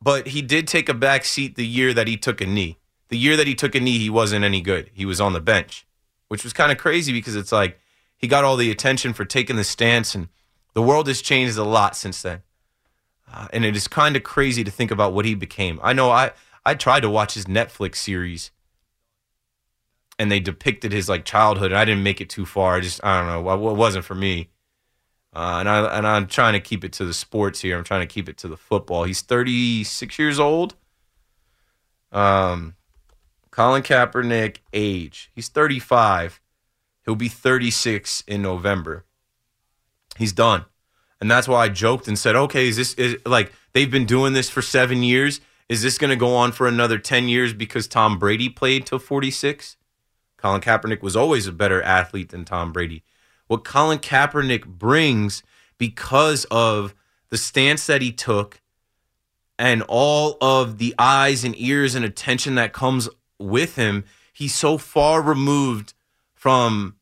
But 0.00 0.28
he 0.28 0.42
did 0.42 0.68
take 0.68 0.88
a 0.88 0.94
back 0.94 1.24
seat 1.24 1.56
the 1.56 1.66
year 1.66 1.94
that 1.94 2.06
he 2.06 2.16
took 2.16 2.40
a 2.40 2.46
knee. 2.46 2.78
The 3.08 3.16
year 3.16 3.36
that 3.36 3.46
he 3.46 3.54
took 3.54 3.74
a 3.74 3.80
knee, 3.80 3.98
he 3.98 4.10
wasn't 4.10 4.44
any 4.44 4.60
good. 4.60 4.90
He 4.92 5.06
was 5.06 5.20
on 5.20 5.32
the 5.32 5.40
bench, 5.40 5.86
which 6.28 6.44
was 6.44 6.52
kind 6.52 6.70
of 6.70 6.78
crazy 6.78 7.12
because 7.12 7.36
it's 7.36 7.52
like 7.52 7.78
he 8.24 8.28
got 8.28 8.42
all 8.42 8.56
the 8.56 8.70
attention 8.70 9.12
for 9.12 9.26
taking 9.26 9.56
the 9.56 9.64
stance, 9.64 10.14
and 10.14 10.28
the 10.72 10.80
world 10.80 11.08
has 11.08 11.20
changed 11.20 11.58
a 11.58 11.62
lot 11.62 11.94
since 11.94 12.22
then. 12.22 12.40
Uh, 13.30 13.48
and 13.52 13.66
it 13.66 13.76
is 13.76 13.86
kind 13.86 14.16
of 14.16 14.22
crazy 14.22 14.64
to 14.64 14.70
think 14.70 14.90
about 14.90 15.12
what 15.12 15.26
he 15.26 15.34
became. 15.34 15.78
I 15.82 15.92
know 15.92 16.10
I 16.10 16.30
I 16.64 16.74
tried 16.74 17.00
to 17.00 17.10
watch 17.10 17.34
his 17.34 17.44
Netflix 17.44 17.96
series, 17.96 18.50
and 20.18 20.32
they 20.32 20.40
depicted 20.40 20.90
his 20.90 21.06
like 21.06 21.26
childhood. 21.26 21.70
And 21.70 21.78
I 21.78 21.84
didn't 21.84 22.02
make 22.02 22.22
it 22.22 22.30
too 22.30 22.46
far. 22.46 22.76
I 22.76 22.80
just 22.80 23.04
I 23.04 23.20
don't 23.20 23.44
know. 23.44 23.70
It 23.70 23.76
wasn't 23.76 24.06
for 24.06 24.14
me. 24.14 24.48
Uh, 25.34 25.58
and 25.60 25.68
I 25.68 25.98
and 25.98 26.06
I'm 26.06 26.26
trying 26.26 26.54
to 26.54 26.60
keep 26.60 26.82
it 26.82 26.94
to 26.94 27.04
the 27.04 27.12
sports 27.12 27.60
here. 27.60 27.76
I'm 27.76 27.84
trying 27.84 28.08
to 28.08 28.14
keep 28.14 28.26
it 28.26 28.38
to 28.38 28.48
the 28.48 28.56
football. 28.56 29.04
He's 29.04 29.20
36 29.20 30.18
years 30.18 30.40
old. 30.40 30.76
Um, 32.10 32.76
Colin 33.50 33.82
Kaepernick 33.82 34.60
age. 34.72 35.30
He's 35.34 35.48
35. 35.48 36.40
He'll 37.04 37.14
be 37.14 37.28
36 37.28 38.24
in 38.26 38.42
November. 38.42 39.04
He's 40.16 40.32
done. 40.32 40.64
And 41.20 41.30
that's 41.30 41.48
why 41.48 41.64
I 41.64 41.68
joked 41.68 42.08
and 42.08 42.18
said, 42.18 42.36
okay, 42.36 42.68
is 42.68 42.76
this 42.76 42.94
is 42.94 43.16
like 43.24 43.52
they've 43.72 43.90
been 43.90 44.06
doing 44.06 44.32
this 44.32 44.50
for 44.50 44.62
seven 44.62 45.02
years? 45.02 45.40
Is 45.68 45.82
this 45.82 45.98
going 45.98 46.10
to 46.10 46.16
go 46.16 46.34
on 46.36 46.52
for 46.52 46.66
another 46.66 46.98
10 46.98 47.28
years 47.28 47.54
because 47.54 47.86
Tom 47.86 48.18
Brady 48.18 48.48
played 48.48 48.86
till 48.86 48.98
46? 48.98 49.76
Colin 50.36 50.60
Kaepernick 50.60 51.00
was 51.00 51.16
always 51.16 51.46
a 51.46 51.52
better 51.52 51.82
athlete 51.82 52.28
than 52.28 52.44
Tom 52.44 52.72
Brady. 52.72 53.02
What 53.46 53.64
Colin 53.64 53.98
Kaepernick 53.98 54.66
brings 54.66 55.42
because 55.78 56.44
of 56.50 56.94
the 57.30 57.38
stance 57.38 57.86
that 57.86 58.02
he 58.02 58.12
took 58.12 58.60
and 59.58 59.82
all 59.88 60.36
of 60.40 60.78
the 60.78 60.94
eyes 60.98 61.44
and 61.44 61.54
ears 61.58 61.94
and 61.94 62.04
attention 62.04 62.56
that 62.56 62.72
comes 62.72 63.08
with 63.38 63.76
him, 63.76 64.04
he's 64.32 64.54
so 64.54 64.76
far 64.76 65.22
removed 65.22 65.94
from 66.44 66.94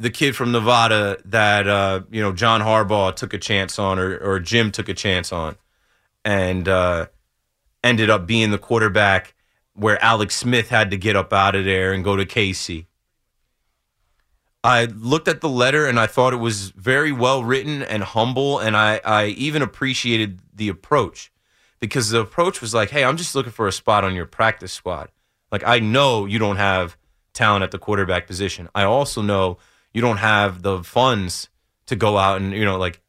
the 0.00 0.10
kid 0.10 0.34
from 0.34 0.50
Nevada 0.50 1.16
that 1.26 1.68
uh, 1.68 2.00
you 2.10 2.20
know 2.20 2.32
John 2.32 2.60
Harbaugh 2.60 3.14
took 3.14 3.32
a 3.32 3.38
chance 3.38 3.78
on, 3.78 4.00
or 4.00 4.18
or 4.18 4.40
Jim 4.40 4.72
took 4.72 4.88
a 4.88 4.94
chance 4.94 5.32
on, 5.32 5.54
and 6.24 6.66
uh, 6.66 7.06
ended 7.84 8.10
up 8.10 8.26
being 8.26 8.50
the 8.50 8.58
quarterback 8.58 9.36
where 9.74 10.02
Alex 10.02 10.34
Smith 10.34 10.70
had 10.70 10.90
to 10.90 10.96
get 10.96 11.14
up 11.14 11.32
out 11.32 11.54
of 11.54 11.64
there 11.66 11.92
and 11.92 12.02
go 12.02 12.16
to 12.16 12.26
KC. 12.26 12.86
I 14.64 14.86
looked 14.86 15.28
at 15.28 15.40
the 15.40 15.48
letter 15.48 15.86
and 15.86 16.00
I 16.00 16.08
thought 16.08 16.32
it 16.32 16.38
was 16.38 16.70
very 16.70 17.12
well 17.12 17.44
written 17.44 17.84
and 17.84 18.02
humble, 18.02 18.58
and 18.58 18.76
I, 18.76 19.00
I 19.04 19.26
even 19.26 19.62
appreciated 19.62 20.40
the 20.52 20.68
approach 20.68 21.30
because 21.78 22.10
the 22.10 22.18
approach 22.18 22.60
was 22.60 22.74
like, 22.74 22.90
hey, 22.90 23.04
I'm 23.04 23.18
just 23.18 23.36
looking 23.36 23.52
for 23.52 23.68
a 23.68 23.72
spot 23.72 24.02
on 24.02 24.16
your 24.16 24.26
practice 24.26 24.72
squad. 24.72 25.10
Like, 25.52 25.62
I 25.64 25.78
know 25.78 26.26
you 26.26 26.40
don't 26.40 26.56
have 26.56 26.96
talent 27.32 27.62
at 27.62 27.70
the 27.70 27.78
quarterback 27.78 28.26
position. 28.26 28.68
I 28.74 28.84
also 28.84 29.22
know 29.22 29.58
you 29.92 30.00
don't 30.00 30.18
have 30.18 30.62
the 30.62 30.82
funds 30.82 31.48
to 31.86 31.96
go 31.96 32.18
out 32.18 32.40
and, 32.40 32.52
you 32.52 32.64
know, 32.64 32.78
like, 32.78 33.00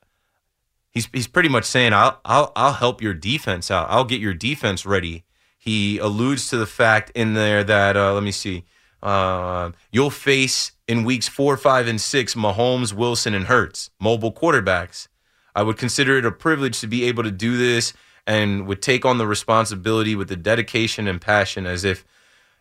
he's, 0.92 1.08
he's 1.14 1.28
pretty 1.28 1.50
much 1.50 1.66
saying, 1.66 1.94
I'll, 1.94 2.20
I'll, 2.24 2.52
I'll 2.56 2.74
help 2.74 3.02
your 3.02 3.14
defense 3.14 3.70
out. 3.70 3.88
I'll 3.90 4.06
get 4.06 4.22
your 4.22 4.34
defense 4.34 4.86
ready. 4.86 5.24
He 5.58 5.98
alludes 5.98 6.50
to 6.50 6.58
the 6.58 6.66
fact 6.66 7.12
in 7.16 7.34
there 7.34 7.64
that, 7.64 7.98
uh, 7.98 8.14
let 8.14 8.24
me 8.24 8.32
see, 8.32 8.66
uh, 9.04 9.72
you'll 9.92 10.10
face 10.10 10.72
in 10.88 11.04
weeks 11.04 11.28
four, 11.28 11.58
five, 11.58 11.88
and 11.88 12.00
six 12.00 12.34
Mahomes, 12.36 12.94
Wilson, 12.94 13.34
and 13.34 13.46
Hurts, 13.46 13.90
mobile 14.00 14.32
quarterbacks. 14.32 15.08
I 15.56 15.64
would 15.64 15.78
consider 15.78 16.18
it 16.18 16.26
a 16.26 16.32
privilege 16.32 16.80
to 16.80 16.88
be 16.88 17.04
able 17.06 17.24
to 17.24 17.32
do 17.32 17.58
this 17.58 17.94
and 18.26 18.68
would 18.68 18.82
take 18.82 19.06
on 19.06 19.18
the 19.18 19.28
responsibility 19.28 20.16
with 20.16 20.30
the 20.30 20.36
dedication 20.36 21.08
and 21.08 21.20
passion 21.20 21.66
as 21.66 21.84
if 21.84 22.06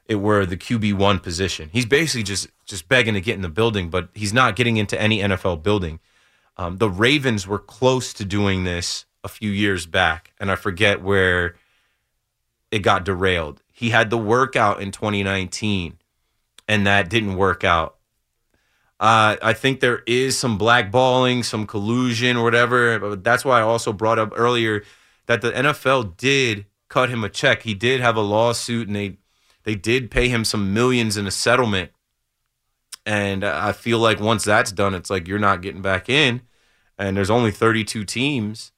it 0.09 0.17
were 0.17 0.47
the 0.47 0.57
QB 0.57 0.95
one 0.95 1.21
position. 1.21 1.69
He's 1.73 1.87
basically 1.87 2.23
just 2.25 2.49
just 2.65 2.89
begging 2.89 3.15
to 3.15 3.21
get 3.21 3.37
in 3.37 3.43
the 3.43 3.49
building, 3.49 3.91
but 3.91 4.09
he's 4.15 4.33
not 4.33 4.57
getting 4.57 4.79
into 4.79 5.01
any 5.01 5.21
NFL 5.21 5.63
building. 5.63 6.01
Um, 6.57 6.79
the 6.79 6.91
Ravens 6.91 7.47
were 7.47 7.59
close 7.59 8.13
to 8.15 8.25
doing 8.25 8.65
this 8.65 9.05
a 9.23 9.29
few 9.29 9.51
years 9.51 9.87
back, 9.87 10.33
and 10.41 10.51
I 10.51 10.57
forget 10.57 11.03
where 11.03 11.55
it 12.71 12.81
got 12.81 13.05
derailed. 13.05 13.63
He 13.73 13.91
had 13.91 14.11
the 14.11 14.19
workout 14.19 14.81
in 14.81 14.91
2019, 14.91 15.99
and 16.67 16.87
that 16.87 17.09
didn't 17.09 17.37
work 17.37 17.63
out. 17.63 17.97
Uh, 19.01 19.37
I 19.41 19.53
think 19.53 19.79
there 19.79 20.03
is 20.07 20.37
some 20.37 20.59
blackballing, 20.59 21.45
some 21.45 21.67
collusion, 21.67 22.37
or 22.37 22.43
whatever. 22.43 22.99
But 22.99 23.23
that's 23.23 23.45
why 23.45 23.61
I 23.61 23.63
also 23.63 23.93
brought 23.93 24.19
up 24.19 24.33
earlier 24.35 24.83
that 25.27 25.41
the 25.41 25.53
NFL 25.53 26.17
did 26.17 26.67
cut 26.89 27.09
him 27.09 27.23
a 27.23 27.29
check. 27.29 27.63
He 27.63 27.75
did 27.75 28.01
have 28.01 28.17
a 28.17 28.21
lawsuit, 28.21 28.89
and 28.89 28.97
they 28.97 29.19
they 29.69 29.75
did 29.75 30.11
pay 30.11 30.31
him 30.31 30.47
some 30.47 30.73
millions 30.73 31.19
in 31.19 31.27
a 31.27 31.31
settlement. 31.31 31.91
And 33.05 33.45
I 33.45 33.73
feel 33.73 33.99
like 33.99 34.19
once 34.19 34.43
that's 34.43 34.73
done, 34.73 34.95
it's 34.95 35.11
like 35.11 35.29
you're 35.29 35.39
not 35.39 35.61
getting 35.61 35.83
back 35.83 36.09
in. 36.09 36.41
And 36.97 37.15
there's 37.15 37.29
only 37.29 37.51
32 37.51 38.07
teams, 38.07 38.73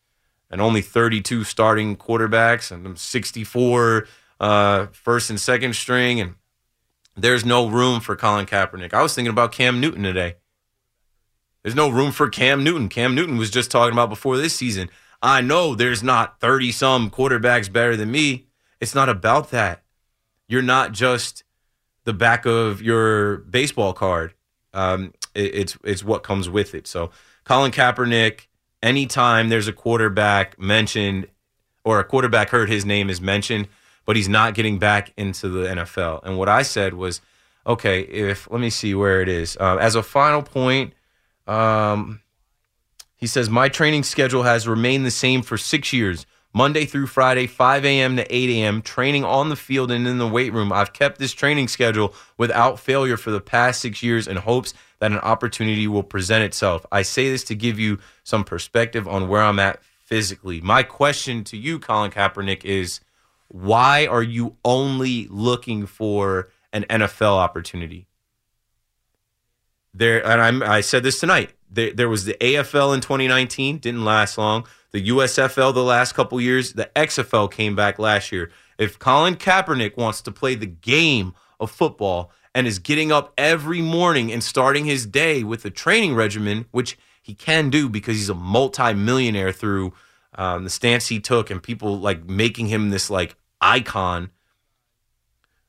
and 0.50 0.60
only 0.60 0.82
32 0.82 1.44
starting 1.44 1.96
quarterbacks, 1.96 2.72
and 2.72 2.98
64 2.98 4.08
uh, 4.40 4.86
first 4.86 5.30
and 5.30 5.40
second 5.40 5.76
string, 5.76 6.20
and 6.20 6.34
there's 7.16 7.44
no 7.44 7.68
room 7.68 8.00
for 8.00 8.16
Colin 8.16 8.46
Kaepernick. 8.46 8.92
I 8.92 9.00
was 9.00 9.14
thinking 9.14 9.30
about 9.30 9.52
Cam 9.52 9.80
Newton 9.80 10.02
today. 10.02 10.38
There's 11.62 11.76
no 11.76 11.88
room 11.88 12.10
for 12.10 12.28
Cam 12.28 12.64
Newton. 12.64 12.88
Cam 12.88 13.14
Newton 13.14 13.36
was 13.36 13.52
just 13.52 13.70
talking 13.70 13.92
about 13.92 14.08
before 14.08 14.36
this 14.36 14.54
season. 14.54 14.90
I 15.22 15.40
know 15.40 15.76
there's 15.76 16.02
not 16.02 16.40
30 16.40 16.72
some 16.72 17.10
quarterbacks 17.10 17.72
better 17.72 17.94
than 17.94 18.10
me. 18.10 18.48
It's 18.80 18.96
not 18.96 19.08
about 19.08 19.52
that. 19.52 19.84
You're 20.50 20.62
not 20.62 20.92
just 20.92 21.44
the 22.04 22.12
back 22.12 22.46
of 22.46 22.82
your 22.82 23.38
baseball 23.38 23.92
card. 23.92 24.34
Um, 24.72 25.12
it, 25.34 25.54
it's 25.54 25.78
it's 25.84 26.04
what 26.04 26.22
comes 26.22 26.48
with 26.48 26.74
it. 26.74 26.86
So 26.86 27.10
Colin 27.44 27.72
Kaepernick, 27.72 28.46
anytime 28.82 29.48
there's 29.48 29.68
a 29.68 29.72
quarterback 29.72 30.58
mentioned 30.58 31.28
or 31.84 32.00
a 32.00 32.04
quarterback 32.04 32.50
heard 32.50 32.68
his 32.68 32.84
name 32.84 33.08
is 33.10 33.20
mentioned 33.20 33.68
but 34.10 34.16
he's 34.16 34.28
not 34.28 34.54
getting 34.54 34.76
back 34.76 35.12
into 35.16 35.48
the 35.48 35.68
NFL. 35.68 36.24
And 36.24 36.36
what 36.36 36.48
I 36.48 36.62
said 36.62 36.94
was, 36.94 37.20
okay, 37.64 38.00
if 38.00 38.50
let 38.50 38.60
me 38.60 38.68
see 38.68 38.92
where 38.92 39.22
it 39.22 39.28
is. 39.28 39.56
Uh, 39.60 39.76
as 39.76 39.94
a 39.94 40.02
final 40.02 40.42
point, 40.42 40.94
um, 41.46 42.20
he 43.14 43.28
says 43.28 43.48
my 43.48 43.68
training 43.68 44.02
schedule 44.02 44.42
has 44.42 44.66
remained 44.66 45.06
the 45.06 45.12
same 45.12 45.42
for 45.42 45.56
six 45.56 45.92
years. 45.92 46.26
Monday 46.52 46.84
through 46.84 47.06
Friday, 47.06 47.46
5 47.46 47.84
a.m. 47.84 48.16
to 48.16 48.34
8 48.34 48.50
a.m., 48.50 48.82
training 48.82 49.24
on 49.24 49.48
the 49.48 49.56
field 49.56 49.92
and 49.92 50.06
in 50.06 50.18
the 50.18 50.26
weight 50.26 50.52
room. 50.52 50.72
I've 50.72 50.92
kept 50.92 51.18
this 51.18 51.32
training 51.32 51.68
schedule 51.68 52.12
without 52.36 52.80
failure 52.80 53.16
for 53.16 53.30
the 53.30 53.40
past 53.40 53.80
six 53.80 54.02
years 54.02 54.26
in 54.26 54.36
hopes 54.36 54.74
that 54.98 55.12
an 55.12 55.18
opportunity 55.18 55.86
will 55.86 56.02
present 56.02 56.42
itself. 56.42 56.84
I 56.90 57.02
say 57.02 57.30
this 57.30 57.44
to 57.44 57.54
give 57.54 57.78
you 57.78 57.98
some 58.24 58.44
perspective 58.44 59.06
on 59.06 59.28
where 59.28 59.42
I'm 59.42 59.60
at 59.60 59.80
physically. 60.04 60.60
My 60.60 60.82
question 60.82 61.44
to 61.44 61.56
you, 61.56 61.78
Colin 61.78 62.10
Kaepernick, 62.10 62.64
is 62.64 63.00
why 63.46 64.06
are 64.06 64.22
you 64.22 64.56
only 64.64 65.28
looking 65.28 65.86
for 65.86 66.50
an 66.72 66.84
NFL 66.90 67.36
opportunity? 67.36 68.08
There, 69.94 70.24
and 70.24 70.40
I'm, 70.40 70.62
I 70.62 70.80
said 70.80 71.04
this 71.04 71.20
tonight. 71.20 71.52
There, 71.70 71.92
there 71.92 72.08
was 72.08 72.24
the 72.24 72.34
AFL 72.34 72.94
in 72.94 73.00
2019, 73.00 73.78
didn't 73.78 74.04
last 74.04 74.36
long. 74.36 74.66
The 74.92 75.08
USFL 75.08 75.72
the 75.72 75.84
last 75.84 76.12
couple 76.14 76.40
years. 76.40 76.72
The 76.72 76.90
XFL 76.96 77.50
came 77.50 77.76
back 77.76 77.98
last 77.98 78.32
year. 78.32 78.50
If 78.78 78.98
Colin 78.98 79.36
Kaepernick 79.36 79.96
wants 79.96 80.20
to 80.22 80.32
play 80.32 80.54
the 80.54 80.66
game 80.66 81.34
of 81.60 81.70
football 81.70 82.32
and 82.54 82.66
is 82.66 82.78
getting 82.78 83.12
up 83.12 83.32
every 83.38 83.80
morning 83.80 84.32
and 84.32 84.42
starting 84.42 84.84
his 84.84 85.06
day 85.06 85.44
with 85.44 85.64
a 85.64 85.70
training 85.70 86.14
regimen, 86.14 86.66
which 86.72 86.98
he 87.22 87.34
can 87.34 87.70
do 87.70 87.88
because 87.88 88.16
he's 88.16 88.28
a 88.28 88.34
multi-millionaire 88.34 89.52
through 89.52 89.92
um, 90.34 90.64
the 90.64 90.70
stance 90.70 91.08
he 91.08 91.20
took 91.20 91.50
and 91.50 91.62
people 91.62 91.98
like 91.98 92.24
making 92.24 92.66
him 92.66 92.90
this 92.90 93.10
like 93.10 93.36
icon. 93.60 94.30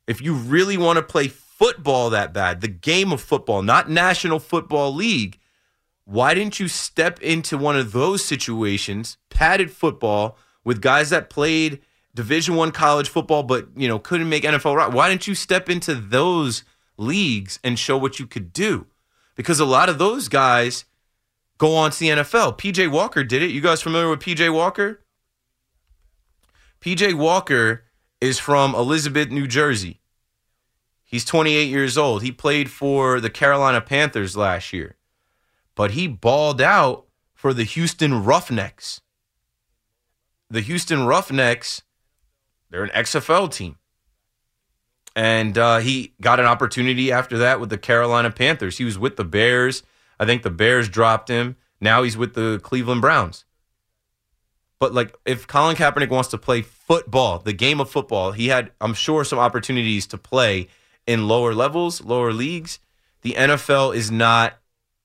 If 0.08 0.22
you 0.22 0.34
really 0.34 0.78
want 0.78 0.98
to 0.98 1.04
play 1.04 1.28
football 1.28 2.10
that 2.10 2.34
bad, 2.34 2.62
the 2.62 2.68
game 2.68 3.12
of 3.12 3.22
football, 3.22 3.62
not 3.62 3.90
National 3.90 4.40
Football 4.40 4.96
League, 4.96 5.38
why 6.06 6.34
didn't 6.34 6.60
you 6.60 6.68
step 6.68 7.22
into 7.22 7.58
one 7.58 7.78
of 7.78 7.92
those 7.92 8.24
situations, 8.24 9.18
padded 9.30 9.72
football 9.72 10.38
with 10.64 10.82
guys 10.82 11.10
that 11.10 11.30
played 11.30 11.82
Division 12.14 12.56
1 12.56 12.72
college 12.72 13.10
football 13.10 13.44
but, 13.44 13.68
you 13.76 13.88
know, 13.88 14.00
couldn't 14.00 14.30
make 14.30 14.44
NFL 14.44 14.76
right? 14.76 14.92
Why 14.92 15.10
didn't 15.10 15.28
you 15.28 15.36
step 15.36 15.70
into 15.70 15.96
those 15.96 16.64
leagues 16.98 17.60
and 17.64 17.80
show 17.80 17.98
what 17.98 18.20
you 18.20 18.28
could 18.28 18.52
do? 18.52 18.88
Because 19.36 19.60
a 19.60 19.66
lot 19.66 19.90
of 19.90 19.98
those 19.98 20.28
guys 20.28 20.86
go 21.58 21.76
on 21.76 21.92
to 21.92 22.00
the 22.00 22.10
NFL. 22.10 22.58
PJ 22.58 22.92
Walker 22.92 23.24
did 23.24 23.42
it. 23.42 23.52
You 23.52 23.62
guys 23.62 23.82
familiar 23.82 24.10
with 24.10 24.20
PJ 24.20 24.52
Walker? 24.54 25.02
PJ 26.82 27.14
Walker 27.14 27.84
is 28.20 28.40
from 28.40 28.74
Elizabeth, 28.76 29.30
New 29.30 29.48
Jersey. 29.48 30.02
He's 31.04 31.26
28 31.26 31.66
years 31.66 31.98
old. 31.98 32.24
He 32.24 32.32
played 32.32 32.72
for 32.72 33.20
the 33.20 33.30
Carolina 33.30 33.82
Panthers 33.82 34.38
last 34.38 34.74
year, 34.74 34.96
but 35.76 35.92
he 35.92 36.08
balled 36.08 36.62
out 36.62 37.06
for 37.34 37.54
the 37.54 37.64
Houston 37.64 38.24
Roughnecks. 38.24 39.02
The 40.50 40.62
Houston 40.62 41.06
Roughnecks, 41.06 41.82
they're 42.70 42.84
an 42.84 42.90
XFL 42.90 43.52
team. 43.52 43.78
And 45.16 45.58
uh, 45.58 45.80
he 45.80 46.14
got 46.22 46.40
an 46.40 46.46
opportunity 46.46 47.12
after 47.12 47.38
that 47.40 47.60
with 47.60 47.70
the 47.70 47.78
Carolina 47.78 48.32
Panthers. 48.32 48.78
He 48.78 48.86
was 48.86 48.98
with 48.98 49.18
the 49.18 49.26
Bears. 49.26 49.84
I 50.20 50.26
think 50.26 50.44
the 50.44 50.50
Bears 50.50 50.88
dropped 50.88 51.30
him. 51.30 51.58
Now 51.82 52.04
he's 52.04 52.16
with 52.16 52.34
the 52.34 52.60
Cleveland 52.64 53.02
Browns. 53.02 53.46
But 54.80 54.94
like, 54.94 55.16
if 55.26 55.48
Colin 55.48 55.76
Kaepernick 55.76 56.10
wants 56.10 56.30
to 56.30 56.38
play 56.38 56.62
football, 56.62 57.40
the 57.40 57.54
game 57.54 57.80
of 57.80 57.90
football, 57.90 58.32
he 58.32 58.48
had, 58.48 58.72
I'm 58.80 58.94
sure, 58.94 59.24
some 59.24 59.40
opportunities 59.40 60.08
to 60.08 60.18
play 60.18 60.68
in 61.06 61.28
lower 61.28 61.54
levels, 61.54 62.02
lower 62.02 62.34
leagues. 62.34 62.80
The 63.22 63.34
NFL 63.34 63.96
is 63.96 64.10
not 64.10 64.61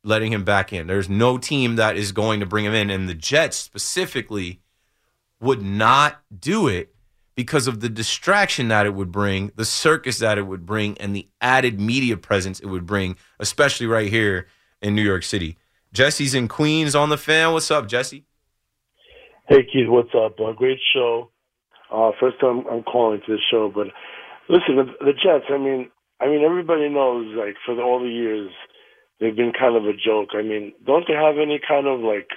letting 0.07 0.33
him 0.33 0.45
back 0.45 0.73
in. 0.73 0.87
There's 0.87 1.09
no 1.09 1.37
team 1.37 1.77
that 1.77 1.97
is 1.97 2.13
going 2.13 2.41
to 2.41 2.47
bring 2.47 2.65
him 2.65 2.75
in, 2.75 2.91
and 2.91 3.09
the 3.09 3.15
Jets 3.15 3.57
specifically 3.57 4.61
would 5.41 5.63
not 5.63 6.23
do 6.39 6.69
it 6.69 6.95
because 7.35 7.67
of 7.67 7.81
the 7.81 7.89
distraction 7.89 8.69
that 8.69 8.87
it 8.87 8.95
would 8.95 9.11
bring, 9.11 9.51
the 9.57 9.65
circus 9.65 10.19
that 10.21 10.39
it 10.39 10.47
would 10.47 10.65
bring, 10.65 10.97
and 10.99 11.15
the 11.15 11.29
added 11.41 11.81
media 11.81 12.17
presence 12.17 12.61
it 12.61 12.67
would 12.67 12.87
bring, 12.87 13.17
especially 13.41 13.87
right 13.87 14.09
here 14.09 14.47
in 14.81 14.95
New 14.95 15.03
York 15.03 15.25
City. 15.25 15.59
Jesse's 15.93 16.35
in 16.35 16.47
Queens 16.47 16.95
on 16.95 17.11
the 17.11 17.19
fan. 17.19 17.53
What's 17.53 17.71
up, 17.71 17.89
Jesse? 17.89 18.25
Hey 19.49 19.65
Keith, 19.65 19.89
what's 19.89 20.15
up? 20.15 20.39
Uh, 20.41 20.53
great 20.53 20.79
show. 20.95 21.31
Uh, 21.93 22.11
first 22.19 22.41
time 22.41 22.65
I'm 22.71 22.83
calling 22.83 23.21
to 23.27 23.33
the 23.33 23.41
show, 23.51 23.71
but 23.73 23.89
listen, 24.49 24.77
the, 24.77 24.85
the 25.05 25.13
Jets. 25.13 25.45
I 25.51 25.59
mean, 25.59 25.91
I 26.21 26.27
mean, 26.27 26.43
everybody 26.45 26.89
knows 26.89 27.35
like 27.37 27.57
for 27.65 27.75
the, 27.75 27.83
all 27.83 28.01
the 28.01 28.09
years 28.09 28.51
they've 29.21 29.37
been 29.37 29.53
kind 29.59 29.77
of 29.77 29.85
a 29.85 29.93
joke. 29.93 30.31
I 30.35 30.43
mean, 30.43 30.73
don't 30.85 31.05
they 31.07 31.15
have 31.15 31.37
any 31.39 31.61
kind 31.67 31.87
of 31.87 32.01
like 32.01 32.29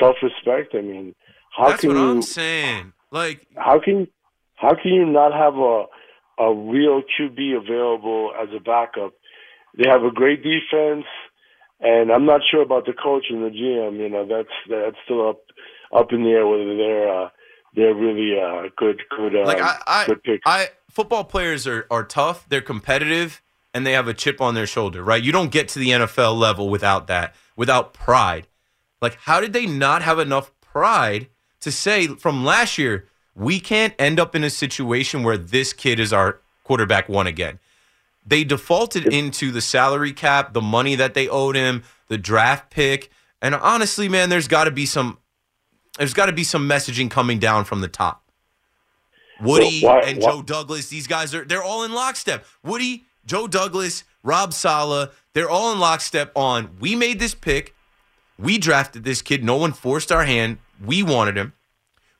self-respect? 0.00 0.74
I 0.74 0.80
mean, 0.80 1.14
how 1.56 1.70
That's 1.70 1.80
can 1.80 1.90
what 1.90 1.96
you? 1.96 2.10
I'm 2.10 2.22
saying. 2.22 2.92
Like, 3.10 3.46
how 3.56 3.80
can 3.80 4.08
how 4.56 4.74
can 4.74 4.92
you 4.92 5.06
not 5.06 5.32
have 5.32 5.54
a 5.54 5.84
a 6.38 6.54
real 6.54 7.02
QB 7.02 7.56
available 7.56 8.32
as 8.40 8.48
a 8.54 8.60
backup? 8.60 9.12
They 9.76 9.88
have 9.88 10.02
a 10.02 10.10
great 10.10 10.42
defense, 10.42 11.04
and 11.80 12.10
I'm 12.10 12.24
not 12.24 12.40
sure 12.50 12.62
about 12.62 12.86
the 12.86 12.92
coach 12.92 13.26
and 13.30 13.44
the 13.44 13.50
GM. 13.50 13.98
You 13.98 14.08
know, 14.08 14.26
that's 14.26 14.48
that's 14.68 14.96
still 15.04 15.28
up 15.28 15.40
up 15.94 16.12
in 16.12 16.22
the 16.22 16.30
air 16.30 16.46
whether 16.46 16.76
they're 16.76 17.24
uh, 17.24 17.28
they're 17.74 17.94
really 17.94 18.38
uh, 18.38 18.68
good 18.76 19.00
good 19.16 19.36
uh, 19.36 19.44
like 19.46 19.60
I, 19.60 19.78
I, 19.86 20.06
good 20.06 20.22
picks. 20.22 20.42
I, 20.46 20.68
football 20.90 21.24
players 21.24 21.66
are 21.66 21.86
are 21.90 22.04
tough. 22.04 22.48
They're 22.48 22.60
competitive, 22.62 23.42
and 23.76 23.86
they 23.86 23.92
have 23.92 24.08
a 24.08 24.14
chip 24.14 24.40
on 24.40 24.54
their 24.54 24.66
shoulder. 24.66 25.02
Right? 25.04 25.22
You 25.22 25.32
don't 25.32 25.50
get 25.52 25.68
to 25.68 25.78
the 25.78 25.90
NFL 25.90 26.36
level 26.38 26.68
without 26.70 27.06
that, 27.08 27.34
without 27.56 27.92
pride. 27.92 28.46
Like, 29.02 29.16
how 29.20 29.40
did 29.40 29.52
they 29.52 29.66
not 29.66 30.00
have 30.02 30.18
enough 30.18 30.50
pride 30.60 31.28
to 31.60 31.70
say 31.70 32.06
from 32.06 32.44
last 32.44 32.78
year? 32.78 33.06
We 33.34 33.60
can't 33.60 33.92
end 33.98 34.18
up 34.18 34.34
in 34.34 34.42
a 34.42 34.48
situation 34.50 35.22
where 35.22 35.36
this 35.36 35.74
kid 35.74 36.00
is 36.00 36.12
our 36.12 36.40
quarterback 36.64 37.06
one 37.08 37.26
again. 37.26 37.58
They 38.26 38.42
defaulted 38.44 39.06
into 39.12 39.52
the 39.52 39.60
salary 39.60 40.12
cap, 40.14 40.52
the 40.54 40.62
money 40.62 40.94
that 40.96 41.12
they 41.14 41.28
owed 41.28 41.54
him, 41.54 41.82
the 42.08 42.16
draft 42.18 42.70
pick, 42.70 43.10
and 43.42 43.54
honestly, 43.54 44.08
man, 44.08 44.30
there's 44.30 44.48
got 44.48 44.64
to 44.64 44.70
be 44.70 44.86
some 44.86 45.18
there's 45.98 46.14
got 46.14 46.26
to 46.26 46.32
be 46.32 46.44
some 46.44 46.68
messaging 46.68 47.10
coming 47.10 47.38
down 47.38 47.64
from 47.64 47.82
the 47.82 47.88
top. 47.88 48.24
Woody 49.40 49.80
Well, 49.82 49.96
why- 50.00 50.00
and 50.08 50.22
why- 50.22 50.30
Joe 50.30 50.42
Douglas, 50.42 50.88
these 50.88 51.06
guys 51.06 51.34
are 51.34 51.44
they're 51.44 51.62
all 51.62 51.84
in 51.84 51.92
lockstep. 51.92 52.44
Woody, 52.62 53.04
Joe 53.26 53.46
Douglas, 53.48 54.04
Rob 54.22 54.52
Saleh, 54.52 55.10
they're 55.34 55.50
all 55.50 55.72
in 55.72 55.78
lockstep 55.78 56.32
on 56.34 56.76
we 56.80 56.94
made 56.94 57.18
this 57.18 57.34
pick. 57.34 57.74
We 58.38 58.56
drafted 58.58 59.04
this 59.04 59.20
kid. 59.20 59.44
No 59.44 59.56
one 59.56 59.72
forced 59.72 60.12
our 60.12 60.24
hand. 60.24 60.58
We 60.84 61.02
wanted 61.02 61.36
him. 61.36 61.52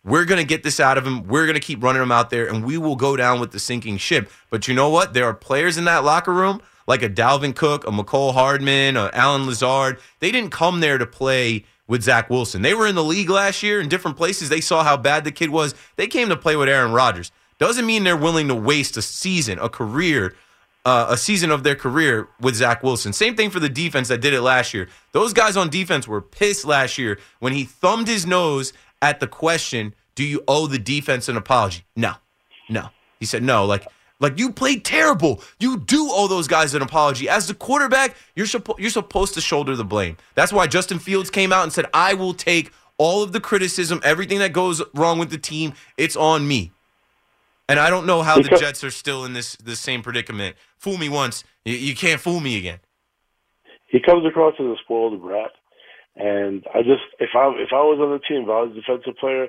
We're 0.04 0.24
going 0.24 0.40
to 0.40 0.46
get 0.46 0.62
this 0.62 0.78
out 0.78 0.98
of 0.98 1.06
him. 1.06 1.26
We're 1.26 1.46
going 1.46 1.54
to 1.54 1.60
keep 1.60 1.82
running 1.82 2.00
him 2.00 2.12
out 2.12 2.30
there, 2.30 2.46
and 2.46 2.64
we 2.64 2.78
will 2.78 2.94
go 2.94 3.16
down 3.16 3.40
with 3.40 3.50
the 3.50 3.58
sinking 3.58 3.98
ship. 3.98 4.30
But 4.50 4.68
you 4.68 4.74
know 4.74 4.88
what? 4.88 5.14
There 5.14 5.24
are 5.24 5.34
players 5.34 5.76
in 5.76 5.84
that 5.86 6.04
locker 6.04 6.32
room, 6.32 6.62
like 6.86 7.02
a 7.02 7.08
Dalvin 7.08 7.54
Cook, 7.54 7.86
a 7.86 7.90
Mecole 7.90 8.32
Hardman, 8.32 8.96
a 8.96 9.10
Allen 9.12 9.46
Lazard. 9.46 9.98
They 10.20 10.30
didn't 10.30 10.52
come 10.52 10.80
there 10.80 10.96
to 10.96 11.06
play 11.06 11.64
with 11.88 12.02
Zach 12.02 12.30
Wilson. 12.30 12.62
They 12.62 12.74
were 12.74 12.86
in 12.86 12.94
the 12.94 13.04
league 13.04 13.30
last 13.30 13.62
year 13.62 13.80
in 13.80 13.88
different 13.88 14.16
places. 14.16 14.48
They 14.48 14.60
saw 14.60 14.84
how 14.84 14.96
bad 14.96 15.24
the 15.24 15.32
kid 15.32 15.50
was. 15.50 15.74
They 15.96 16.06
came 16.06 16.28
to 16.28 16.36
play 16.36 16.56
with 16.56 16.68
Aaron 16.68 16.92
Rodgers. 16.92 17.32
Doesn't 17.58 17.86
mean 17.86 18.04
they're 18.04 18.16
willing 18.16 18.48
to 18.48 18.54
waste 18.54 18.96
a 18.96 19.02
season, 19.02 19.58
a 19.58 19.68
career, 19.68 20.34
uh, 20.86 21.08
a 21.10 21.16
season 21.16 21.50
of 21.50 21.64
their 21.64 21.74
career 21.74 22.28
with 22.40 22.54
Zach 22.54 22.84
Wilson. 22.84 23.12
Same 23.12 23.34
thing 23.34 23.50
for 23.50 23.58
the 23.58 23.68
defense 23.68 24.06
that 24.06 24.20
did 24.20 24.32
it 24.32 24.40
last 24.40 24.72
year. 24.72 24.88
Those 25.10 25.32
guys 25.32 25.56
on 25.56 25.68
defense 25.68 26.06
were 26.06 26.22
pissed 26.22 26.64
last 26.64 26.96
year 26.96 27.18
when 27.40 27.52
he 27.52 27.64
thumbed 27.64 28.06
his 28.06 28.24
nose 28.24 28.72
at 29.02 29.18
the 29.18 29.26
question, 29.26 29.94
"Do 30.14 30.22
you 30.22 30.44
owe 30.46 30.68
the 30.68 30.78
defense 30.78 31.28
an 31.28 31.36
apology?" 31.36 31.84
No, 31.96 32.14
no. 32.70 32.90
He 33.18 33.26
said 33.26 33.42
no. 33.42 33.64
Like, 33.64 33.84
like 34.20 34.38
you 34.38 34.52
played 34.52 34.84
terrible. 34.84 35.42
You 35.58 35.78
do 35.78 36.08
owe 36.12 36.28
those 36.28 36.46
guys 36.46 36.72
an 36.72 36.82
apology. 36.82 37.28
As 37.28 37.48
the 37.48 37.54
quarterback, 37.54 38.14
you're 38.36 38.46
supposed 38.46 38.78
you're 38.78 38.90
supposed 38.90 39.34
to 39.34 39.40
shoulder 39.40 39.74
the 39.74 39.84
blame. 39.84 40.16
That's 40.36 40.52
why 40.52 40.68
Justin 40.68 41.00
Fields 41.00 41.30
came 41.30 41.52
out 41.52 41.64
and 41.64 41.72
said, 41.72 41.86
"I 41.92 42.14
will 42.14 42.32
take 42.32 42.70
all 42.96 43.24
of 43.24 43.32
the 43.32 43.40
criticism, 43.40 44.00
everything 44.04 44.38
that 44.38 44.52
goes 44.52 44.82
wrong 44.94 45.18
with 45.18 45.30
the 45.30 45.38
team. 45.38 45.72
It's 45.96 46.14
on 46.14 46.46
me." 46.46 46.70
And 47.68 47.80
I 47.80 47.90
don't 47.90 48.06
know 48.06 48.22
how 48.22 48.36
the 48.36 48.56
Jets 48.56 48.84
are 48.84 48.90
still 48.90 49.24
in 49.24 49.32
this 49.32 49.56
this 49.56 49.80
same 49.80 50.02
predicament. 50.02 50.56
Fool 50.78 50.98
me 50.98 51.08
once, 51.08 51.42
you, 51.64 51.74
you 51.74 51.94
can't 51.96 52.20
fool 52.20 52.40
me 52.40 52.56
again. 52.58 52.78
he 53.88 54.00
comes 54.00 54.24
across 54.26 54.54
as 54.58 54.66
a 54.66 54.76
spoiled 54.84 55.20
brat. 55.20 55.50
And 56.14 56.64
I 56.74 56.78
just, 56.82 57.02
if 57.18 57.30
I 57.34 57.48
if 57.58 57.72
I 57.72 57.82
was 57.82 57.98
on 58.00 58.10
the 58.10 58.20
team, 58.26 58.44
if 58.44 58.48
I 58.48 58.62
was 58.62 58.72
a 58.72 58.74
defensive 58.80 59.18
player, 59.18 59.48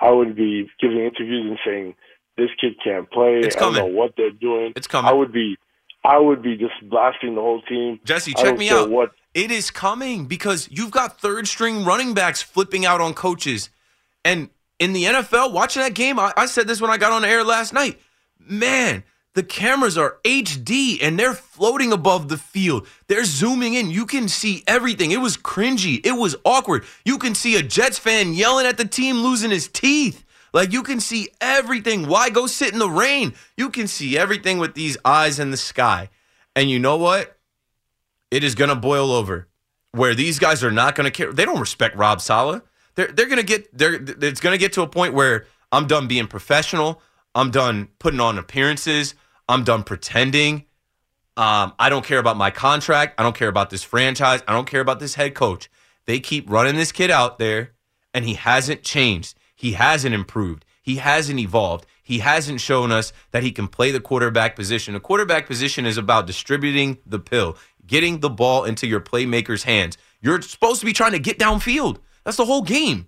I 0.00 0.10
would 0.10 0.36
be 0.36 0.68
giving 0.80 0.98
interviews 0.98 1.46
and 1.48 1.58
saying, 1.66 1.94
"This 2.36 2.50
kid 2.60 2.74
can't 2.84 3.10
play. 3.10 3.40
It's 3.42 3.56
I 3.56 3.60
don't 3.60 3.74
know 3.74 3.86
what 3.86 4.14
they're 4.16 4.30
doing." 4.30 4.72
It's 4.76 4.86
coming. 4.86 5.10
I 5.10 5.14
would 5.14 5.32
be, 5.32 5.56
I 6.04 6.18
would 6.18 6.40
be 6.42 6.56
just 6.56 6.74
blasting 6.88 7.34
the 7.34 7.40
whole 7.40 7.62
team. 7.62 7.98
Jesse, 8.04 8.32
check 8.34 8.56
me 8.58 8.70
out. 8.70 8.90
What 8.90 9.10
It 9.34 9.50
is 9.50 9.72
coming 9.72 10.26
because 10.26 10.68
you've 10.70 10.92
got 10.92 11.18
third 11.20 11.48
string 11.48 11.84
running 11.84 12.14
backs 12.14 12.42
flipping 12.42 12.86
out 12.86 13.00
on 13.00 13.14
coaches. 13.14 13.70
And 14.24 14.50
in 14.78 14.92
the 14.92 15.04
NFL, 15.04 15.52
watching 15.52 15.82
that 15.82 15.94
game, 15.94 16.18
I, 16.18 16.32
I 16.36 16.46
said 16.46 16.66
this 16.66 16.80
when 16.80 16.90
I 16.90 16.96
got 16.96 17.12
on 17.12 17.24
air 17.24 17.44
last 17.44 17.72
night. 17.72 18.00
Man, 18.38 19.04
the 19.34 19.42
cameras 19.42 19.98
are 19.98 20.18
HD 20.24 20.98
and 21.02 21.18
they're 21.18 21.34
floating 21.34 21.92
above 21.92 22.28
the 22.28 22.36
field. 22.36 22.86
They're 23.08 23.24
zooming 23.24 23.74
in. 23.74 23.90
You 23.90 24.06
can 24.06 24.28
see 24.28 24.62
everything. 24.66 25.10
It 25.10 25.20
was 25.20 25.36
cringy. 25.36 26.04
It 26.04 26.12
was 26.12 26.36
awkward. 26.44 26.84
You 27.04 27.18
can 27.18 27.34
see 27.34 27.56
a 27.56 27.62
Jets 27.62 27.98
fan 27.98 28.32
yelling 28.32 28.66
at 28.66 28.76
the 28.76 28.84
team 28.84 29.16
losing 29.16 29.50
his 29.50 29.68
teeth. 29.68 30.24
Like 30.52 30.72
you 30.72 30.84
can 30.84 31.00
see 31.00 31.30
everything. 31.40 32.06
Why 32.06 32.30
go 32.30 32.46
sit 32.46 32.72
in 32.72 32.78
the 32.78 32.88
rain? 32.88 33.34
You 33.56 33.70
can 33.70 33.88
see 33.88 34.16
everything 34.16 34.58
with 34.58 34.74
these 34.74 34.96
eyes 35.04 35.40
in 35.40 35.50
the 35.50 35.56
sky. 35.56 36.10
And 36.54 36.70
you 36.70 36.78
know 36.78 36.96
what? 36.96 37.36
It 38.30 38.44
is 38.44 38.54
going 38.54 38.70
to 38.70 38.76
boil 38.76 39.10
over 39.10 39.48
where 39.90 40.14
these 40.14 40.38
guys 40.38 40.62
are 40.62 40.70
not 40.70 40.94
going 40.94 41.04
to 41.04 41.10
care. 41.10 41.32
They 41.32 41.44
don't 41.44 41.60
respect 41.60 41.96
Rob 41.96 42.20
Saleh. 42.20 42.62
They're 42.94 43.08
they're 43.08 43.26
to 43.26 43.42
get 43.42 43.76
they're 43.76 43.94
it's 43.94 44.40
to 44.40 44.58
get 44.58 44.72
to 44.74 44.82
a 44.82 44.86
point 44.86 45.14
where 45.14 45.46
I'm 45.72 45.86
done 45.86 46.06
being 46.06 46.26
professional. 46.26 47.02
I'm 47.34 47.50
done 47.50 47.88
putting 47.98 48.20
on 48.20 48.38
appearances. 48.38 49.14
I'm 49.48 49.64
done 49.64 49.82
pretending. 49.82 50.66
Um, 51.36 51.72
I 51.78 51.88
don't 51.88 52.04
care 52.04 52.20
about 52.20 52.36
my 52.36 52.50
contract. 52.50 53.14
I 53.18 53.24
don't 53.24 53.34
care 53.34 53.48
about 53.48 53.70
this 53.70 53.82
franchise. 53.82 54.42
I 54.46 54.52
don't 54.52 54.68
care 54.68 54.80
about 54.80 55.00
this 55.00 55.16
head 55.16 55.34
coach. 55.34 55.68
They 56.06 56.20
keep 56.20 56.48
running 56.48 56.76
this 56.76 56.92
kid 56.92 57.10
out 57.10 57.38
there, 57.38 57.72
and 58.12 58.24
he 58.24 58.34
hasn't 58.34 58.82
changed. 58.82 59.36
He 59.54 59.72
hasn't 59.72 60.14
improved. 60.14 60.64
He 60.80 60.96
hasn't 60.96 61.40
evolved. 61.40 61.86
He 62.02 62.18
hasn't 62.18 62.60
shown 62.60 62.92
us 62.92 63.12
that 63.30 63.42
he 63.42 63.50
can 63.50 63.66
play 63.66 63.90
the 63.90 64.00
quarterback 64.00 64.54
position. 64.54 64.94
A 64.94 65.00
quarterback 65.00 65.46
position 65.46 65.86
is 65.86 65.96
about 65.96 66.26
distributing 66.26 66.98
the 67.06 67.18
pill, 67.18 67.56
getting 67.86 68.20
the 68.20 68.30
ball 68.30 68.64
into 68.64 68.86
your 68.86 69.00
playmaker's 69.00 69.64
hands. 69.64 69.96
You're 70.20 70.42
supposed 70.42 70.80
to 70.80 70.86
be 70.86 70.92
trying 70.92 71.12
to 71.12 71.18
get 71.18 71.38
downfield. 71.38 71.98
That's 72.24 72.36
the 72.36 72.44
whole 72.44 72.62
game. 72.62 73.06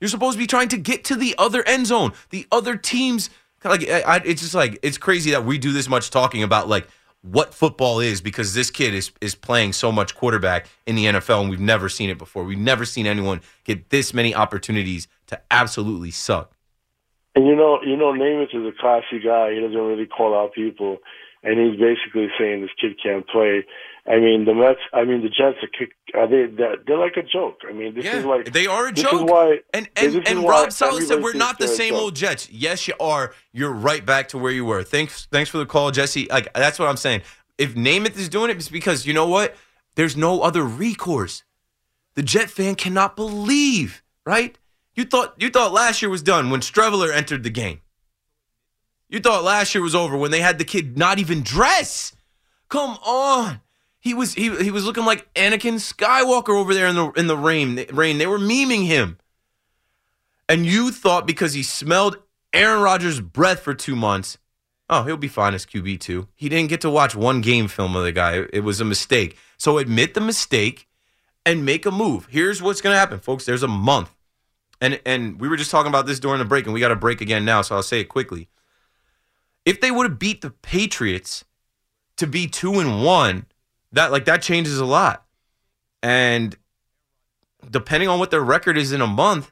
You're 0.00 0.08
supposed 0.08 0.34
to 0.34 0.38
be 0.38 0.46
trying 0.46 0.68
to 0.68 0.76
get 0.76 1.04
to 1.04 1.16
the 1.16 1.34
other 1.38 1.66
end 1.66 1.86
zone, 1.86 2.12
the 2.30 2.46
other 2.50 2.76
team's. 2.76 3.30
Like 3.64 3.88
I, 3.88 4.20
it's 4.24 4.42
just 4.42 4.54
like 4.54 4.78
it's 4.82 4.98
crazy 4.98 5.30
that 5.30 5.44
we 5.46 5.56
do 5.56 5.72
this 5.72 5.88
much 5.88 6.10
talking 6.10 6.42
about 6.42 6.68
like 6.68 6.86
what 7.22 7.54
football 7.54 8.00
is 8.00 8.20
because 8.20 8.52
this 8.52 8.70
kid 8.70 8.94
is 8.94 9.10
is 9.22 9.34
playing 9.34 9.72
so 9.72 9.90
much 9.90 10.14
quarterback 10.14 10.68
in 10.86 10.94
the 10.94 11.06
NFL 11.06 11.40
and 11.40 11.50
we've 11.50 11.60
never 11.60 11.88
seen 11.88 12.10
it 12.10 12.18
before. 12.18 12.44
We've 12.44 12.58
never 12.58 12.84
seen 12.84 13.06
anyone 13.06 13.40
get 13.64 13.88
this 13.88 14.12
many 14.12 14.34
opportunities 14.34 15.08
to 15.28 15.40
absolutely 15.50 16.10
suck. 16.10 16.54
And 17.34 17.46
you 17.46 17.56
know, 17.56 17.80
you 17.82 17.96
know, 17.96 18.12
Namath 18.12 18.54
is 18.54 18.66
a 18.66 18.78
classy 18.78 19.20
guy. 19.24 19.54
He 19.54 19.60
doesn't 19.60 19.74
really 19.74 20.06
call 20.06 20.38
out 20.38 20.52
people, 20.52 20.98
and 21.42 21.58
he's 21.58 21.80
basically 21.80 22.28
saying 22.38 22.60
this 22.60 22.70
kid 22.78 22.96
can't 23.02 23.26
play. 23.26 23.64
I 24.06 24.16
mean, 24.18 24.44
the 24.44 24.54
Mets. 24.54 24.80
I 24.92 25.04
mean, 25.04 25.22
the 25.22 25.30
Jets 25.30 25.56
are 25.62 25.68
kick. 25.78 25.92
Are 26.14 26.28
they? 26.28 26.46
They're, 26.54 26.76
they're 26.86 26.98
like 26.98 27.16
a 27.16 27.22
joke. 27.22 27.60
I 27.66 27.72
mean, 27.72 27.94
this 27.94 28.04
Yeah, 28.04 28.18
is 28.18 28.24
like 28.26 28.52
they 28.52 28.66
are 28.66 28.88
a 28.88 28.92
this 28.92 29.02
joke. 29.02 29.14
Is 29.14 29.22
why, 29.22 29.60
and 29.72 29.88
and, 29.96 30.28
and 30.28 30.46
Rob 30.46 30.72
Saleh 30.72 31.02
said 31.04 31.22
we're 31.22 31.32
not 31.32 31.58
the 31.58 31.66
thinks 31.66 31.78
they're 31.78 31.86
a 31.86 31.90
same 31.90 31.94
old 31.94 32.14
Jets. 32.14 32.50
Yes, 32.50 32.86
you 32.86 32.94
are. 33.00 33.32
You're 33.52 33.72
right 33.72 34.04
back 34.04 34.28
to 34.28 34.38
where 34.38 34.52
you 34.52 34.66
were. 34.66 34.82
Thanks, 34.82 35.26
thanks 35.32 35.48
for 35.48 35.56
the 35.56 35.64
call, 35.64 35.90
Jesse. 35.90 36.26
Like 36.30 36.52
that's 36.52 36.78
what 36.78 36.88
I'm 36.88 36.98
saying. 36.98 37.22
If 37.56 37.74
Namath 37.74 38.18
is 38.18 38.28
doing 38.28 38.50
it, 38.50 38.56
it's 38.56 38.68
because 38.68 39.06
you 39.06 39.14
know 39.14 39.26
what? 39.26 39.56
There's 39.94 40.16
no 40.16 40.42
other 40.42 40.64
recourse. 40.64 41.42
The 42.14 42.22
Jet 42.22 42.50
fan 42.50 42.74
cannot 42.74 43.16
believe, 43.16 44.02
right? 44.26 44.58
You 44.94 45.04
thought 45.04 45.34
you 45.38 45.48
thought 45.48 45.72
last 45.72 46.02
year 46.02 46.10
was 46.10 46.22
done 46.22 46.50
when 46.50 46.60
Streveler 46.60 47.10
entered 47.12 47.42
the 47.42 47.50
game. 47.50 47.80
You 49.08 49.20
thought 49.20 49.44
last 49.44 49.74
year 49.74 49.82
was 49.82 49.94
over 49.94 50.16
when 50.16 50.30
they 50.30 50.40
had 50.40 50.58
the 50.58 50.64
kid 50.64 50.98
not 50.98 51.18
even 51.18 51.42
dress. 51.42 52.14
Come 52.68 52.98
on. 53.04 53.60
He 54.04 54.12
was 54.12 54.34
he, 54.34 54.54
he 54.62 54.70
was 54.70 54.84
looking 54.84 55.06
like 55.06 55.32
Anakin 55.32 55.76
Skywalker 55.76 56.50
over 56.50 56.74
there 56.74 56.86
in 56.86 56.94
the 56.94 57.10
in 57.12 57.26
the 57.26 57.38
rain. 57.38 57.86
Rain. 57.90 58.18
They 58.18 58.26
were 58.26 58.38
memeing 58.38 58.84
him. 58.84 59.16
And 60.46 60.66
you 60.66 60.92
thought 60.92 61.26
because 61.26 61.54
he 61.54 61.62
smelled 61.62 62.18
Aaron 62.52 62.82
Rodgers' 62.82 63.20
breath 63.20 63.60
for 63.60 63.72
two 63.72 63.96
months, 63.96 64.36
oh, 64.90 65.04
he'll 65.04 65.16
be 65.16 65.26
fine 65.26 65.54
as 65.54 65.64
QB 65.64 66.00
two. 66.00 66.28
He 66.34 66.50
didn't 66.50 66.68
get 66.68 66.82
to 66.82 66.90
watch 66.90 67.16
one 67.16 67.40
game 67.40 67.66
film 67.66 67.96
of 67.96 68.04
the 68.04 68.12
guy. 68.12 68.44
It 68.52 68.62
was 68.62 68.78
a 68.78 68.84
mistake. 68.84 69.38
So 69.56 69.78
admit 69.78 70.12
the 70.12 70.20
mistake 70.20 70.86
and 71.46 71.64
make 71.64 71.86
a 71.86 71.90
move. 71.90 72.26
Here's 72.30 72.60
what's 72.60 72.82
gonna 72.82 72.96
happen, 72.96 73.20
folks. 73.20 73.46
There's 73.46 73.62
a 73.62 73.68
month. 73.68 74.14
And 74.82 75.00
and 75.06 75.40
we 75.40 75.48
were 75.48 75.56
just 75.56 75.70
talking 75.70 75.88
about 75.88 76.04
this 76.04 76.20
during 76.20 76.40
the 76.40 76.44
break, 76.44 76.66
and 76.66 76.74
we 76.74 76.80
got 76.80 76.92
a 76.92 76.96
break 76.96 77.22
again 77.22 77.46
now, 77.46 77.62
so 77.62 77.74
I'll 77.74 77.82
say 77.82 78.00
it 78.00 78.10
quickly. 78.10 78.50
If 79.64 79.80
they 79.80 79.90
would 79.90 80.10
have 80.10 80.18
beat 80.18 80.42
the 80.42 80.50
Patriots 80.50 81.46
to 82.18 82.26
be 82.26 82.46
two 82.46 82.78
and 82.80 83.02
one, 83.02 83.46
that 83.94 84.12
like 84.12 84.26
that 84.26 84.42
changes 84.42 84.78
a 84.78 84.84
lot. 84.84 85.24
And 86.02 86.56
depending 87.68 88.08
on 88.08 88.18
what 88.18 88.30
their 88.30 88.42
record 88.42 88.76
is 88.76 88.92
in 88.92 89.00
a 89.00 89.06
month, 89.06 89.50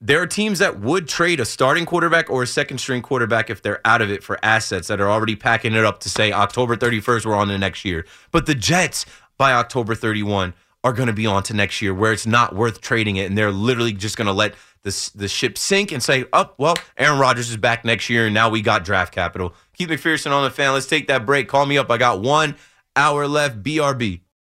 there 0.00 0.20
are 0.20 0.26
teams 0.26 0.58
that 0.58 0.80
would 0.80 1.08
trade 1.08 1.40
a 1.40 1.44
starting 1.44 1.86
quarterback 1.86 2.28
or 2.28 2.42
a 2.42 2.46
second 2.46 2.78
string 2.78 3.00
quarterback 3.00 3.48
if 3.48 3.62
they're 3.62 3.80
out 3.86 4.02
of 4.02 4.10
it 4.10 4.22
for 4.22 4.38
assets 4.42 4.88
that 4.88 5.00
are 5.00 5.08
already 5.08 5.36
packing 5.36 5.72
it 5.74 5.84
up 5.84 6.00
to 6.00 6.10
say 6.10 6.32
October 6.32 6.76
31st, 6.76 7.24
we're 7.24 7.34
on 7.34 7.48
the 7.48 7.56
next 7.56 7.84
year. 7.84 8.04
But 8.30 8.46
the 8.46 8.54
Jets 8.54 9.06
by 9.38 9.52
October 9.52 9.94
31 9.94 10.52
are 10.84 10.92
going 10.92 11.06
to 11.06 11.14
be 11.14 11.26
on 11.26 11.42
to 11.44 11.54
next 11.54 11.80
year 11.82 11.94
where 11.94 12.12
it's 12.12 12.26
not 12.26 12.54
worth 12.54 12.80
trading 12.80 13.16
it. 13.16 13.24
And 13.24 13.36
they're 13.36 13.50
literally 13.50 13.92
just 13.94 14.16
going 14.16 14.26
to 14.26 14.32
let 14.32 14.54
the, 14.82 15.10
the 15.14 15.28
ship 15.28 15.56
sink 15.56 15.90
and 15.90 16.02
say, 16.02 16.26
oh, 16.34 16.52
well, 16.58 16.76
Aaron 16.98 17.18
Rodgers 17.18 17.48
is 17.50 17.56
back 17.56 17.86
next 17.86 18.10
year. 18.10 18.26
And 18.26 18.34
now 18.34 18.50
we 18.50 18.60
got 18.60 18.84
draft 18.84 19.12
capital. 19.12 19.54
Keith 19.72 19.88
McPherson 19.88 20.30
on 20.30 20.44
the 20.44 20.50
fan. 20.50 20.74
Let's 20.74 20.86
take 20.86 21.08
that 21.08 21.24
break. 21.24 21.48
Call 21.48 21.64
me 21.64 21.78
up. 21.78 21.90
I 21.90 21.96
got 21.96 22.20
one 22.20 22.56
hour 22.94 23.26
left. 23.26 23.62
BRB. 23.62 24.20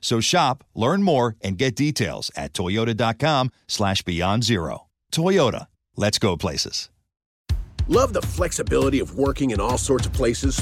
So 0.00 0.20
shop, 0.20 0.64
learn 0.74 1.02
more, 1.02 1.36
and 1.40 1.58
get 1.58 1.76
details 1.76 2.30
at 2.36 2.52
toyota.com 2.52 3.50
slash 3.66 4.02
beyond 4.02 4.44
zero. 4.44 4.86
Toyota, 5.12 5.66
let's 5.96 6.18
go 6.18 6.36
places. 6.36 6.90
Love 7.88 8.12
the 8.12 8.22
flexibility 8.22 8.98
of 8.98 9.16
working 9.16 9.52
in 9.52 9.60
all 9.60 9.78
sorts 9.78 10.06
of 10.06 10.12
places? 10.12 10.60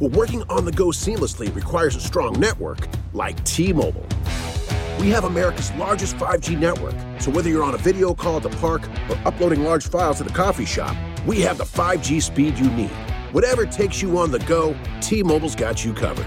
Well, 0.00 0.10
working 0.10 0.42
on 0.50 0.64
the 0.66 0.72
go 0.72 0.88
seamlessly 0.88 1.52
requires 1.54 1.96
a 1.96 2.00
strong 2.00 2.38
network 2.38 2.86
like 3.14 3.42
T-Mobile. 3.44 4.06
We 5.00 5.08
have 5.10 5.24
America's 5.24 5.72
largest 5.72 6.16
5G 6.16 6.58
network, 6.58 6.94
so 7.20 7.30
whether 7.30 7.48
you're 7.48 7.64
on 7.64 7.74
a 7.74 7.78
video 7.78 8.12
call 8.12 8.36
at 8.36 8.42
the 8.42 8.50
park 8.58 8.82
or 9.08 9.16
uploading 9.24 9.62
large 9.64 9.88
files 9.88 10.20
at 10.20 10.26
the 10.26 10.32
coffee 10.32 10.66
shop, 10.66 10.94
we 11.26 11.40
have 11.40 11.56
the 11.56 11.64
5G 11.64 12.20
speed 12.22 12.58
you 12.58 12.68
need. 12.70 12.90
Whatever 13.32 13.64
takes 13.64 14.02
you 14.02 14.18
on 14.18 14.30
the 14.30 14.40
go, 14.40 14.76
T-Mobile's 15.00 15.54
got 15.54 15.84
you 15.84 15.94
covered. 15.94 16.26